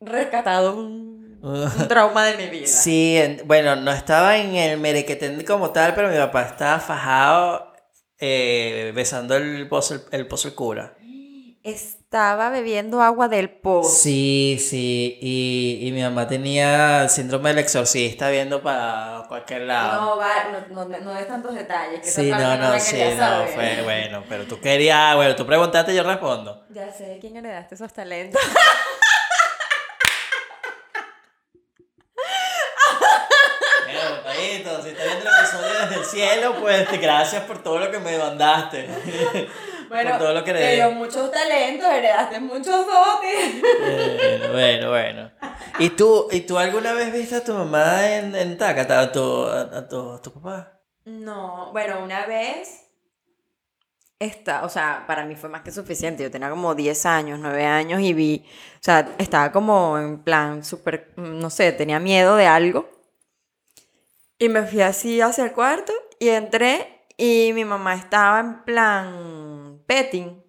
rescatado 0.00 0.76
un, 0.76 1.07
un 1.40 1.88
trauma 1.88 2.24
de 2.26 2.36
mi 2.36 2.46
vida. 2.50 2.66
Sí, 2.66 3.16
en- 3.16 3.42
bueno, 3.46 3.76
no 3.76 3.90
estaba 3.92 4.36
en 4.38 4.54
el 4.56 4.78
merequetén 4.78 5.44
como 5.44 5.70
tal, 5.70 5.94
pero 5.94 6.08
mi 6.08 6.16
papá 6.16 6.42
estaba 6.42 6.80
fajado 6.80 7.72
eh, 8.18 8.92
besando 8.94 9.36
el 9.36 9.68
pozo, 9.68 9.94
el, 9.94 10.02
el 10.12 10.26
pozo 10.26 10.48
el 10.48 10.54
cura. 10.54 10.94
Estaba 11.64 12.48
bebiendo 12.48 13.02
agua 13.02 13.28
del 13.28 13.50
pozo. 13.50 13.90
Sí, 13.90 14.58
sí, 14.60 15.18
y, 15.20 15.86
y 15.86 15.92
mi 15.92 16.00
mamá 16.02 16.26
tenía 16.26 17.02
el 17.02 17.10
síndrome 17.10 17.50
del 17.50 17.58
exorcista 17.58 18.30
viendo 18.30 18.62
para 18.62 19.24
cualquier 19.28 19.62
lado. 19.62 20.00
No, 20.00 20.16
va, 20.16 20.64
no, 20.70 20.84
no, 20.86 20.98
no 20.98 21.14
des 21.14 21.26
tantos 21.28 21.54
detalles. 21.54 22.00
Que 22.00 22.06
Sí, 22.10 22.30
no, 22.30 22.56
no, 22.56 22.80
sí, 22.80 22.96
no, 23.10 23.16
saber. 23.16 23.48
fue 23.48 23.82
bueno, 23.82 24.24
pero 24.28 24.44
tú 24.46 24.58
querías, 24.60 25.14
bueno, 25.16 25.36
tú 25.36 25.44
preguntaste, 25.44 25.94
yo 25.94 26.02
respondo. 26.04 26.64
Ya 26.70 26.90
sé 26.92 27.18
quién 27.20 27.36
heredaste 27.36 27.74
esos 27.74 27.92
talentos. 27.92 28.40
Bueno, 33.84 34.22
si 34.82 34.90
estás 34.90 35.06
viendo 35.06 35.28
el 35.28 35.36
episodio 35.36 35.80
desde 35.80 35.94
el 35.96 36.04
cielo, 36.04 36.54
pues 36.60 37.00
gracias 37.00 37.42
por 37.44 37.62
todo 37.62 37.78
lo 37.78 37.90
que 37.90 37.98
me 37.98 38.18
mandaste. 38.18 38.88
Bueno, 39.88 40.10
por 40.10 40.18
todo 40.18 40.34
lo 40.34 40.44
que 40.44 40.52
te 40.52 40.74
dio 40.74 40.90
muchos 40.90 41.32
talentos, 41.32 41.88
heredaste 41.88 42.38
muchos 42.40 42.86
dotes. 42.86 43.62
Bueno, 43.62 44.52
bueno, 44.52 44.90
bueno. 44.90 45.30
¿Y 45.78 45.88
tú, 45.88 46.28
¿Y 46.30 46.40
tú 46.42 46.58
alguna 46.58 46.92
vez 46.92 47.10
viste 47.10 47.36
a 47.36 47.42
tu 47.42 47.54
mamá 47.54 48.06
en, 48.06 48.36
en 48.36 48.58
Tácata, 48.58 49.00
a 49.00 49.10
tu, 49.10 49.46
a, 49.46 49.62
a 49.62 49.88
tu, 49.88 50.12
a 50.12 50.20
tu 50.20 50.30
papá? 50.30 50.78
No, 51.06 51.72
bueno, 51.72 52.00
una 52.04 52.26
vez. 52.26 52.84
Esta, 54.18 54.64
o 54.64 54.68
sea, 54.68 55.04
para 55.06 55.24
mí 55.24 55.36
fue 55.36 55.48
más 55.48 55.62
que 55.62 55.70
suficiente. 55.70 56.22
Yo 56.22 56.30
tenía 56.30 56.50
como 56.50 56.74
10 56.74 57.06
años, 57.06 57.38
9 57.40 57.64
años 57.64 58.00
y 58.00 58.12
vi, 58.12 58.44
o 58.74 58.82
sea, 58.82 59.14
estaba 59.16 59.52
como 59.52 59.96
en 59.96 60.22
plan 60.22 60.64
súper, 60.64 61.12
mm, 61.16 61.38
no 61.38 61.50
sé, 61.50 61.72
tenía 61.72 62.00
miedo 62.00 62.36
de 62.36 62.46
algo. 62.46 62.97
Y 64.38 64.48
me 64.48 64.62
fui 64.62 64.80
así 64.82 65.20
hacia 65.20 65.44
el 65.44 65.52
cuarto 65.52 65.92
y 66.20 66.28
entré 66.28 67.06
y 67.16 67.50
mi 67.54 67.64
mamá 67.64 67.94
estaba 67.94 68.38
en 68.38 68.62
plan 68.62 69.82
petting. 69.86 70.44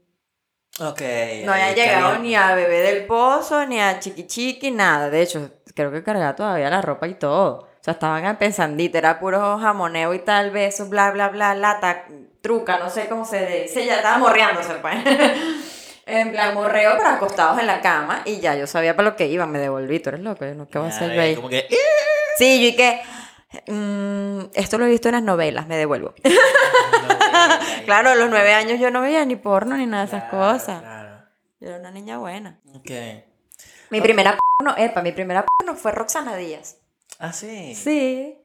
Ok. 0.80 1.02
No 1.44 1.52
había 1.52 1.74
llegado 1.74 2.20
ni 2.20 2.36
a 2.36 2.54
bebé 2.54 2.82
del 2.82 3.06
pozo, 3.06 3.66
ni 3.66 3.82
a 3.82 4.00
chiqui 4.00 4.28
chiqui, 4.28 4.72
nada. 4.72 5.10
De 5.10 5.22
hecho, 5.22 5.50
creo 5.76 5.92
que 5.92 6.04
cargaba 6.04 6.36
todavía 6.36 6.70
la 6.70 6.82
ropa 6.82 7.08
y 7.08 7.16
todo. 7.16 7.68
O 7.80 7.84
sea, 7.84 7.94
estaban 7.94 8.38
pensandito, 8.38 8.98
era 8.98 9.20
puro 9.20 9.58
jamoneo 9.58 10.14
y 10.14 10.20
tal, 10.20 10.52
besos, 10.52 10.90
bla, 10.90 11.12
bla, 11.12 11.30
bla, 11.30 11.56
lata, 11.56 12.06
truca, 12.42 12.78
no 12.78 12.90
sé 12.90 13.08
cómo 13.08 13.26
se 13.26 13.46
dice. 13.46 13.86
Ya 13.86 13.96
estaba 13.96 14.20
morreándose, 14.20 14.76
pues. 14.76 14.96
en 16.06 16.32
plan, 16.32 16.54
morreo, 16.54 16.94
pero 16.98 17.10
acostados 17.10 17.60
en 17.60 17.68
la 17.68 17.82
cama. 17.82 18.22
Y 18.26 18.40
ya 18.40 18.56
yo 18.56 18.68
sabía 18.68 18.96
para 18.96 19.10
lo 19.10 19.16
que 19.16 19.28
iba, 19.28 19.46
me 19.48 19.60
devolví. 19.60 20.00
Tú 20.00 20.10
eres 20.10 20.22
loco, 20.22 20.46
yo 20.46 20.54
no, 20.54 20.68
¿qué 20.68 20.78
voy 20.78 20.88
a 20.88 20.92
hacer 20.92 21.10
Ay, 21.10 21.16
yo 21.16 21.22
ahí? 21.22 21.36
Como 21.36 21.50
que. 21.50 21.68
Sí, 22.38 22.62
yo 22.62 22.68
y 22.68 22.76
que. 22.76 23.02
Mm, 23.68 24.40
esto 24.54 24.78
lo 24.78 24.86
he 24.86 24.90
visto 24.90 25.10
en 25.10 25.16
las 25.16 25.24
novelas, 25.24 25.68
me 25.68 25.78
devuelvo. 25.78 26.14
claro, 27.86 28.10
a 28.10 28.16
los 28.16 28.30
nueve 28.30 28.54
años 28.54 28.80
yo 28.80 28.92
no 28.92 29.02
veía 29.02 29.26
ni 29.26 29.36
porno 29.36 29.78
ni 29.78 29.86
nada 29.86 30.04
de 30.06 30.10
esas 30.10 30.30
Claro, 30.30 30.54
cosas. 30.54 30.82
claro. 30.82 31.24
Yo 31.60 31.68
era 31.70 31.78
una 31.80 31.92
niña 31.92 32.18
buena. 32.18 32.60
Ok. 32.76 32.92
Mi 33.90 34.02
primera 34.02 34.38
porno, 34.58 34.76
epa, 34.78 35.02
mi 35.02 35.12
primera 35.12 35.46
porno 35.46 35.76
fue 35.76 35.92
Roxana 35.92 36.36
Díaz. 36.36 36.78
Ah, 37.20 37.34
sí. 37.34 37.76
Sí. 37.76 38.38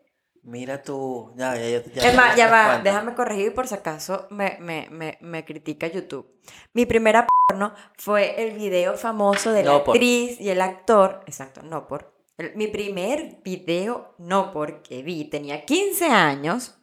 Mira 0.43 0.83
tú. 0.83 1.33
Ya, 1.37 1.55
ya, 1.57 1.69
ya, 1.81 1.85
ya- 1.85 2.09
Es 2.09 2.15
más, 2.17 2.37
ya 2.37 2.47
me 2.47 2.51
va, 2.53 2.79
déjame 2.79 3.15
corregir 3.15 3.55
por 3.55 3.67
si 3.69 3.75
acaso 3.75 4.27
me, 4.31 4.57
me, 4.61 4.89
me, 4.91 5.17
me 5.21 5.45
critica 5.45 5.87
YouTube. 5.87 6.27
Mi 6.73 6.87
primera 6.87 7.27
porno 7.49 7.73
fue 7.97 8.43
el 8.43 8.53
video 8.59 8.97
famoso 8.97 9.53
de 9.53 9.63
la 9.65 9.85
por. 9.85 9.95
actriz 9.97 10.41
y 10.41 10.51
el 10.51 10.61
actor. 10.61 11.21
Exacto, 11.27 11.63
no 11.63 11.87
por. 11.87 12.14
Mi 12.55 12.67
primer 12.67 13.37
video, 13.45 14.15
no 14.19 14.53
porque 14.53 15.03
vi, 15.03 15.25
tenía 15.27 15.65
15 15.65 16.07
años 16.07 16.77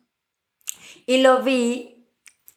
y 1.06 1.18
lo 1.18 1.42
vi, 1.44 2.08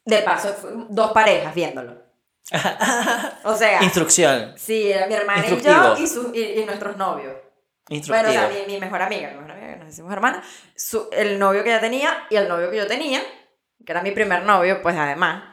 de 0.05 0.19
paso, 0.19 0.55
dos 0.89 1.11
parejas 1.11 1.53
viéndolo. 1.53 2.03
O 3.43 3.55
sea, 3.55 3.83
Instrucción. 3.83 4.53
sí, 4.57 4.91
era 4.91 5.07
mi 5.07 5.13
hermana 5.15 5.45
y 5.47 5.61
yo 5.61 5.97
y, 5.97 6.07
su- 6.07 6.31
y, 6.33 6.41
y 6.61 6.65
nuestros 6.65 6.95
novios. 6.97 7.33
Bueno, 8.07 8.29
o 8.29 8.31
sea, 8.31 8.49
mi, 8.49 8.73
mi 8.73 8.79
mejor 8.79 9.01
amiga, 9.01 9.29
mi 9.29 9.35
mejor 9.37 9.51
amiga, 9.51 9.73
que 9.73 9.79
nos 9.79 9.89
hicimos 9.89 10.11
hermanas, 10.13 10.45
su- 10.75 11.09
el 11.11 11.37
novio 11.37 11.63
que 11.63 11.69
ella 11.71 11.81
tenía 11.81 12.25
y 12.29 12.35
el 12.35 12.47
novio 12.47 12.71
que 12.71 12.77
yo 12.77 12.87
tenía, 12.87 13.21
que 13.85 13.91
era 13.91 14.01
mi 14.01 14.11
primer 14.11 14.43
novio, 14.43 14.81
pues 14.81 14.95
además. 14.95 15.43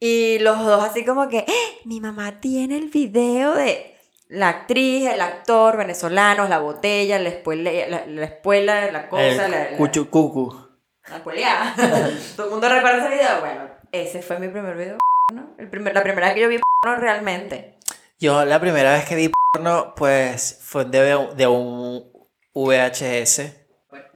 Y 0.00 0.38
los 0.40 0.58
dos 0.64 0.82
así 0.82 1.04
como 1.04 1.28
que, 1.28 1.38
"¡Eh! 1.40 1.78
mi 1.84 2.00
mamá 2.00 2.40
tiene 2.40 2.78
el 2.78 2.88
video 2.88 3.54
de 3.54 3.96
la 4.30 4.48
actriz, 4.48 5.08
el 5.08 5.20
actor, 5.20 5.76
venezolanos, 5.76 6.48
la 6.48 6.58
botella, 6.58 7.18
la 7.18 7.28
espuela, 7.28 7.70
la, 7.88 8.06
la, 8.06 8.24
espuela, 8.24 8.90
la 8.90 9.08
cosa, 9.08 9.46
El 9.46 9.50
la, 9.50 9.70
la, 9.70 9.76
cuchucucu. 9.76 10.68
la 11.08 11.16
espueleada. 11.16 11.74
Todo 12.36 12.46
el 12.46 12.52
mundo 12.52 12.68
recuerda 12.68 12.98
ese 13.06 13.16
video. 13.16 13.40
Bueno, 13.40 13.70
ese 13.90 14.22
fue 14.22 14.38
mi 14.38 14.48
primer 14.48 14.76
video, 14.76 14.98
¿no? 15.34 15.54
El 15.58 15.68
primer, 15.68 15.94
la 15.94 16.02
primera 16.02 16.28
vez 16.28 16.34
que 16.36 16.42
yo 16.42 16.48
vi 16.48 16.60
porno 16.80 17.00
realmente. 17.00 17.76
Yo 18.20 18.44
la 18.44 18.60
primera 18.60 18.92
vez 18.92 19.04
que 19.04 19.16
vi 19.16 19.32
porno, 19.52 19.94
pues 19.96 20.60
fue 20.62 20.84
de, 20.84 21.28
de 21.34 21.46
un 21.48 22.12
VHS. 22.54 23.56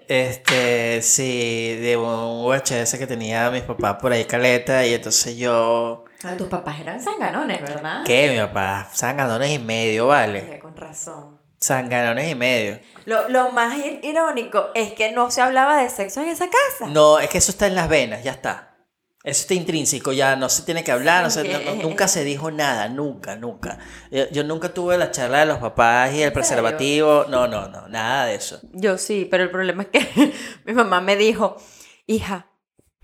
Este, 0.07 1.03
sí, 1.03 1.77
de 1.81 1.97
un 1.97 2.45
VHS 2.45 2.99
que 2.99 3.07
tenía 3.09 3.51
mis 3.51 3.63
papás 3.63 3.97
por 4.01 4.13
ahí 4.13 4.25
caleta. 4.27 4.87
Y 4.87 4.95
entonces 4.95 5.37
yo. 5.37 6.05
Tus 6.39 6.49
papás 6.49 6.81
eran 6.81 7.01
sanganones, 7.03 7.61
¿verdad? 7.61 8.03
¿Qué? 8.05 8.31
Mi 8.33 8.39
papá, 8.39 8.89
sanganones 8.93 9.51
y 9.51 9.59
medio, 9.59 10.07
vale. 10.09 10.59
Con 10.61 10.77
razón. 10.77 11.41
Sanganones 11.59 12.31
y 12.31 12.35
medio. 12.35 12.79
Lo, 13.07 13.29
lo 13.29 13.51
más 13.51 13.77
ir- 13.79 14.01
irónico 14.03 14.69
es 14.75 14.93
que 14.93 15.13
no 15.13 15.31
se 15.31 15.41
hablaba 15.41 15.79
de 15.83 15.89
sexo 15.89 16.21
en 16.21 16.29
esa 16.29 16.47
casa. 16.47 16.91
No, 16.91 17.19
es 17.19 17.29
que 17.31 17.39
eso 17.39 17.51
está 17.51 17.67
en 17.67 17.75
las 17.75 17.89
venas, 17.89 18.23
ya 18.23 18.33
está. 18.33 18.71
Eso 19.23 19.41
está 19.41 19.55
intrínseco, 19.55 20.13
ya 20.13 20.37
no 20.37 20.51
se 20.51 20.65
tiene 20.65 20.85
que 20.85 20.93
hablar, 20.93 21.25
no 21.25 21.31
se- 21.31 21.45
no- 21.49 21.59
no- 21.77 21.83
nunca 21.83 22.09
se 22.09 22.25
dijo 22.25 22.51
nada, 22.51 22.89
nunca, 22.91 23.37
nunca. 23.37 23.79
Yo, 24.11 24.29
yo 24.31 24.45
nunca 24.45 24.69
tuve 24.75 24.99
la 24.99 25.11
charla 25.11 25.39
de 25.41 25.47
los 25.47 25.59
papás 25.59 26.13
y 26.13 26.23
el 26.23 26.31
preservativo, 26.35 27.25
no, 27.31 27.49
no, 27.49 27.69
no, 27.69 27.89
nada 27.89 28.27
de 28.27 28.35
eso. 28.35 28.61
Yo 28.75 28.99
sí, 28.99 29.27
pero 29.31 29.43
el 29.45 29.51
problema 29.51 29.85
es 29.85 29.89
que 29.89 30.33
mi 30.67 30.75
mamá 30.75 31.01
me 31.01 31.17
dijo, 31.17 31.57
hija, 32.07 32.49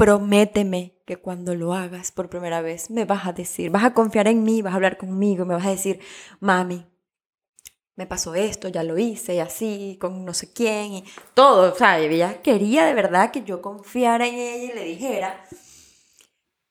prométeme 0.01 0.95
que 1.05 1.19
cuando 1.19 1.55
lo 1.55 1.75
hagas 1.75 2.11
por 2.11 2.31
primera 2.31 2.63
vez 2.63 2.89
me 2.89 3.05
vas 3.05 3.27
a 3.27 3.35
decir, 3.35 3.71
vas 3.71 3.85
a 3.85 3.93
confiar 3.93 4.29
en 4.29 4.43
mí, 4.45 4.63
vas 4.63 4.73
a 4.73 4.77
hablar 4.77 4.97
conmigo, 4.97 5.45
me 5.45 5.53
vas 5.55 5.67
a 5.67 5.73
decir, 5.73 6.01
mami, 6.41 6.87
me 7.97 8.07
pasó 8.07 8.35
esto, 8.35 8.69
ya 8.69 8.83
lo 8.83 8.97
hice, 8.97 9.35
y 9.35 9.41
así, 9.41 9.99
con 10.01 10.25
no 10.25 10.33
sé 10.33 10.55
quién, 10.55 10.95
y 10.95 11.05
todo. 11.35 11.71
O 11.71 11.77
sea, 11.77 11.99
ella 11.99 12.41
quería 12.41 12.87
de 12.87 12.95
verdad 12.95 13.31
que 13.31 13.43
yo 13.43 13.61
confiara 13.61 14.27
en 14.27 14.37
ella 14.37 14.73
y 14.73 14.75
le 14.75 14.85
dijera, 14.85 15.45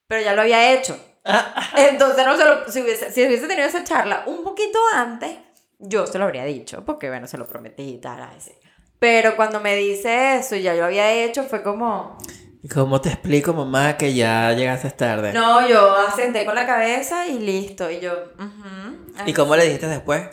pero 0.08 0.24
ya 0.24 0.34
lo 0.34 0.42
había 0.42 0.74
hecho. 0.74 1.00
Entonces, 1.78 2.26
no 2.26 2.36
se 2.36 2.46
lo- 2.46 2.68
si, 2.72 2.82
hubiese, 2.82 3.12
si 3.12 3.24
hubiese 3.28 3.48
tenido 3.48 3.68
esa 3.68 3.84
charla 3.84 4.24
un 4.26 4.44
poquito 4.44 4.80
antes, 4.96 5.38
yo 5.78 6.08
se 6.08 6.18
lo 6.18 6.26
habría 6.26 6.46
dicho, 6.46 6.84
porque 6.84 7.10
bueno, 7.10 7.28
se 7.28 7.38
lo 7.38 7.46
prometí 7.46 7.84
y 7.84 7.98
tal, 8.00 8.24
así. 8.24 8.54
Pero 8.98 9.36
cuando 9.36 9.62
me 9.62 9.76
dice 9.76 10.38
eso 10.38 10.56
y 10.56 10.64
ya 10.64 10.74
yo 10.74 10.80
lo 10.82 10.88
había 10.88 11.14
hecho, 11.14 11.44
fue 11.44 11.62
como, 11.62 12.18
¿Y 12.22 12.39
cómo 12.68 13.00
te 13.00 13.10
explico, 13.10 13.54
mamá, 13.54 13.96
que 13.98 14.14
ya 14.14 14.52
llegaste 14.54 14.90
tarde? 14.92 15.32
no, 15.34 15.68
yo 15.68 15.96
asenté 15.96 16.46
con 16.46 16.56
la 16.56 16.66
cabeza 16.66 17.26
y 17.28 17.40
listo. 17.40 17.90
Y 17.90 18.00
yo, 18.00 18.12
ujú, 18.38 19.12
¿Y 19.26 19.34
cómo 19.34 19.56
le 19.56 19.66
dijiste 19.66 19.88
después? 19.88 20.28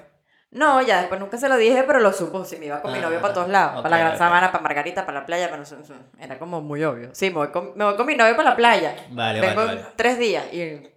No, 0.50 0.80
ya 0.80 1.00
después 1.00 1.20
nunca 1.20 1.36
se 1.36 1.48
lo 1.48 1.56
dije, 1.56 1.84
pero 1.86 2.00
lo 2.00 2.12
supo. 2.12 2.44
Si 2.44 2.56
me 2.56 2.66
iba 2.66 2.80
con 2.80 2.90
mi 2.92 2.98
Ah, 2.98 3.02
novio 3.02 3.20
para 3.20 3.34
todos 3.34 3.48
lados. 3.48 3.76
ok, 3.76 3.82
para 3.82 3.90
la 3.90 3.98
Gran 3.98 4.12
ok. 4.12 4.18
Sabana, 4.18 4.52
para 4.52 4.62
Margarita, 4.62 5.04
para 5.04 5.20
la 5.20 5.26
playa. 5.26 5.50
Para 5.50 5.62
era 6.18 6.38
como 6.38 6.62
muy 6.62 6.82
obvio. 6.84 7.10
Sí, 7.12 7.26
me 7.30 7.36
voy, 7.36 7.48
con, 7.48 7.72
me 7.76 7.84
voy 7.84 7.96
con 7.96 8.06
mi 8.06 8.14
novio 8.16 8.36
para 8.36 8.50
la 8.50 8.56
playa. 8.56 8.96
Vale, 9.10 9.40
Vengo 9.40 9.56
vale, 9.56 9.74
vale. 9.82 9.86
tres 9.96 10.18
días 10.18 10.44
y, 10.52 10.88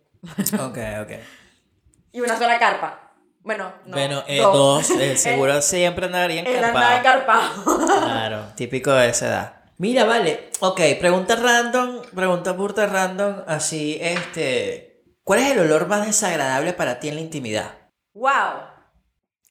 Ok, 0.54 0.78
ok. 1.02 1.12
y 2.13 2.22
una 2.22 2.38
sola 2.38 2.58
carpa. 2.58 3.12
Bueno, 3.42 3.74
no, 3.86 3.98
bueno, 3.98 4.24
eh, 4.28 4.42
dos, 4.42 4.89
eh, 4.92 5.18
seguro 5.18 5.62
siempre 5.62 6.06
andaría 6.06 6.42
Él 6.42 6.63
andaba 6.63 6.98
encarpado. 6.98 7.56
encarpado. 7.58 8.02
Claro, 8.02 8.46
típico 8.56 8.92
de 8.92 9.10
esa 9.10 9.28
edad. 9.28 9.54
Mira, 9.80 10.04
vale. 10.04 10.50
Ok, 10.60 10.82
pregunta 11.00 11.38
random, 11.38 12.02
pregunta 12.13 12.52
burda 12.52 12.86
random, 12.86 13.44
así, 13.48 13.98
este... 14.02 15.06
¿Cuál 15.24 15.39
es 15.39 15.52
el 15.52 15.60
olor 15.60 15.88
más 15.88 16.06
desagradable 16.06 16.74
para 16.74 17.00
ti 17.00 17.08
en 17.08 17.15
la 17.15 17.22
intimidad? 17.22 17.89
¡Wow! 18.13 18.60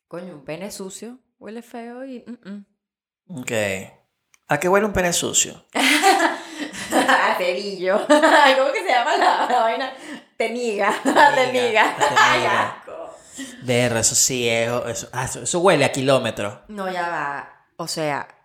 Coño, 0.06 0.34
un 0.34 0.44
pene 0.44 0.70
sucio. 0.70 1.18
Huele 1.38 1.62
feo 1.62 2.04
y... 2.04 2.26
mm, 2.26 2.50
mm. 2.50 3.40
Ok. 3.40 3.52
¿A 4.48 4.60
qué 4.60 4.68
huele 4.68 4.84
un 4.84 4.92
pene 4.92 5.14
sucio? 5.14 5.64
A 5.72 7.34
cerillo. 7.38 7.98
¿Cómo 8.06 8.72
que 8.72 8.82
se 8.82 8.88
llama 8.90 9.16
la, 9.16 9.48
la 9.50 9.60
vaina? 9.60 9.94
Temiga. 10.36 10.92
Temiga. 11.02 11.34
Temiga. 11.36 11.96
Ay, 12.18 12.44
asco. 12.44 13.16
Eso 13.98 14.14
sí 14.14 14.46
es... 14.46 14.68
Eso, 14.88 15.08
ah, 15.10 15.24
eso, 15.24 15.42
eso 15.42 15.60
huele 15.60 15.86
a 15.86 15.92
kilómetros. 15.92 16.58
No, 16.68 16.92
ya 16.92 17.08
va. 17.08 17.66
O 17.76 17.88
sea, 17.88 18.37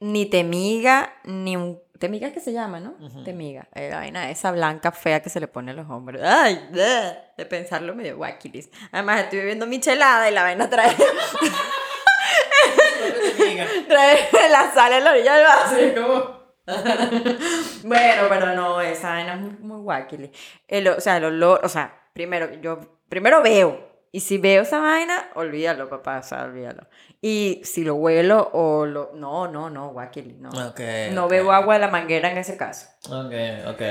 ni 0.00 0.26
temiga, 0.26 1.14
ni 1.24 1.56
un... 1.56 1.80
Temiga 1.98 2.28
es 2.28 2.34
que 2.34 2.40
se 2.40 2.52
llama, 2.52 2.78
¿no? 2.78 2.94
Temiga. 3.24 3.68
Eh, 3.74 3.88
la 3.88 3.96
vaina 3.96 4.30
esa 4.30 4.52
blanca 4.52 4.92
fea 4.92 5.22
que 5.22 5.30
se 5.30 5.40
le 5.40 5.48
pone 5.48 5.70
a 5.70 5.74
los 5.74 5.88
hombres. 5.88 6.22
Ay, 6.22 6.68
bleh, 6.70 7.16
de 7.38 7.46
pensarlo 7.46 7.94
medio 7.94 8.18
guaquilis. 8.18 8.68
Además, 8.92 9.22
estoy 9.22 9.38
bebiendo 9.38 9.66
michelada 9.66 10.28
y 10.28 10.34
la 10.34 10.42
vaina 10.42 10.68
trae, 10.68 10.94
trae 13.88 14.28
la 14.50 14.70
sal 14.74 14.92
en 14.92 15.04
la 15.04 15.10
orilla 15.10 15.34
del 15.34 15.44
vaso. 15.44 16.02
como... 16.02 16.36
bueno, 17.84 18.22
pero 18.28 18.54
no, 18.54 18.80
esa 18.80 19.10
vaina 19.10 19.34
es 19.34 19.40
muy, 19.40 19.80
muy. 19.80 20.32
El, 20.68 20.88
o 20.88 21.00
sea, 21.00 21.16
el 21.16 21.24
olor, 21.24 21.60
o 21.62 21.68
sea, 21.68 22.08
primero, 22.12 22.52
yo 22.60 22.80
primero 23.08 23.42
veo. 23.42 23.95
Y 24.12 24.20
si 24.20 24.38
veo 24.38 24.62
esa 24.62 24.80
vaina, 24.80 25.30
olvídalo, 25.34 25.88
papá, 25.88 26.20
o 26.20 26.22
sea, 26.22 26.44
olvídalo. 26.44 26.86
Y 27.20 27.60
si 27.64 27.84
lo 27.84 27.96
huelo 27.96 28.50
o 28.52 28.86
lo... 28.86 29.12
No, 29.14 29.48
no, 29.48 29.68
no, 29.68 29.90
guaquili, 29.90 30.34
no. 30.34 30.48
Ok. 30.50 30.80
No 31.12 31.24
ok. 31.24 31.30
bebo 31.30 31.52
agua 31.52 31.74
de 31.74 31.80
la 31.80 31.88
manguera 31.88 32.30
en 32.30 32.38
ese 32.38 32.56
caso. 32.56 32.86
Ok, 33.10 33.32
ok. 33.68 33.82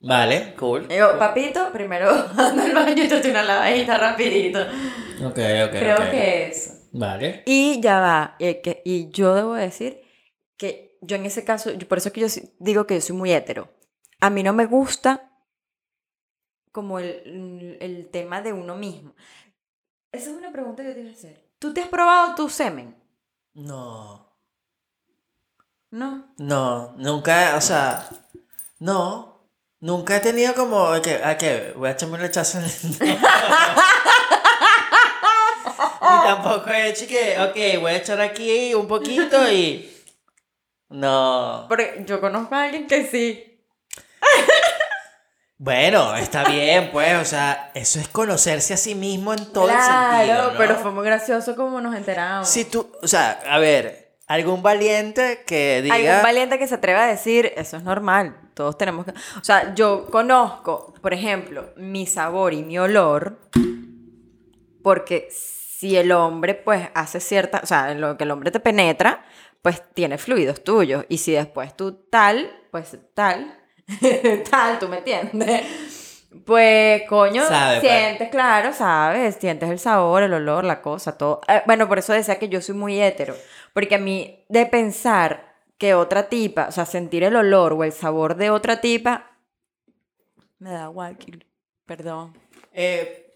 Vale, 0.00 0.54
cool. 0.58 0.88
Digo, 0.88 1.16
papito, 1.18 1.70
primero 1.72 2.10
ando 2.36 2.62
al 2.62 2.72
baño 2.74 3.04
y 3.04 3.08
te 3.08 3.30
una 3.30 3.42
lavadita 3.44 3.96
rapidito. 3.96 4.58
Ok, 4.60 5.38
ok, 5.38 5.70
Creo 5.70 5.96
ok. 5.96 6.10
que 6.10 6.48
eso. 6.48 6.72
Vale. 6.92 7.42
Y 7.46 7.80
ya 7.80 8.00
va, 8.00 8.36
eh, 8.40 8.60
que, 8.60 8.82
y 8.84 9.10
yo 9.10 9.34
debo 9.34 9.54
decir 9.54 10.00
que 10.58 10.98
yo 11.00 11.16
en 11.16 11.24
ese 11.24 11.44
caso, 11.44 11.70
yo- 11.72 11.88
por 11.88 11.98
eso 11.98 12.08
es 12.08 12.12
que 12.12 12.20
yo 12.20 12.26
digo 12.58 12.86
que 12.86 12.96
yo 12.96 13.00
soy 13.00 13.16
muy 13.16 13.32
hetero. 13.32 13.72
A 14.20 14.28
mí 14.28 14.42
no 14.42 14.52
me 14.52 14.66
gusta 14.66 15.30
como 16.72 16.98
el, 16.98 17.76
el 17.80 18.08
tema 18.10 18.40
de 18.42 18.52
uno 18.52 18.76
mismo. 18.76 19.14
Esa 20.12 20.30
es 20.30 20.36
una 20.36 20.52
pregunta 20.52 20.82
que 20.82 20.90
yo 20.90 20.94
te 20.94 21.00
iba 21.00 21.10
a 21.10 21.14
hacer. 21.14 21.42
¿Tú 21.58 21.72
te 21.72 21.80
has 21.80 21.88
probado 21.88 22.34
tu 22.34 22.50
semen? 22.50 22.94
No. 23.54 24.30
No. 25.90 26.34
No, 26.36 26.94
nunca, 26.98 27.56
o 27.56 27.60
sea, 27.60 28.08
no. 28.78 29.40
Nunca 29.80 30.16
he 30.16 30.20
tenido 30.20 30.54
como 30.54 30.92
que, 31.02 31.14
¿a 31.24 31.36
qué? 31.36 31.72
Voy 31.76 31.88
a 31.88 31.92
echarme 31.92 32.14
un 32.14 32.20
rechazo 32.20 32.58
en 32.58 32.64
el... 32.64 32.70
Ni 33.00 33.16
tampoco 36.00 36.70
he 36.70 36.90
hecho 36.90 37.06
que, 37.06 37.36
ok, 37.40 37.80
voy 37.80 37.92
a 37.92 37.96
echar 37.96 38.20
aquí 38.20 38.74
un 38.74 38.86
poquito 38.86 39.50
y... 39.50 39.90
No. 40.90 41.66
Porque 41.68 42.04
yo 42.06 42.20
conozco 42.20 42.54
a 42.54 42.64
alguien 42.64 42.86
que 42.86 43.06
sí. 43.06 43.51
Bueno, 45.64 46.16
está 46.16 46.42
bien, 46.42 46.90
pues, 46.90 47.22
o 47.22 47.24
sea, 47.24 47.70
eso 47.72 48.00
es 48.00 48.08
conocerse 48.08 48.74
a 48.74 48.76
sí 48.76 48.96
mismo 48.96 49.32
en 49.32 49.46
todo 49.52 49.66
claro, 49.66 50.20
el 50.20 50.26
sentido, 50.26 50.50
¿no? 50.50 50.58
pero 50.58 50.74
fue 50.74 50.90
muy 50.90 51.04
gracioso 51.04 51.54
como 51.54 51.80
nos 51.80 51.94
enteramos. 51.94 52.48
Si 52.48 52.64
tú, 52.64 52.90
o 53.00 53.06
sea, 53.06 53.40
a 53.48 53.60
ver, 53.60 54.16
algún 54.26 54.60
valiente 54.60 55.44
que 55.46 55.80
diga... 55.82 56.16
Un 56.16 56.22
valiente 56.24 56.58
que 56.58 56.66
se 56.66 56.74
atreve 56.74 56.98
a 56.98 57.06
decir, 57.06 57.52
eso 57.56 57.76
es 57.76 57.84
normal, 57.84 58.34
todos 58.54 58.76
tenemos 58.76 59.04
que... 59.06 59.12
O 59.12 59.44
sea, 59.44 59.72
yo 59.72 60.06
conozco, 60.10 60.94
por 61.00 61.14
ejemplo, 61.14 61.70
mi 61.76 62.08
sabor 62.08 62.54
y 62.54 62.64
mi 62.64 62.80
olor, 62.80 63.38
porque 64.82 65.28
si 65.30 65.96
el 65.96 66.10
hombre 66.10 66.54
pues 66.54 66.88
hace 66.92 67.20
cierta, 67.20 67.60
o 67.62 67.66
sea, 67.66 67.92
en 67.92 68.00
lo 68.00 68.16
que 68.16 68.24
el 68.24 68.32
hombre 68.32 68.50
te 68.50 68.58
penetra, 68.58 69.24
pues 69.62 69.80
tiene 69.94 70.18
fluidos 70.18 70.64
tuyos, 70.64 71.04
y 71.08 71.18
si 71.18 71.30
después 71.30 71.76
tú 71.76 71.92
tal, 72.10 72.50
pues 72.72 72.98
tal, 73.14 73.61
tal, 74.50 74.78
tú 74.78 74.88
me 74.88 74.98
entiendes. 74.98 76.26
Pues, 76.46 77.02
coño, 77.08 77.46
Sabe, 77.46 77.80
pues. 77.80 77.92
sientes, 77.92 78.28
claro, 78.30 78.72
sabes, 78.72 79.36
sientes 79.36 79.68
el 79.70 79.78
sabor, 79.78 80.22
el 80.22 80.32
olor, 80.32 80.64
la 80.64 80.80
cosa, 80.80 81.16
todo. 81.18 81.40
Eh, 81.46 81.62
bueno, 81.66 81.88
por 81.88 81.98
eso 81.98 82.12
decía 82.14 82.38
que 82.38 82.48
yo 82.48 82.60
soy 82.62 82.74
muy 82.74 83.00
hétero, 83.00 83.36
porque 83.74 83.96
a 83.96 83.98
mí 83.98 84.44
de 84.48 84.64
pensar 84.66 85.52
que 85.76 85.94
otra 85.94 86.28
tipa, 86.28 86.68
o 86.68 86.72
sea, 86.72 86.86
sentir 86.86 87.22
el 87.24 87.36
olor 87.36 87.74
o 87.74 87.84
el 87.84 87.92
sabor 87.92 88.36
de 88.36 88.50
otra 88.50 88.80
tipa, 88.80 89.30
me 90.58 90.70
da 90.70 90.86
guaquil, 90.86 91.44
perdón. 91.86 92.36
Eh, 92.72 93.31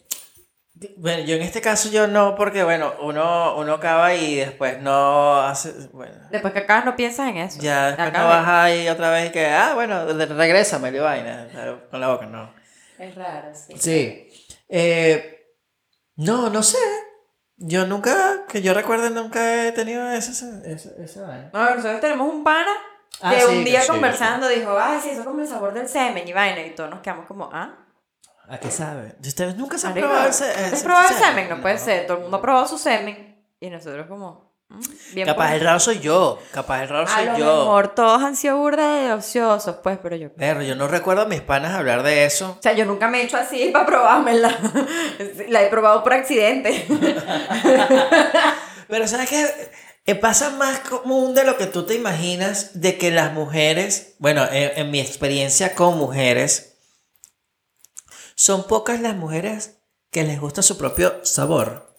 bueno, 0.98 1.24
yo 1.24 1.36
en 1.36 1.42
este 1.42 1.60
caso 1.60 1.88
yo 1.90 2.06
no, 2.06 2.34
porque 2.36 2.62
bueno, 2.64 2.92
uno, 3.00 3.56
uno 3.56 3.74
acaba 3.74 4.14
y 4.14 4.36
después 4.36 4.80
no 4.82 5.40
hace, 5.40 5.72
bueno, 5.92 6.14
Después 6.30 6.52
que 6.52 6.60
acabas 6.60 6.84
no 6.84 6.96
piensas 6.96 7.28
en 7.30 7.38
eso. 7.38 7.58
ya 7.60 7.86
después 7.88 8.12
no 8.12 8.18
Acabas. 8.18 8.46
vas 8.46 8.64
ahí 8.64 8.88
otra 8.88 9.10
vez 9.10 9.30
y 9.30 9.32
que, 9.32 9.46
ah, 9.46 9.72
bueno, 9.74 10.04
regrésame, 10.12 10.90
y 10.90 10.98
vaina, 10.98 11.48
con 11.90 12.00
la 12.00 12.08
boca, 12.08 12.26
no. 12.26 12.52
Es 12.98 13.14
raro, 13.14 13.48
sí. 13.54 13.74
Sí. 13.78 14.28
Eh, 14.68 15.54
no, 16.16 16.50
no 16.50 16.62
sé. 16.62 16.78
Yo 17.58 17.86
nunca, 17.86 18.44
que 18.48 18.60
yo 18.60 18.74
recuerde, 18.74 19.08
nunca 19.10 19.66
he 19.66 19.72
tenido 19.72 20.10
ese, 20.10 20.32
ese, 20.32 20.94
ese 21.02 21.20
vaina. 21.20 21.50
No, 21.54 21.70
nosotros 21.74 22.00
tenemos 22.00 22.32
un 22.32 22.44
pana 22.44 22.70
Ah, 23.22 23.32
que 23.34 23.40
sí, 23.40 23.46
un 23.56 23.64
día 23.64 23.78
que 23.80 23.86
sí, 23.86 23.92
conversando 23.92 24.46
dijo, 24.48 24.76
ay, 24.78 24.98
sí, 25.02 25.08
eso 25.10 25.20
es 25.20 25.26
como 25.26 25.40
el 25.40 25.48
sabor 25.48 25.72
del 25.72 25.88
semen 25.88 26.28
y 26.28 26.34
vaina, 26.34 26.60
y 26.60 26.74
todos 26.74 26.90
nos 26.90 27.00
quedamos 27.00 27.24
como, 27.24 27.48
ah. 27.50 27.85
¿A 28.48 28.58
qué 28.58 28.70
sabe? 28.70 29.14
¿Ustedes 29.24 29.56
nunca 29.56 29.76
se 29.78 29.86
han 29.88 29.92
Marico, 29.94 30.08
probado 30.08 30.28
el 30.28 30.34
se- 30.34 30.44
¿has 30.50 30.72
ese 30.72 30.84
probado 30.84 31.08
el 31.08 31.14
semen? 31.16 31.48
No 31.48 31.60
puede 31.60 31.78
ser, 31.78 32.06
todo 32.06 32.18
el 32.18 32.22
mundo 32.24 32.36
ha 32.36 32.42
probado 32.42 32.68
su 32.68 32.78
semen, 32.78 33.42
y 33.58 33.70
nosotros 33.70 34.06
como, 34.06 34.54
mm, 34.68 34.80
bien 35.14 35.26
Capaz 35.26 35.46
por- 35.46 35.54
el 35.54 35.60
raro 35.62 35.80
soy 35.80 35.98
yo. 35.98 36.38
Capaz 36.52 36.82
el 36.82 36.88
raro 36.88 37.06
A 37.06 37.08
soy 37.08 37.26
lo 37.26 37.38
yo. 37.38 37.58
mejor 37.60 37.88
todos 37.94 38.22
han 38.22 38.36
sido 38.36 38.56
burda 38.58 38.96
de 39.02 39.12
ociosos, 39.12 39.76
pues, 39.82 39.98
pero 40.00 40.14
yo... 40.16 40.28
Pero 40.36 40.62
yo 40.62 40.76
no 40.76 40.86
recuerdo 40.86 41.22
a 41.22 41.26
mis 41.26 41.40
panas 41.40 41.74
hablar 41.74 42.02
de 42.04 42.24
eso. 42.24 42.56
O 42.58 42.62
sea, 42.62 42.72
yo 42.72 42.84
nunca 42.84 43.08
me 43.08 43.20
he 43.20 43.24
hecho 43.24 43.36
así 43.36 43.70
para 43.72 43.86
probármela. 43.86 44.56
La 45.48 45.62
he 45.62 45.68
probado 45.68 46.04
por 46.04 46.12
accidente. 46.12 46.86
Pero 48.88 49.08
¿sabes 49.08 49.28
qué? 49.28 49.70
Eh, 50.06 50.14
pasa 50.14 50.50
más 50.50 50.78
común 50.80 51.34
de 51.34 51.42
lo 51.44 51.56
que 51.56 51.66
tú 51.66 51.84
te 51.84 51.94
imaginas 51.94 52.80
de 52.80 52.96
que 52.96 53.10
las 53.10 53.32
mujeres, 53.32 54.14
bueno, 54.20 54.44
en, 54.48 54.70
en 54.78 54.90
mi 54.92 55.00
experiencia 55.00 55.74
con 55.74 55.98
mujeres, 55.98 56.75
son 58.36 58.64
pocas 58.68 59.00
las 59.00 59.16
mujeres 59.16 59.80
que 60.12 60.22
les 60.22 60.40
gusta 60.40 60.62
su 60.62 60.78
propio 60.78 61.24
sabor. 61.24 61.92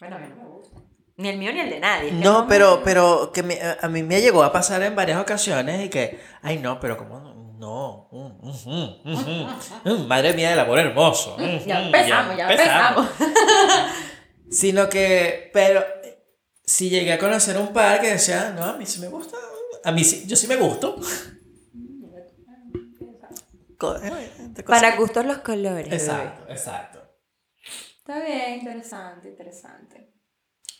Bueno, 0.00 0.16
a 0.16 0.18
mí 0.18 0.26
no 0.28 0.36
me 0.36 0.48
gusta. 0.50 0.80
Ni 1.16 1.28
el 1.28 1.38
mío 1.38 1.52
ni 1.52 1.60
el 1.60 1.70
de 1.70 1.78
nadie. 1.78 2.10
No, 2.10 2.46
pero, 2.48 2.80
pero 2.82 3.30
que 3.32 3.42
me- 3.44 3.60
a 3.80 3.88
mí 3.88 4.02
me 4.02 4.20
llegó 4.20 4.42
a 4.42 4.52
pasar 4.52 4.82
en 4.82 4.96
varias 4.96 5.20
ocasiones 5.20 5.84
y 5.84 5.88
que, 5.88 6.18
ay 6.42 6.58
no, 6.58 6.80
pero 6.80 6.96
como 6.96 7.20
no, 7.20 8.08
mm, 8.10 8.48
mm, 8.48 9.04
mm, 9.04 9.46
mm, 9.84 9.92
mm, 10.02 10.06
madre 10.08 10.32
mía 10.34 10.50
del 10.50 10.58
amor 10.58 10.78
hermoso. 10.80 11.36
mm, 11.38 11.66
Ya 11.66 11.78
mm, 11.80 11.84
empezamos, 11.84 12.36
ya 12.36 12.50
empezamos. 12.50 13.08
Sino 14.50 14.88
que, 14.88 15.50
pero 15.52 15.84
si 16.64 16.90
llegué 16.90 17.12
a 17.12 17.18
conocer 17.18 17.56
un 17.58 17.72
par 17.72 18.00
que 18.00 18.08
decía, 18.12 18.52
no, 18.56 18.64
a 18.64 18.72
mí 18.76 18.84
sí 18.86 19.00
me 19.00 19.08
gusta, 19.08 19.36
a 19.84 19.92
mí 19.92 20.02
sí, 20.02 20.24
yo 20.26 20.34
sí 20.36 20.46
me 20.48 20.56
gusto. 20.56 20.96
Para 24.62 24.96
gustos 24.96 25.24
los 25.26 25.38
colores. 25.38 25.84
bebé. 25.84 25.96
Exacto, 25.96 26.44
exacto. 26.52 27.00
Está 27.98 28.20
bien, 28.20 28.54
interesante, 28.60 29.28
interesante. 29.28 30.12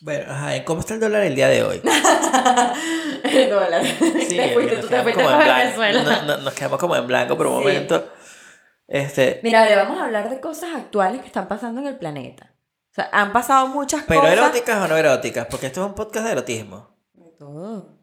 Bueno, 0.01 0.31
ajá, 0.31 0.57
¿y 0.57 0.63
¿cómo 0.63 0.81
está 0.81 0.93
el 0.95 0.99
dólar 0.99 1.23
el 1.23 1.35
día 1.35 1.47
de 1.47 1.63
hoy? 1.63 1.81
El 3.23 3.49
dólar. 3.49 3.83
Sí, 3.85 4.35
te 4.37 4.53
fuiste, 4.53 4.75
nos 4.75 4.81
tú 4.81 4.87
te 4.87 4.89
quedamos 4.89 5.03
fuiste 5.13 5.23
como 5.23 5.29
en 5.31 5.37
para 5.39 5.43
blanco. 5.63 5.79
Venezuela. 5.79 6.03
No- 6.03 6.25
no- 6.25 6.37
nos 6.43 6.53
quedamos 6.53 6.79
como 6.79 6.95
en 6.95 7.07
blanco 7.07 7.37
por 7.37 7.47
un 7.47 7.53
Sí. 7.57 7.59
momento. 7.67 8.11
Este, 8.87 9.39
Mira, 9.43 9.65
le 9.65 9.75
vamos 9.75 9.99
a 9.99 10.05
hablar 10.05 10.29
de 10.29 10.39
cosas 10.39 10.69
actuales 10.75 11.21
que 11.21 11.27
están 11.27 11.47
pasando 11.47 11.81
en 11.81 11.87
el 11.87 11.97
planeta. 11.97 12.53
O 12.91 12.93
sea, 12.95 13.09
han 13.11 13.33
pasado 13.33 13.67
muchas 13.67 14.03
¿Pero 14.07 14.21
cosas. 14.21 14.33
eróticas 14.37 14.77
o 14.83 14.87
no 14.87 14.95
eróticas? 14.95 15.47
Porque 15.49 15.67
esto 15.67 15.81
es 15.81 15.87
un 15.87 15.95
podcast 15.95 16.25
de 16.25 16.31
erotismo. 16.33 16.95
De 17.13 17.31
todo. 17.39 17.94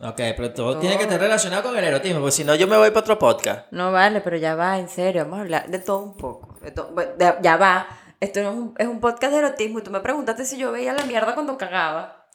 Ok, 0.00 0.16
pero 0.16 0.52
todo 0.52 0.70
Todo. 0.72 0.80
tiene 0.80 0.96
que 0.96 1.02
estar 1.04 1.18
relacionado 1.18 1.62
con 1.64 1.76
el 1.76 1.82
erotismo, 1.84 2.20
porque 2.20 2.32
si 2.32 2.44
no 2.44 2.54
yo 2.54 2.68
me 2.68 2.76
voy 2.76 2.90
para 2.90 3.00
otro 3.00 3.18
podcast. 3.18 3.66
No 3.72 3.90
vale, 3.90 4.20
pero 4.20 4.36
ya 4.36 4.54
va, 4.54 4.78
en 4.78 4.88
serio, 4.88 5.24
vamos 5.24 5.38
a 5.38 5.42
hablar 5.42 5.68
de 5.68 5.78
todo 5.80 5.98
un 5.98 6.16
poco. 6.16 6.56
de 6.62 6.70
to- 6.70 6.90
bueno, 6.92 7.12
de- 7.18 7.34
ya 7.42 7.56
va. 7.56 7.88
Esto 8.20 8.40
no 8.42 8.50
es 8.50 8.54
un, 8.56 8.74
es 8.78 8.86
un 8.86 9.00
podcast 9.00 9.32
de 9.32 9.38
erotismo 9.40 9.78
y 9.78 9.82
tú 9.82 9.90
me 9.90 10.00
preguntaste 10.00 10.44
si 10.44 10.56
yo 10.56 10.70
veía 10.72 10.92
la 10.92 11.04
mierda 11.04 11.34
cuando 11.34 11.56
cagaba. 11.58 12.26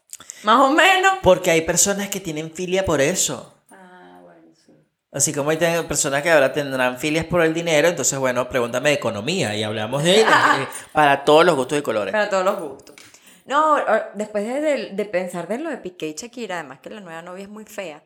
Más 0.44 0.60
o 0.60 0.72
menos. 0.72 1.14
Porque 1.22 1.52
hay 1.52 1.62
personas 1.62 2.10
que 2.10 2.20
tienen 2.20 2.52
filia 2.52 2.84
por 2.86 3.00
eso. 3.02 3.54
Ah, 3.72 4.20
bueno, 4.24 4.42
sí. 4.66 4.74
Así 5.12 5.34
como 5.34 5.50
hay 5.50 5.58
personas 5.88 6.22
que 6.22 6.32
ahora 6.32 6.52
tendrán 6.54 6.98
filias 7.00 7.26
por 7.26 7.42
el 7.42 7.54
dinero, 7.54 7.88
entonces 7.88 8.18
bueno, 8.20 8.48
pregúntame 8.50 8.90
de 8.90 8.96
economía 8.96 9.56
y 9.56 9.64
hablamos 9.64 10.04
de 10.04 10.20
ella 10.22 10.58
eh, 10.62 10.68
para 10.92 11.24
todos 11.26 11.46
los 11.46 11.56
gustos 11.56 11.80
y 11.80 11.82
colores. 11.82 12.12
Para 12.12 12.30
todos 12.30 12.44
los 12.46 12.60
gustos. 12.60 12.93
No, 13.46 13.76
o- 13.76 13.82
después 14.16 14.46
de, 14.46 14.92
de- 14.92 15.06
pensar 15.06 15.48
de 15.48 15.58
lo 15.60 15.70
de 15.70 15.78
Piqué 15.78 16.08
y 16.08 16.14
Shakira, 16.14 16.60
además 16.60 16.80
que 16.82 16.90
la 16.90 17.02
nueva 17.02 17.22
novia 17.22 17.44
es 17.44 17.50
muy 17.50 17.66
fea. 17.66 18.02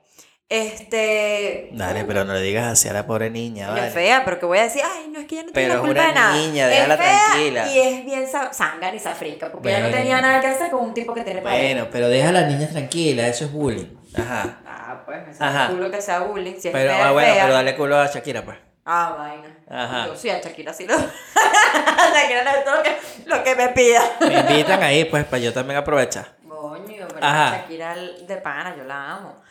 Este. 0.50 1.70
Dale, 1.74 2.06
pero 2.06 2.24
no 2.24 2.34
le 2.34 2.42
digas 2.42 2.66
así 2.72 2.88
a 2.88 2.94
la 2.94 3.06
pobre 3.06 3.30
niña, 3.30 3.70
vale. 3.70 3.88
es 3.88 3.94
fea, 3.94 4.24
pero 4.24 4.40
que 4.40 4.46
voy 4.46 4.58
a 4.60 4.64
decir, 4.64 4.82
ay, 4.86 5.10
no 5.12 5.20
es 5.20 5.26
que 5.28 5.36
ella 5.36 5.44
no 5.48 5.52
tiene 5.52 5.70
la 5.74 5.80
culpa 5.82 6.08
de 6.08 6.14
nada. 6.14 6.36
niña, 6.38 6.66
es 6.66 6.70
déjala 6.72 6.98
fea 6.98 7.20
tranquila. 7.32 7.72
Y 7.72 7.80
es 7.80 8.06
bien 8.06 8.28
sa- 8.28 8.54
zángana 8.54 8.96
y 8.96 9.00
safrica, 9.00 9.52
porque 9.52 9.70
ella 9.70 9.80
no 9.80 9.86
Bueno. 9.90 9.98
tenía 9.98 10.22
nada 10.22 10.40
que 10.42 10.48
hacer 10.48 10.72
con 10.72 10.86
un 10.86 10.94
tipo 10.94 11.14
que 11.14 11.22
tiene 11.24 11.42
pareja. 11.42 11.64
Bueno, 11.64 11.88
pero 11.92 12.08
deja 12.08 12.30
a 12.30 12.32
las 12.32 12.48
niñas 12.52 12.70
tranquilas, 12.72 13.28
eso 13.30 13.46
es 13.46 13.52
bullying. 13.52 13.88
Ajá. 14.16 14.60
Ah, 14.66 15.04
pues, 15.06 15.28
me 15.28 15.34
sabe 15.34 15.74
culo 15.76 15.92
que 15.92 16.02
sea 16.02 16.20
bullying. 16.22 16.56
Si 16.60 16.70
es 16.70 16.74
Pero 16.74 16.92
fea, 16.94 17.08
ah, 17.08 17.12
bueno, 17.12 17.34
fea. 17.34 17.44
pero 17.44 17.54
dale 17.54 17.76
culo 17.76 17.98
a 17.98 18.08
Shakira, 18.08 18.46
pues. 18.46 18.58
Ah, 18.90 19.16
vaina. 19.18 19.58
Ajá. 19.70 20.08
Yo 20.08 20.16
sí, 20.16 20.30
a 20.30 20.40
Shakira 20.40 20.74
sí 20.74 20.88
lo. 20.88 20.96
Shakira 20.96 22.44
no 22.46 22.50
es 22.52 22.64
todo 22.64 22.76
lo 22.78 22.84
que, 22.84 22.98
lo 23.26 23.44
que 23.44 23.56
me 23.56 23.68
pida. 23.70 24.02
Me 24.22 24.40
invitan 24.40 24.82
ahí, 24.82 25.04
pues, 25.04 25.26
para 25.26 25.40
yo 25.40 25.52
también 25.52 25.78
aprovechar. 25.78 26.38
Coño, 26.48 27.06
pero 27.10 27.20
Ajá. 27.26 27.58
Shakira 27.58 27.96
de 27.96 28.38
pana, 28.38 28.76
yo 28.78 28.86
la 28.86 29.16
amo. 29.16 29.42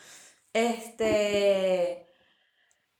Este. 0.54 2.06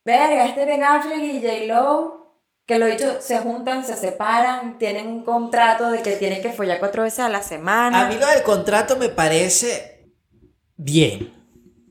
Verga, 0.05 0.45
este 0.47 0.67
Ben 0.67 0.85
Affleck 0.85 1.19
y 1.19 1.41
J-Lo, 1.41 2.37
que 2.67 2.79
lo 2.79 2.87
dicho, 2.87 3.21
se 3.21 3.39
juntan, 3.39 3.85
se 3.85 3.97
separan, 3.97 4.79
tienen 4.79 5.07
un 5.09 5.25
contrato 5.25 5.91
de 5.91 6.03
que 6.03 6.13
tienen 6.17 6.43
que 6.43 6.53
follar 6.53 6.79
cuatro 6.79 7.03
veces 7.03 7.21
a 7.21 7.29
la 7.29 7.43
semana. 7.43 8.03
A 8.03 8.09
mí 8.09 8.17
lo 8.17 8.27
del 8.27 8.43
contrato 8.43 8.97
me 8.97 9.09
parece 9.09 10.13
bien. 10.77 11.33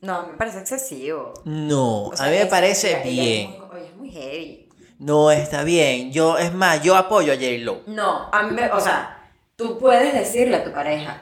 No, 0.01 0.27
me 0.27 0.37
parece 0.37 0.59
excesivo. 0.59 1.33
No, 1.45 2.03
O 2.09 2.15
sea, 2.15 2.27
a 2.27 2.29
mí 2.29 2.37
me 2.37 2.45
parece 2.45 3.01
bien. 3.03 3.49
muy 3.51 3.84
heavy. 4.15 4.69
No, 4.99 5.29
está 5.29 5.63
bien. 5.63 6.11
Yo, 6.11 6.37
es 6.37 6.53
más, 6.53 6.81
yo 6.81 6.95
apoyo 6.95 7.33
a 7.33 7.35
J-Lo. 7.35 7.83
No, 7.87 8.29
a 8.31 8.43
mí 8.43 8.55
me, 8.55 8.71
o 8.71 8.79
sea, 8.79 9.29
tú 9.55 9.77
puedes 9.77 10.13
decirle 10.13 10.57
a 10.57 10.63
tu 10.63 10.71
pareja, 10.71 11.21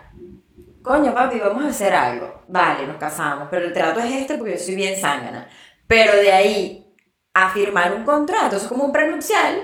coño 0.82 1.14
papi, 1.14 1.40
vamos 1.40 1.64
a 1.66 1.70
hacer 1.70 1.94
algo. 1.94 2.44
Vale, 2.48 2.86
nos 2.86 2.98
casamos, 2.98 3.48
pero 3.50 3.66
el 3.66 3.74
trato 3.74 4.00
es 4.00 4.14
este 4.14 4.38
porque 4.38 4.54
yo 4.54 4.64
soy 4.64 4.76
bien 4.76 5.00
zángana. 5.00 5.48
Pero 5.88 6.16
de 6.16 6.32
ahí 6.32 6.96
a 7.34 7.50
firmar 7.50 7.94
un 7.94 8.04
contrato, 8.04 8.56
eso 8.56 8.66
es 8.66 8.72
como 8.72 8.86
un 8.86 8.92
prenupcial. 8.92 9.60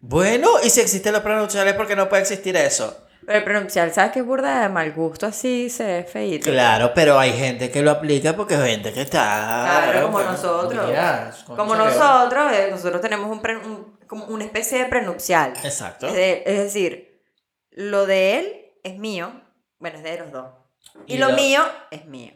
Bueno, 0.00 0.48
y 0.64 0.70
si 0.70 0.80
existen 0.80 1.12
los 1.12 1.22
pronunciales, 1.22 1.74
¿por 1.74 1.86
qué 1.86 1.94
no 1.94 2.08
puede 2.08 2.22
existir 2.22 2.56
eso? 2.56 3.06
Pero 3.24 3.38
el 3.38 3.44
prenupcial, 3.44 3.92
¿sabes 3.92 4.12
qué 4.12 4.18
es 4.18 4.26
burda 4.26 4.62
de 4.62 4.68
mal 4.68 4.92
gusto 4.92 5.26
así? 5.26 5.70
Se 5.70 5.84
ve 5.84 6.02
feíto. 6.04 6.50
Claro, 6.50 6.92
pero 6.94 7.18
hay 7.18 7.32
gente 7.32 7.70
que 7.70 7.80
lo 7.82 7.90
aplica 7.92 8.34
porque 8.34 8.56
hay 8.56 8.72
gente 8.72 8.92
que 8.92 9.02
está. 9.02 9.82
Claro, 9.82 10.02
como 10.02 10.12
bueno, 10.14 10.32
nosotros. 10.32 11.44
como 11.46 11.74
nosotros, 11.76 12.52
eh, 12.52 12.68
nosotros 12.70 13.00
tenemos 13.00 13.30
un, 13.30 13.40
pre- 13.40 13.58
un- 13.58 13.96
como 14.08 14.24
una 14.26 14.44
especie 14.44 14.78
de 14.78 14.84
prenupcial. 14.86 15.52
Exacto. 15.62 16.08
Es, 16.08 16.14
de- 16.14 16.42
es 16.46 16.58
decir, 16.58 17.22
lo 17.70 18.06
de 18.06 18.38
él 18.40 18.72
es 18.82 18.98
mío, 18.98 19.32
bueno, 19.78 19.98
es 19.98 20.02
de 20.04 20.18
los 20.18 20.32
dos. 20.32 20.46
Y, 21.06 21.14
Y 21.14 21.18
lo 21.18 21.28
lo- 21.28 21.36
mío 21.36 21.62
es 21.92 22.04
mío. 22.06 22.32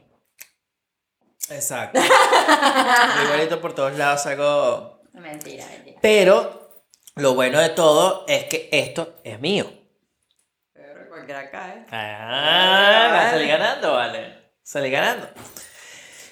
Exacto. 1.51 2.01
Igualito 3.25 3.61
por 3.61 3.75
todos 3.75 3.97
lados 3.97 4.25
algo. 4.27 5.01
Mentira, 5.13 5.65
mentira. 5.67 5.99
Pero 6.01 6.71
lo 7.17 7.35
bueno 7.35 7.59
de 7.61 7.71
todo 7.71 8.25
es 8.29 8.45
que 8.45 8.69
esto 8.73 9.17
es 9.25 9.41
mío. 9.41 9.67
Pero 11.17 11.27
cualquiera 11.27 11.51
cae. 11.51 11.87
Ah, 11.91 13.09
Vale. 13.11 13.31
salí 13.31 13.49
ganando, 13.49 13.93
vale. 13.95 14.53
Salí 14.63 14.91
ganando. 14.91 15.29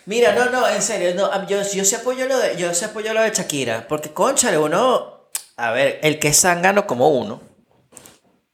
Mira, 0.07 0.35
no, 0.35 0.51
no, 0.51 0.69
en 0.69 0.83
serio, 0.83 1.15
no, 1.15 1.47
yo, 1.47 1.63
yo 1.63 1.85
sí 1.85 1.95
apoyo 1.95 2.27
lo 2.29 2.37
de, 2.39 2.57
yo 2.57 2.75
sí 2.75 2.85
apoyo 2.85 3.15
lo 3.15 3.23
de 3.23 3.31
Shakira, 3.31 3.89
porque 3.89 4.13
conchale, 4.13 4.59
uno, 4.59 5.31
a 5.57 5.71
ver, 5.71 5.99
el 6.03 6.19
que 6.19 6.29
es 6.29 6.41
zángano 6.43 6.87
como 6.87 7.09
uno, 7.09 7.41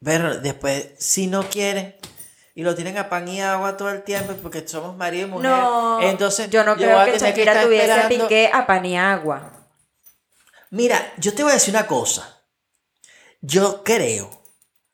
pero 0.05 0.39
después, 0.39 0.91
si 0.99 1.27
no 1.27 1.43
quiere, 1.49 1.99
y 2.55 2.63
lo 2.63 2.77
tienen 2.77 2.99
a 2.99 3.09
pan 3.09 3.27
y 3.27 3.41
agua 3.41 3.77
todo 3.77 3.91
el 3.91 4.05
tiempo, 4.05 4.35
porque 4.41 4.69
somos 4.69 4.97
marido 4.97 5.27
y 5.27 5.31
mujer, 5.31 5.51
No, 5.51 6.01
entonces 6.03 6.49
yo 6.51 6.63
no 6.63 6.77
creo 6.77 7.05
que 7.07 7.19
Shakira 7.19 7.63
tuviese 7.63 7.87
esperando- 7.87 8.29
piqué 8.29 8.51
a 8.53 8.65
Paniagua. 8.69 9.53
Mira, 10.71 11.13
yo 11.17 11.35
te 11.35 11.43
voy 11.43 11.51
a 11.51 11.55
decir 11.55 11.75
una 11.75 11.89
cosa. 11.89 12.45
Yo 13.41 13.83
creo. 13.83 14.40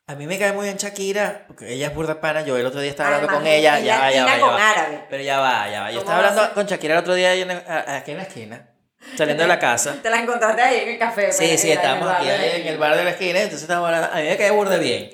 A 0.09 0.15
mí 0.15 0.25
me 0.25 0.39
cae 0.39 0.53
muy 0.53 0.63
bien 0.63 0.77
Shakira, 0.77 1.43
porque 1.47 1.73
ella 1.73 1.87
es 1.87 1.93
burda 1.93 2.21
pana. 2.21 2.41
Yo 2.41 2.55
el 2.57 2.65
otro 2.65 2.79
día 2.79 2.91
estaba 2.91 3.09
hablando 3.09 3.27
Además, 3.27 3.43
con 3.43 3.47
ella. 3.53 3.79
Ya 3.81 3.99
va, 3.99 4.11
ya 4.11 4.23
va, 4.23 4.31
ya 4.35 4.39
con 4.39 4.49
va. 4.53 4.69
árabe. 4.71 5.03
Pero 5.09 5.23
ya 5.23 5.39
va, 5.39 5.69
ya 5.69 5.81
va. 5.81 5.91
Yo 5.91 5.99
¿Cómo 5.99 6.11
estaba 6.11 6.29
hablando 6.29 6.53
con 6.53 6.65
Shakira 6.65 6.93
el 6.93 6.99
otro 7.01 7.13
día 7.13 7.33
en 7.33 7.51
el- 7.51 7.63
a- 7.67 7.97
aquí 7.97 8.11
en 8.11 8.17
la 8.17 8.23
esquina, 8.23 8.69
saliendo 9.17 9.43
de 9.43 9.49
la 9.49 9.59
casa. 9.59 9.97
Te 10.01 10.09
la 10.09 10.19
encontraste 10.21 10.61
ahí 10.61 10.79
en 10.79 10.89
el 10.89 10.97
café. 10.99 11.31
Sí, 11.33 11.45
pues, 11.47 11.61
sí, 11.61 11.67
en 11.67 11.71
el 11.73 11.77
estábamos 11.83 12.09
aquí 12.09 12.25
la 12.25 12.45
en 12.55 12.67
el 12.67 12.77
bar 12.77 12.95
de 12.95 13.03
la 13.03 13.09
esquina, 13.09 13.39
entonces 13.39 13.63
estábamos 13.63 13.87
hablando. 13.89 14.13
A 14.15 14.19
mí 14.21 14.27
me 14.29 14.37
cae 14.37 14.51
burda 14.51 14.77
bien. 14.77 15.09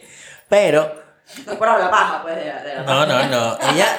Pero, 0.48 1.04
No 1.46 1.54
es 1.54 1.58
por 1.58 1.68
hablar 1.68 1.90
paja, 1.90 2.22
pues, 2.22 2.36
de, 2.36 2.46
la- 2.46 2.64
de 2.64 2.76
la 2.76 2.82
no, 2.84 3.06
no, 3.08 3.26
no. 3.26 3.58
Ella, 3.74 3.98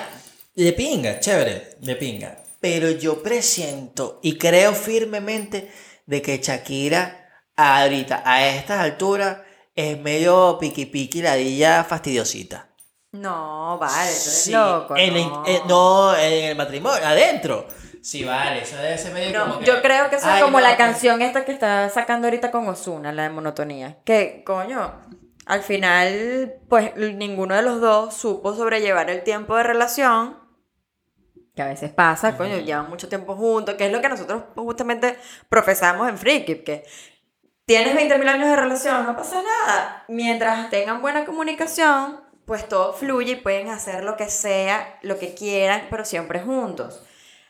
de 0.55 0.73
pinga, 0.75 1.19
chévere, 1.19 1.71
de 1.81 1.97
pinga. 1.97 2.37
Pero 2.61 2.89
yo 2.91 3.21
presiento 3.21 4.21
y 4.23 4.39
creo 4.39 4.73
firmemente 4.73 5.73
de 6.07 6.23
que 6.23 6.39
Shakira, 6.39 7.31
ahorita, 7.57 8.23
a 8.25 8.47
estas 8.47 8.79
alturas, 8.79 9.39
es 9.75 9.99
medio 10.01 10.57
piqui 10.59 10.87
piqui, 10.87 11.23
ladilla 11.23 11.85
fastidiosita. 11.85 12.69
No, 13.13 13.79
vale, 13.79 13.95
tú 13.95 14.01
eres 14.11 14.43
Sí, 14.43 14.51
loco. 14.53 14.97
en 14.97 15.17
el- 15.17 15.29
no. 15.29 15.45
eh, 15.47 15.63
no, 15.69 16.17
en 16.17 16.45
el 16.47 16.57
matrimonio, 16.57 17.07
adentro. 17.07 17.67
Sí, 18.03 18.23
vale, 18.25 18.63
eso 18.63 18.77
debe 18.77 18.99
ser 18.99 19.13
medio 19.15 19.39
No, 19.39 19.47
como 19.47 19.59
que- 19.61 19.67
yo 19.67 19.81
creo 19.81 20.11
que 20.11 20.17
eso 20.17 20.29
es 20.35 20.43
como 20.43 20.59
no, 20.61 20.67
la 20.67 20.77
canción 20.77 21.23
esta 21.23 21.45
que 21.45 21.53
está 21.53 21.89
sacando 21.91 22.27
ahorita 22.27 22.51
con 22.51 22.69
Osuna, 22.69 23.13
la 23.13 23.23
de 23.25 23.31
monotonía. 23.31 23.99
Que, 24.05 24.43
coño, 24.45 25.01
al 25.47 25.63
final, 25.63 26.55
pues 26.69 26.95
ninguno 26.97 27.55
de 27.55 27.63
los 27.63 27.81
dos 27.81 28.15
supo 28.15 28.55
sobrellevar 28.55 29.09
el 29.11 29.23
tiempo 29.23 29.57
de 29.57 29.63
relación. 29.63 30.37
Que 31.55 31.63
a 31.63 31.67
veces 31.67 31.93
pasa, 31.93 32.37
coño, 32.37 32.59
llevan 32.59 32.91
mucho 32.91 33.09
tiempo 33.09 33.37
juntos, 33.37 33.77
que 33.77 33.87
es 33.87 33.93
lo 33.93 34.01
que 34.01 34.09
nosotros 34.09 34.43
justamente 34.57 35.17
profesamos 35.49 36.09
en 36.09 36.19
Freaky, 36.19 36.57
que 36.65 36.85
tienes 37.67 37.95
20.000 37.95 38.29
años 38.29 38.49
de 38.49 38.57
relación, 38.57 39.07
no 39.07 39.17
pasa 39.17 39.43
nada. 39.43 40.05
Mientras 40.09 40.71
tengan 40.71 41.01
buena 41.03 41.25
comunicación, 41.25 42.21
pues 42.47 42.69
todo 42.69 42.93
fluye 42.93 43.33
y 43.33 43.37
pueden 43.37 43.69
hacer 43.69 44.05
lo 44.05 44.17
que 44.17 44.29
sea, 44.29 44.99
lo 45.03 45.19
que 45.19 45.35
quieran, 45.35 45.87
pero 45.91 46.05
siempre 46.05 46.41
juntos. 46.41 47.03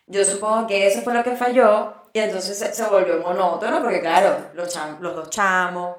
Yo 0.06 0.24
supongo 0.24 0.66
que 0.66 0.86
eso 0.86 1.02
fue 1.02 1.14
lo 1.14 1.24
que 1.24 1.34
falló 1.36 1.94
y 2.12 2.18
entonces 2.20 2.58
se, 2.58 2.72
se 2.74 2.84
volvió 2.84 3.18
monótono 3.18 3.82
porque 3.82 4.00
claro, 4.00 4.50
los, 4.54 4.74
cham- 4.76 4.98
los 5.00 5.16
dos 5.16 5.30
chamos, 5.30 5.96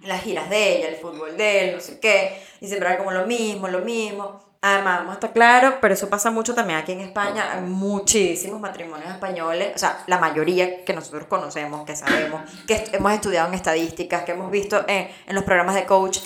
las 0.00 0.22
giras 0.22 0.50
de 0.50 0.76
ella, 0.78 0.88
el 0.88 0.96
fútbol 0.96 1.36
de 1.36 1.68
él, 1.70 1.74
no 1.76 1.80
sé 1.80 2.00
qué, 2.00 2.42
y 2.60 2.66
siempre 2.66 2.88
era 2.88 2.98
como 2.98 3.12
lo 3.12 3.26
mismo, 3.26 3.68
lo 3.68 3.80
mismo. 3.80 4.49
Además, 4.62 4.98
vamos 4.98 5.12
a 5.12 5.14
estar 5.14 5.32
claro, 5.32 5.78
pero 5.80 5.94
eso 5.94 6.10
pasa 6.10 6.30
mucho 6.30 6.54
también 6.54 6.78
aquí 6.78 6.92
en 6.92 7.00
España, 7.00 7.52
hay 7.52 7.62
muchísimos 7.62 8.60
matrimonios 8.60 9.10
españoles, 9.10 9.72
o 9.74 9.78
sea, 9.78 10.04
la 10.06 10.18
mayoría 10.18 10.84
que 10.84 10.92
nosotros 10.92 11.24
conocemos, 11.28 11.86
que 11.86 11.96
sabemos, 11.96 12.42
que 12.66 12.84
hemos 12.92 13.12
estudiado 13.12 13.48
en 13.48 13.54
estadísticas, 13.54 14.24
que 14.24 14.32
hemos 14.32 14.50
visto 14.50 14.84
en, 14.86 15.08
en 15.26 15.34
los 15.34 15.44
programas 15.44 15.76
de 15.76 15.86
coach, 15.86 16.18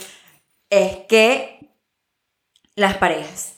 es 0.68 0.96
que 1.08 1.60
las 2.74 2.96
parejas 2.96 3.54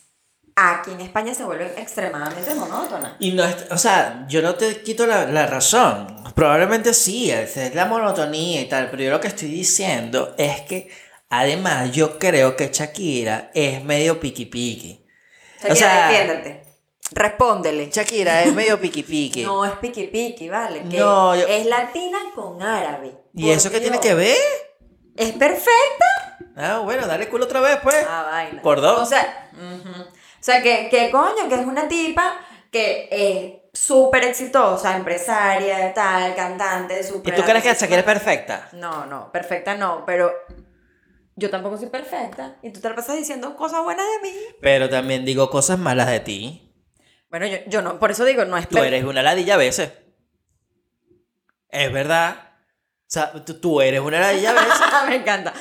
aquí 0.56 0.90
en 0.90 1.00
España 1.00 1.34
se 1.34 1.44
vuelven 1.44 1.72
extremadamente 1.76 2.54
monótonas. 2.54 3.12
Y 3.18 3.32
no 3.32 3.44
es, 3.44 3.66
o 3.70 3.78
sea, 3.78 4.26
yo 4.28 4.42
no 4.42 4.54
te 4.54 4.82
quito 4.82 5.06
la, 5.06 5.26
la 5.26 5.46
razón. 5.46 6.06
Probablemente 6.34 6.92
sí, 6.92 7.30
es 7.30 7.74
la 7.74 7.86
monotonía 7.86 8.60
y 8.60 8.68
tal, 8.68 8.90
pero 8.90 9.02
yo 9.02 9.10
lo 9.10 9.20
que 9.20 9.28
estoy 9.28 9.48
diciendo 9.48 10.34
es 10.36 10.62
que 10.62 10.90
además 11.30 11.92
yo 11.92 12.18
creo 12.18 12.56
que 12.56 12.68
Shakira 12.72 13.50
es 13.54 13.82
medio 13.84 14.20
piqui 14.20 14.46
piqui. 14.46 15.04
Shakira, 15.58 15.72
O 15.72 15.76
sea, 15.76 16.08
defiéndete. 16.08 16.62
Respóndele. 17.12 17.88
Shakira 17.90 18.42
es 18.42 18.52
medio 18.52 18.80
piqui 18.80 19.02
piqui. 19.02 19.42
No 19.44 19.64
es 19.64 19.72
piqui 19.72 20.08
piqui, 20.08 20.48
¿vale? 20.48 20.82
Que 20.88 20.98
No, 20.98 21.34
yo- 21.36 21.46
Es 21.46 21.66
latina 21.66 22.18
con 22.34 22.62
árabe. 22.62 23.12
¿Y 23.34 23.50
eso 23.50 23.70
qué 23.70 23.80
tiene 23.80 24.00
que 24.00 24.14
ver? 24.14 24.36
Es 25.16 25.32
perfecta. 25.32 26.38
Ah, 26.56 26.80
bueno, 26.84 27.06
dale 27.06 27.28
culo 27.28 27.44
otra 27.44 27.60
vez, 27.60 27.78
pues. 27.82 28.04
Ah, 28.08 28.26
vaina. 28.30 28.62
Por 28.62 28.80
dos. 28.80 29.00
O 29.00 29.06
sea, 29.06 29.50
ujú. 29.54 30.02
o 30.02 30.06
sea 30.40 30.62
que, 30.62 30.88
que 30.90 31.10
coño, 31.10 31.48
que 31.48 31.54
es 31.54 31.66
una 31.66 31.86
tipa 31.88 32.38
que 32.70 33.08
es 33.10 33.78
súper 33.78 34.24
exitosa, 34.24 34.96
empresaria, 34.96 35.92
tal, 35.94 36.34
cantante, 36.34 37.00
¿Y 37.00 37.04
súper. 37.04 37.34
tú 37.36 37.42
crees 37.42 37.62
que 37.62 37.74
Shakira 37.74 37.98
es 38.00 38.04
perfecta? 38.04 38.68
No, 38.72 39.06
no, 39.06 39.30
perfecta 39.30 39.74
no, 39.74 40.02
pero 40.06 40.32
yo 41.36 41.50
tampoco 41.50 41.76
soy 41.76 41.88
perfecta. 41.88 42.56
Y 42.62 42.70
tú 42.70 42.80
te 42.80 42.88
la 42.88 42.96
pasas 42.96 43.16
diciendo 43.16 43.56
cosas 43.56 43.84
buenas 43.84 44.06
de 44.06 44.28
mí. 44.28 44.36
Pero 44.60 44.88
también 44.88 45.24
digo 45.24 45.50
cosas 45.50 45.78
malas 45.78 46.08
de 46.08 46.20
ti. 46.20 46.74
Bueno, 47.28 47.46
yo, 47.46 47.58
yo 47.66 47.82
no, 47.82 47.98
por 47.98 48.10
eso 48.10 48.24
digo, 48.24 48.44
no 48.46 48.56
es 48.56 48.68
Tú 48.68 48.78
eres 48.78 49.04
una 49.04 49.22
ladilla 49.22 49.54
a 49.54 49.58
veces. 49.58 49.92
Es 51.68 51.92
verdad. 51.92 52.54
O 53.02 53.08
sea, 53.08 53.32
tú, 53.44 53.80
eres 53.82 54.00
una 54.00 54.18
ladilla 54.18 54.50
a 54.50 54.54
veces. 54.54 54.80
Me 55.08 55.16
encanta. 55.16 55.52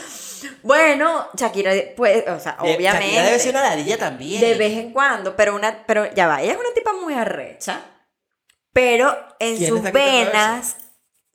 Bueno, 0.63 1.27
Shakira, 1.35 1.71
pues, 1.95 2.25
o 2.27 2.39
sea, 2.39 2.57
obviamente. 2.59 3.07
Shakira 3.07 3.23
debe 3.23 3.39
ser 3.39 3.51
una 3.51 3.63
ladilla 3.63 3.97
también. 3.97 4.41
De 4.41 4.53
vez 4.55 4.77
en 4.77 4.93
cuando, 4.93 5.35
pero 5.35 5.55
una, 5.55 5.85
pero 5.85 6.11
ya 6.13 6.27
va, 6.27 6.41
ella 6.41 6.53
es 6.53 6.59
una 6.59 6.73
tipa 6.73 6.93
muy 6.93 7.13
arrecha, 7.13 7.81
pero 8.71 9.15
en 9.39 9.57
¿Quién 9.57 9.69
sus 9.69 9.81
venas 9.91 10.77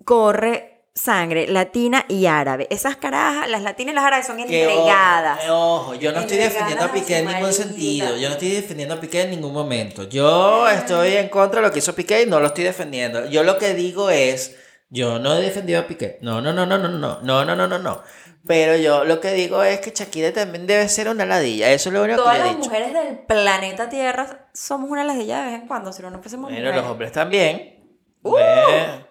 corre 0.05 0.80
sangre 1.01 1.47
latina 1.47 2.05
y 2.09 2.27
árabe. 2.27 2.67
Esas 2.71 2.97
carajas, 2.97 3.49
las 3.49 3.63
latinas 3.63 3.93
y 3.93 3.95
las 3.97 4.05
árabes 4.05 4.27
son 4.27 4.37
ojo, 4.37 4.45
entregadas. 4.49 5.39
Ojo, 5.49 5.95
yo 5.95 6.13
no 6.13 6.21
estoy 6.21 6.37
defendiendo 6.37 6.85
a 6.85 6.93
Piqué 6.93 7.19
en 7.19 7.27
ningún 7.27 7.53
sentido. 7.53 8.17
Yo 8.17 8.29
no 8.29 8.35
estoy 8.35 8.51
defendiendo 8.51 8.95
a 8.95 9.01
Piqué 9.01 9.23
en 9.23 9.31
ningún 9.31 9.53
momento. 9.53 10.05
Yo 10.05 10.69
estoy 10.69 11.15
en 11.17 11.29
contra 11.29 11.61
de 11.61 11.67
lo 11.67 11.73
que 11.73 11.79
hizo 11.81 11.95
Piqué 11.95 12.23
y 12.23 12.27
no 12.27 12.41
lo 12.41 12.49
estoy 12.49 12.65
defendiendo. 12.65 13.27
Yo 13.29 13.43
lo 13.43 13.59
que 13.59 13.75
digo 13.75 14.11
es, 14.11 14.57
yo 14.91 15.19
no 15.19 15.35
he 15.37 15.41
defendido 15.41 15.81
a 15.81 15.87
Piqué. 15.87 16.19
No, 16.21 16.41
no, 16.41 16.53
no, 16.53 16.67
no, 16.67 16.77
no, 16.79 16.89
no, 16.89 17.21
no, 17.23 17.45
no, 17.45 17.57
no, 17.57 17.67
no, 17.67 17.79
no. 17.79 18.03
Pero 18.47 18.75
yo 18.77 19.05
lo 19.05 19.21
que 19.21 19.33
digo 19.33 19.63
es 19.63 19.81
que 19.81 19.91
Shakira 19.95 20.33
también 20.33 20.67
debe 20.67 20.89
ser 20.89 21.09
una 21.09 21.27
ladilla. 21.27 21.71
Eso 21.73 21.91
es 21.91 21.95
lo 21.95 22.03
único 22.03 22.23
Todas 22.23 22.39
que 22.39 22.43
le 22.43 22.45
he 22.45 22.53
las 22.53 22.57
dicho. 22.57 22.71
mujeres 22.71 22.95
del 22.95 23.19
planeta 23.21 23.89
Tierra 23.91 24.49
somos 24.55 24.91
una 24.91 25.05
ladilla 25.05 25.41
de 25.41 25.53
vez 25.53 25.61
en 25.61 25.69
cuando, 25.69 25.93
si 25.93 26.01
no, 26.03 26.11
no 26.11 26.19
Bueno, 26.21 26.39
mujeres. 26.39 26.75
los 26.75 26.85
hombres 26.87 27.13
también. 27.13 27.80
Uh, 28.23 28.39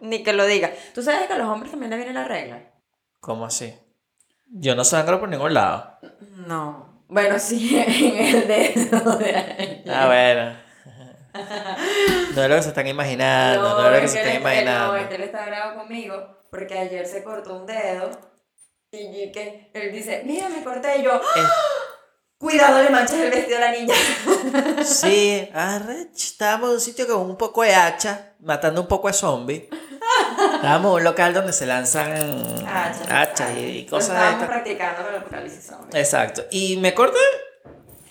Ni 0.02 0.24
que 0.24 0.34
lo 0.34 0.45
diga. 0.45 0.72
¿Tú 0.93 1.02
sabes 1.02 1.28
que 1.28 1.34
a 1.34 1.38
los 1.38 1.48
hombres 1.48 1.72
también 1.72 1.89
le 1.89 1.98
viene 1.98 2.13
la 2.13 2.26
regla? 2.26 2.62
¿Cómo 3.19 3.45
así? 3.45 3.74
Yo 4.52 4.76
no 4.76 4.84
sangro 4.84 5.19
por 5.19 5.30
ningún 5.30 5.54
lado. 5.54 5.98
No. 6.48 7.04
Bueno, 7.08 7.39
sí, 7.39 7.78
en 7.88 8.17
el 8.17 8.48
dedo 8.48 9.15
de 9.17 9.36
ahí. 9.36 9.84
Ah, 9.89 10.06
bueno. 10.08 10.69
No 12.36 12.43
es 12.43 12.50
lo 12.50 12.56
que 12.56 12.62
se 12.63 12.69
están 12.69 12.88
imaginando, 12.88 13.69
no, 13.69 13.88
es 13.88 13.95
lo 13.95 14.02
que 14.02 14.08
se 14.08 14.19
están 14.19 14.41
imaginando. 14.41 14.93
No, 14.93 14.98
es 14.98 15.08
que 15.08 15.15
él 15.15 15.24
está 15.24 15.45
bravo 15.45 15.80
conmigo 15.80 16.38
porque 16.50 16.78
ayer 16.78 17.06
se 17.06 17.24
cortó 17.24 17.56
un 17.56 17.65
dedo 17.65 18.10
y 18.91 19.32
que 19.32 19.69
él 19.74 19.91
dice, 19.91 20.24
mira, 20.26 20.50
me 20.50 20.63
corté 20.63 21.00
y 21.00 21.04
yo, 21.04 21.13
¡Ah! 21.13 21.50
Cuidado, 22.39 22.82
le 22.82 22.89
manchas 22.89 23.17
el 23.19 23.30
vestido 23.30 23.58
a 23.58 23.62
la 23.62 23.71
niña. 23.71 23.93
Sí, 24.84 25.47
arrech, 25.54 26.15
estábamos 26.15 26.69
en 26.69 26.75
un 26.75 26.82
sitio 26.82 27.08
con 27.08 27.17
un 27.30 27.38
poco 27.38 27.62
de 27.63 27.75
hacha, 27.75 28.34
matando 28.39 28.82
un 28.82 28.88
poco 28.88 29.08
de 29.08 29.13
zombies. 29.13 29.63
Estábamos 30.56 30.91
en 30.91 30.97
un 30.97 31.04
local 31.04 31.34
donde 31.34 31.54
se 31.54 31.65
lanzan 31.65 32.12
Hachas. 32.65 33.12
hachas 33.12 33.52
y, 33.58 33.86
cosas 33.86 34.10
de 34.10 34.15
estábamos 34.15 34.47
practicando 34.47 35.04
con 35.04 35.13
el 35.13 35.19
apocalipsis 35.21 35.65
zombie. 35.67 35.99
Exacto. 35.99 36.43
Y 36.52 36.78
me 36.78 36.93
corté. 36.93 37.19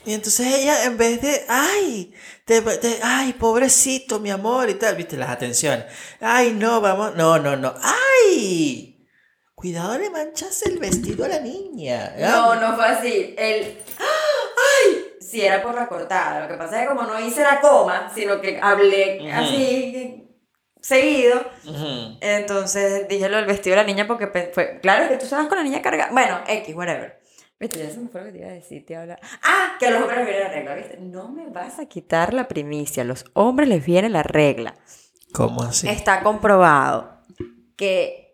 Y 0.05 0.15
entonces 0.15 0.47
ella, 0.47 0.85
en 0.85 0.97
vez 0.97 1.21
de, 1.21 1.45
ay, 1.49 2.15
te- 2.45 2.63
te- 2.63 3.01
ay, 3.03 3.33
pobrecito, 3.35 4.21
mi 4.21 4.31
amor, 4.31 4.71
y 4.71 4.75
tal, 4.75 4.95
viste, 4.97 5.17
las 5.17 5.29
atenciones. 5.31 5.85
Ay, 6.21 6.53
no, 6.53 6.81
vamos, 6.81 7.15
no, 7.15 7.39
no, 7.39 7.57
no, 7.57 7.75
ay, 7.83 8.88
cuidado, 9.59 9.99
le 9.99 10.09
manchas 10.09 10.63
el 10.63 10.79
vestido 10.79 11.25
a 11.25 11.29
la 11.29 11.41
niña. 11.41 12.15
No, 12.17 12.55
no 12.55 12.77
fue 12.77 12.87
así. 12.87 13.35
Él, 13.37 13.77
¡ay! 13.99 15.05
Sí, 15.21 15.41
era 15.41 15.61
por 15.61 15.75
la 15.75 15.89
cortada. 15.89 16.43
Lo 16.43 16.49
que 16.49 16.55
pasa 16.55 16.77
es 16.77 16.89
que 16.89 16.95
como 16.95 17.09
no 17.09 17.19
hice 17.19 17.43
la 17.43 17.61
coma, 17.61 18.09
sino 18.15 18.41
que 18.41 18.61
hablé 18.63 19.33
así 19.33 20.29
seguido. 20.81 21.45
Entonces 22.21 23.09
dije 23.09 23.29
lo 23.29 23.37
del 23.37 23.47
vestido 23.47 23.75
de 23.75 23.83
la 23.83 23.87
niña 23.87 24.07
porque 24.07 24.29
fue, 24.55 24.79
claro 24.81 25.09
que 25.09 25.17
tú 25.17 25.25
estabas 25.25 25.49
con 25.49 25.59
la 25.59 25.65
niña 25.65 25.83
cargada. 25.83 26.13
Bueno, 26.13 26.39
X, 26.47 26.77
whatever. 26.77 27.19
Viste, 27.59 27.81
ya 27.81 27.91
se 27.91 27.99
me 27.99 28.09
fue 28.09 28.21
lo 28.21 28.27
que 28.29 28.33
te 28.35 28.39
iba 28.39 28.51
a 28.51 28.53
decir, 28.53 28.87
te 28.87 28.95
habla. 28.95 29.19
Ah, 29.43 29.73
que 29.81 29.89
a 29.89 29.91
los 29.91 30.03
hombres 30.03 30.19
les 30.19 30.29
viene 30.29 30.45
la 30.45 30.51
regla, 30.51 30.75
¿viste? 30.77 30.99
No 31.01 31.29
me 31.31 31.49
vas 31.49 31.81
a 31.81 31.87
quitar 31.87 32.33
la 32.33 32.47
primicia, 32.47 33.03
a 33.03 33.07
los 33.07 33.25
hombres 33.33 33.69
les 33.69 33.85
viene 33.85 34.09
la 34.09 34.23
regla. 34.23 34.77
¿Cómo 35.33 35.65
así? 35.65 35.89
Está 35.89 36.23
comprobado 36.23 37.19
que 37.77 38.28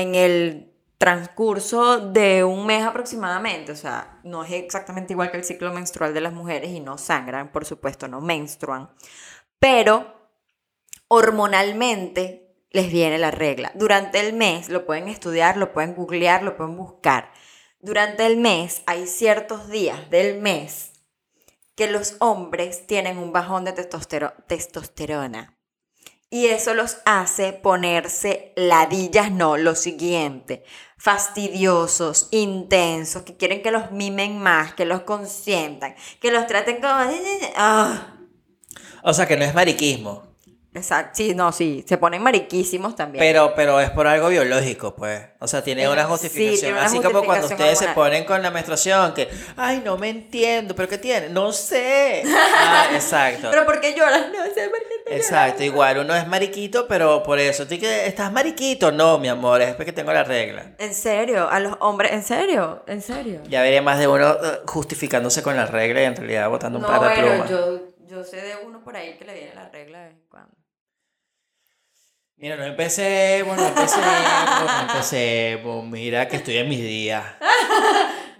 en 0.00 0.14
el 0.14 0.74
transcurso 0.98 2.00
de 2.00 2.42
un 2.42 2.66
mes 2.66 2.84
aproximadamente, 2.84 3.72
o 3.72 3.76
sea, 3.76 4.20
no 4.24 4.44
es 4.44 4.52
exactamente 4.52 5.12
igual 5.12 5.30
que 5.30 5.36
el 5.36 5.44
ciclo 5.44 5.72
menstrual 5.72 6.12
de 6.12 6.20
las 6.20 6.32
mujeres 6.32 6.70
y 6.70 6.80
no 6.80 6.98
sangran, 6.98 7.52
por 7.52 7.64
supuesto, 7.64 8.08
no 8.08 8.20
menstruan, 8.20 8.90
pero 9.60 10.14
hormonalmente 11.06 12.56
les 12.70 12.90
viene 12.90 13.18
la 13.18 13.30
regla. 13.30 13.70
Durante 13.74 14.20
el 14.20 14.34
mes, 14.34 14.68
lo 14.68 14.86
pueden 14.86 15.08
estudiar, 15.08 15.56
lo 15.56 15.72
pueden 15.72 15.94
googlear, 15.94 16.42
lo 16.42 16.56
pueden 16.56 16.76
buscar. 16.76 17.32
Durante 17.80 18.26
el 18.26 18.36
mes 18.36 18.82
hay 18.86 19.06
ciertos 19.06 19.68
días 19.68 20.10
del 20.10 20.40
mes 20.40 20.92
que 21.76 21.88
los 21.88 22.16
hombres 22.18 22.86
tienen 22.86 23.18
un 23.18 23.32
bajón 23.32 23.64
de 23.64 23.72
testostero- 23.72 24.34
testosterona. 24.48 25.57
Y 26.30 26.46
eso 26.46 26.74
los 26.74 26.98
hace 27.06 27.54
ponerse 27.54 28.52
ladillas, 28.54 29.32
no, 29.32 29.56
lo 29.56 29.74
siguiente, 29.74 30.62
fastidiosos, 30.98 32.28
intensos, 32.32 33.22
que 33.22 33.36
quieren 33.36 33.62
que 33.62 33.70
los 33.70 33.92
mimen 33.92 34.38
más, 34.38 34.74
que 34.74 34.84
los 34.84 35.02
consientan, 35.02 35.94
que 36.20 36.30
los 36.30 36.46
traten 36.46 36.76
como... 36.82 36.92
Ah, 37.56 38.18
O 39.02 39.14
sea, 39.14 39.26
que 39.26 39.36
no 39.38 39.44
es 39.44 39.54
mariquismo. 39.54 40.27
Exacto, 40.74 41.12
sí, 41.16 41.34
no, 41.34 41.50
sí, 41.52 41.84
se 41.88 41.98
ponen 41.98 42.22
mariquísimos 42.22 42.94
también. 42.96 43.20
Pero, 43.22 43.54
pero 43.54 43.80
es 43.80 43.90
por 43.90 44.06
algo 44.06 44.28
biológico, 44.28 44.94
pues. 44.94 45.22
O 45.40 45.48
sea, 45.48 45.62
tiene 45.62 45.88
una 45.88 46.02
sí, 46.02 46.08
justificación. 46.08 46.60
tiene 46.60 46.72
una 46.78 46.84
Así 46.86 47.00
como 47.00 47.24
cuando 47.24 47.46
ustedes 47.46 47.78
se 47.78 47.88
ponen 47.88 48.24
con 48.24 48.42
la 48.42 48.50
menstruación, 48.50 49.14
que, 49.14 49.28
ay, 49.56 49.82
no 49.84 49.96
me 49.98 50.08
entiendo, 50.10 50.74
pero 50.74 50.88
¿qué 50.88 50.98
tiene? 50.98 51.28
No 51.28 51.52
sé. 51.52 52.22
Ah, 52.60 52.88
exacto. 52.92 53.48
Pero 53.50 53.64
¿por 53.64 53.80
qué 53.80 53.94
lloras? 53.94 54.26
No 54.32 54.44
sé 54.54 54.68
por 54.68 54.78
qué 54.78 55.16
Exacto, 55.16 55.62
igual 55.62 55.98
uno 55.98 56.14
es 56.14 56.26
mariquito, 56.26 56.86
pero 56.86 57.22
por 57.22 57.38
eso, 57.38 57.66
¿tú 57.66 57.78
que 57.78 58.06
estás 58.06 58.30
mariquito? 58.30 58.92
No, 58.92 59.18
mi 59.18 59.28
amor, 59.28 59.62
es 59.62 59.74
porque 59.74 59.92
tengo 59.92 60.12
la 60.12 60.22
regla. 60.24 60.72
En 60.78 60.94
serio, 60.94 61.48
a 61.48 61.60
los 61.60 61.76
hombres, 61.80 62.12
en 62.12 62.22
serio, 62.22 62.82
en 62.86 63.00
serio. 63.00 63.40
Ya 63.48 63.62
veré 63.62 63.80
más 63.80 63.98
de 63.98 64.06
uno 64.06 64.32
eh, 64.32 64.60
justificándose 64.66 65.42
con 65.42 65.56
la 65.56 65.64
regla 65.66 66.02
y 66.02 66.04
en 66.04 66.16
realidad 66.16 66.50
botando 66.50 66.78
un 66.78 66.82
No, 66.82 66.88
par 66.88 67.00
de 67.16 67.22
plumas. 67.22 67.50
yo, 67.50 67.80
yo 68.18 68.24
sé 68.24 68.36
de 68.42 68.56
uno 68.56 68.82
por 68.82 68.96
ahí 68.96 69.16
que 69.16 69.24
le 69.24 69.34
viene 69.34 69.54
la 69.54 69.68
regla 69.68 70.00
de 70.00 70.04
vez 70.08 70.14
en 70.16 70.22
cuando. 70.28 70.54
Mira, 72.36 72.56
no 72.56 72.64
empecemos, 72.64 73.56
no 73.56 73.66
empecemos, 73.66 74.04
no 74.64 74.80
empecemos. 74.82 75.84
Mira 75.86 76.28
que 76.28 76.36
estoy 76.36 76.58
en 76.58 76.68
mis 76.68 76.80
días. 76.80 77.24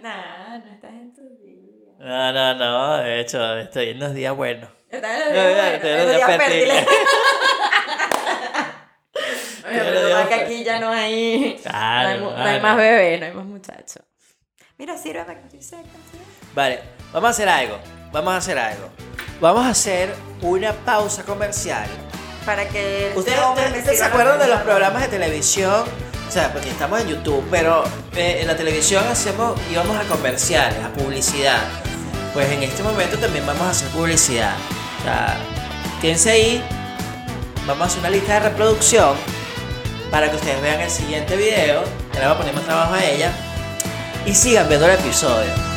Nah, 0.01 0.57
no 0.59 0.71
estás 0.71 0.91
en 0.91 1.13
tus 1.13 1.37
días. 1.41 1.93
No, 1.99 2.31
no, 2.31 2.53
no, 2.55 2.97
de 2.99 3.19
hecho, 3.19 3.57
estoy 3.57 3.89
en 3.89 3.99
los 3.99 4.13
días 4.13 4.33
buenos. 4.33 4.69
Estás 4.89 5.27
en 5.27 5.35
No, 5.35 5.43
los 5.43 5.43
no, 5.43 5.49
días 5.49 5.73
estoy 5.73 5.89
en 5.89 5.97
buenos, 5.97 6.07
los 6.07 6.15
días 6.15 6.37
fértiles. 6.37 6.85
Estoy 9.57 9.73
en 9.73 9.77
los 9.77 9.85
pero 9.93 10.07
días 10.07 10.27
que 10.29 10.33
aquí 10.35 10.63
ya 10.63 10.79
no 10.79 10.89
hay, 10.89 11.59
Claro, 11.61 12.31
no 12.31 12.37
hay, 12.37 12.55
no 12.57 12.63
más 12.63 12.77
bebé, 12.77 13.17
no 13.19 13.25
hay 13.25 13.33
más 13.33 13.45
muchachos. 13.45 14.03
Mira, 14.77 14.97
sírveme 14.97 15.35
que 15.35 15.41
estoy 15.41 15.61
seca. 15.61 15.89
Vale, 16.55 16.79
vamos 17.11 17.27
a 17.27 17.31
hacer 17.31 17.49
algo. 17.49 17.77
Vamos 18.11 18.33
a 18.33 18.37
hacer 18.37 18.57
algo. 18.57 18.89
Vamos 19.39 19.65
a 19.65 19.69
hacer 19.69 20.13
una 20.41 20.73
pausa 20.73 21.23
comercial. 21.23 21.87
Para 22.45 22.67
que 22.67 23.13
¿Ustedes, 23.15 23.37
se 23.97 24.03
acuerdan 24.03 24.39
de 24.39 24.47
los 24.47 24.61
programas 24.61 25.03
de 25.03 25.07
televisión? 25.09 25.83
O 26.27 26.31
sea, 26.31 26.51
porque 26.51 26.69
estamos 26.69 27.01
en 27.01 27.09
YouTube, 27.09 27.43
pero 27.51 27.83
eh, 28.15 28.39
en 28.41 28.47
la 28.47 28.55
televisión 28.55 29.03
hacemos, 29.07 29.59
íbamos 29.71 29.97
a 29.97 30.03
comerciales, 30.03 30.83
a 30.83 30.91
publicidad. 30.93 31.61
Pues 32.33 32.51
en 32.51 32.63
este 32.63 32.83
momento 32.83 33.17
también 33.17 33.45
vamos 33.45 33.63
a 33.63 33.69
hacer 33.71 33.87
publicidad. 33.89 34.55
O 34.99 35.03
sea, 35.03 35.37
quédense 36.01 36.31
ahí. 36.31 36.63
Vamos 37.67 37.83
a 37.83 37.85
hacer 37.85 37.99
una 37.99 38.09
lista 38.09 38.33
de 38.33 38.39
reproducción 38.49 39.15
para 40.09 40.29
que 40.29 40.35
ustedes 40.35 40.61
vean 40.61 40.81
el 40.81 40.89
siguiente 40.89 41.35
video. 41.35 41.83
Que 42.11 42.19
le 42.19 42.25
voy 42.25 42.35
a 42.35 42.37
poner 42.37 42.53
más 42.55 42.65
trabajo 42.65 42.93
a 42.95 43.03
ella. 43.03 43.31
Y 44.25 44.33
sigan 44.33 44.67
viendo 44.67 44.87
el 44.87 44.93
episodio. 44.93 45.68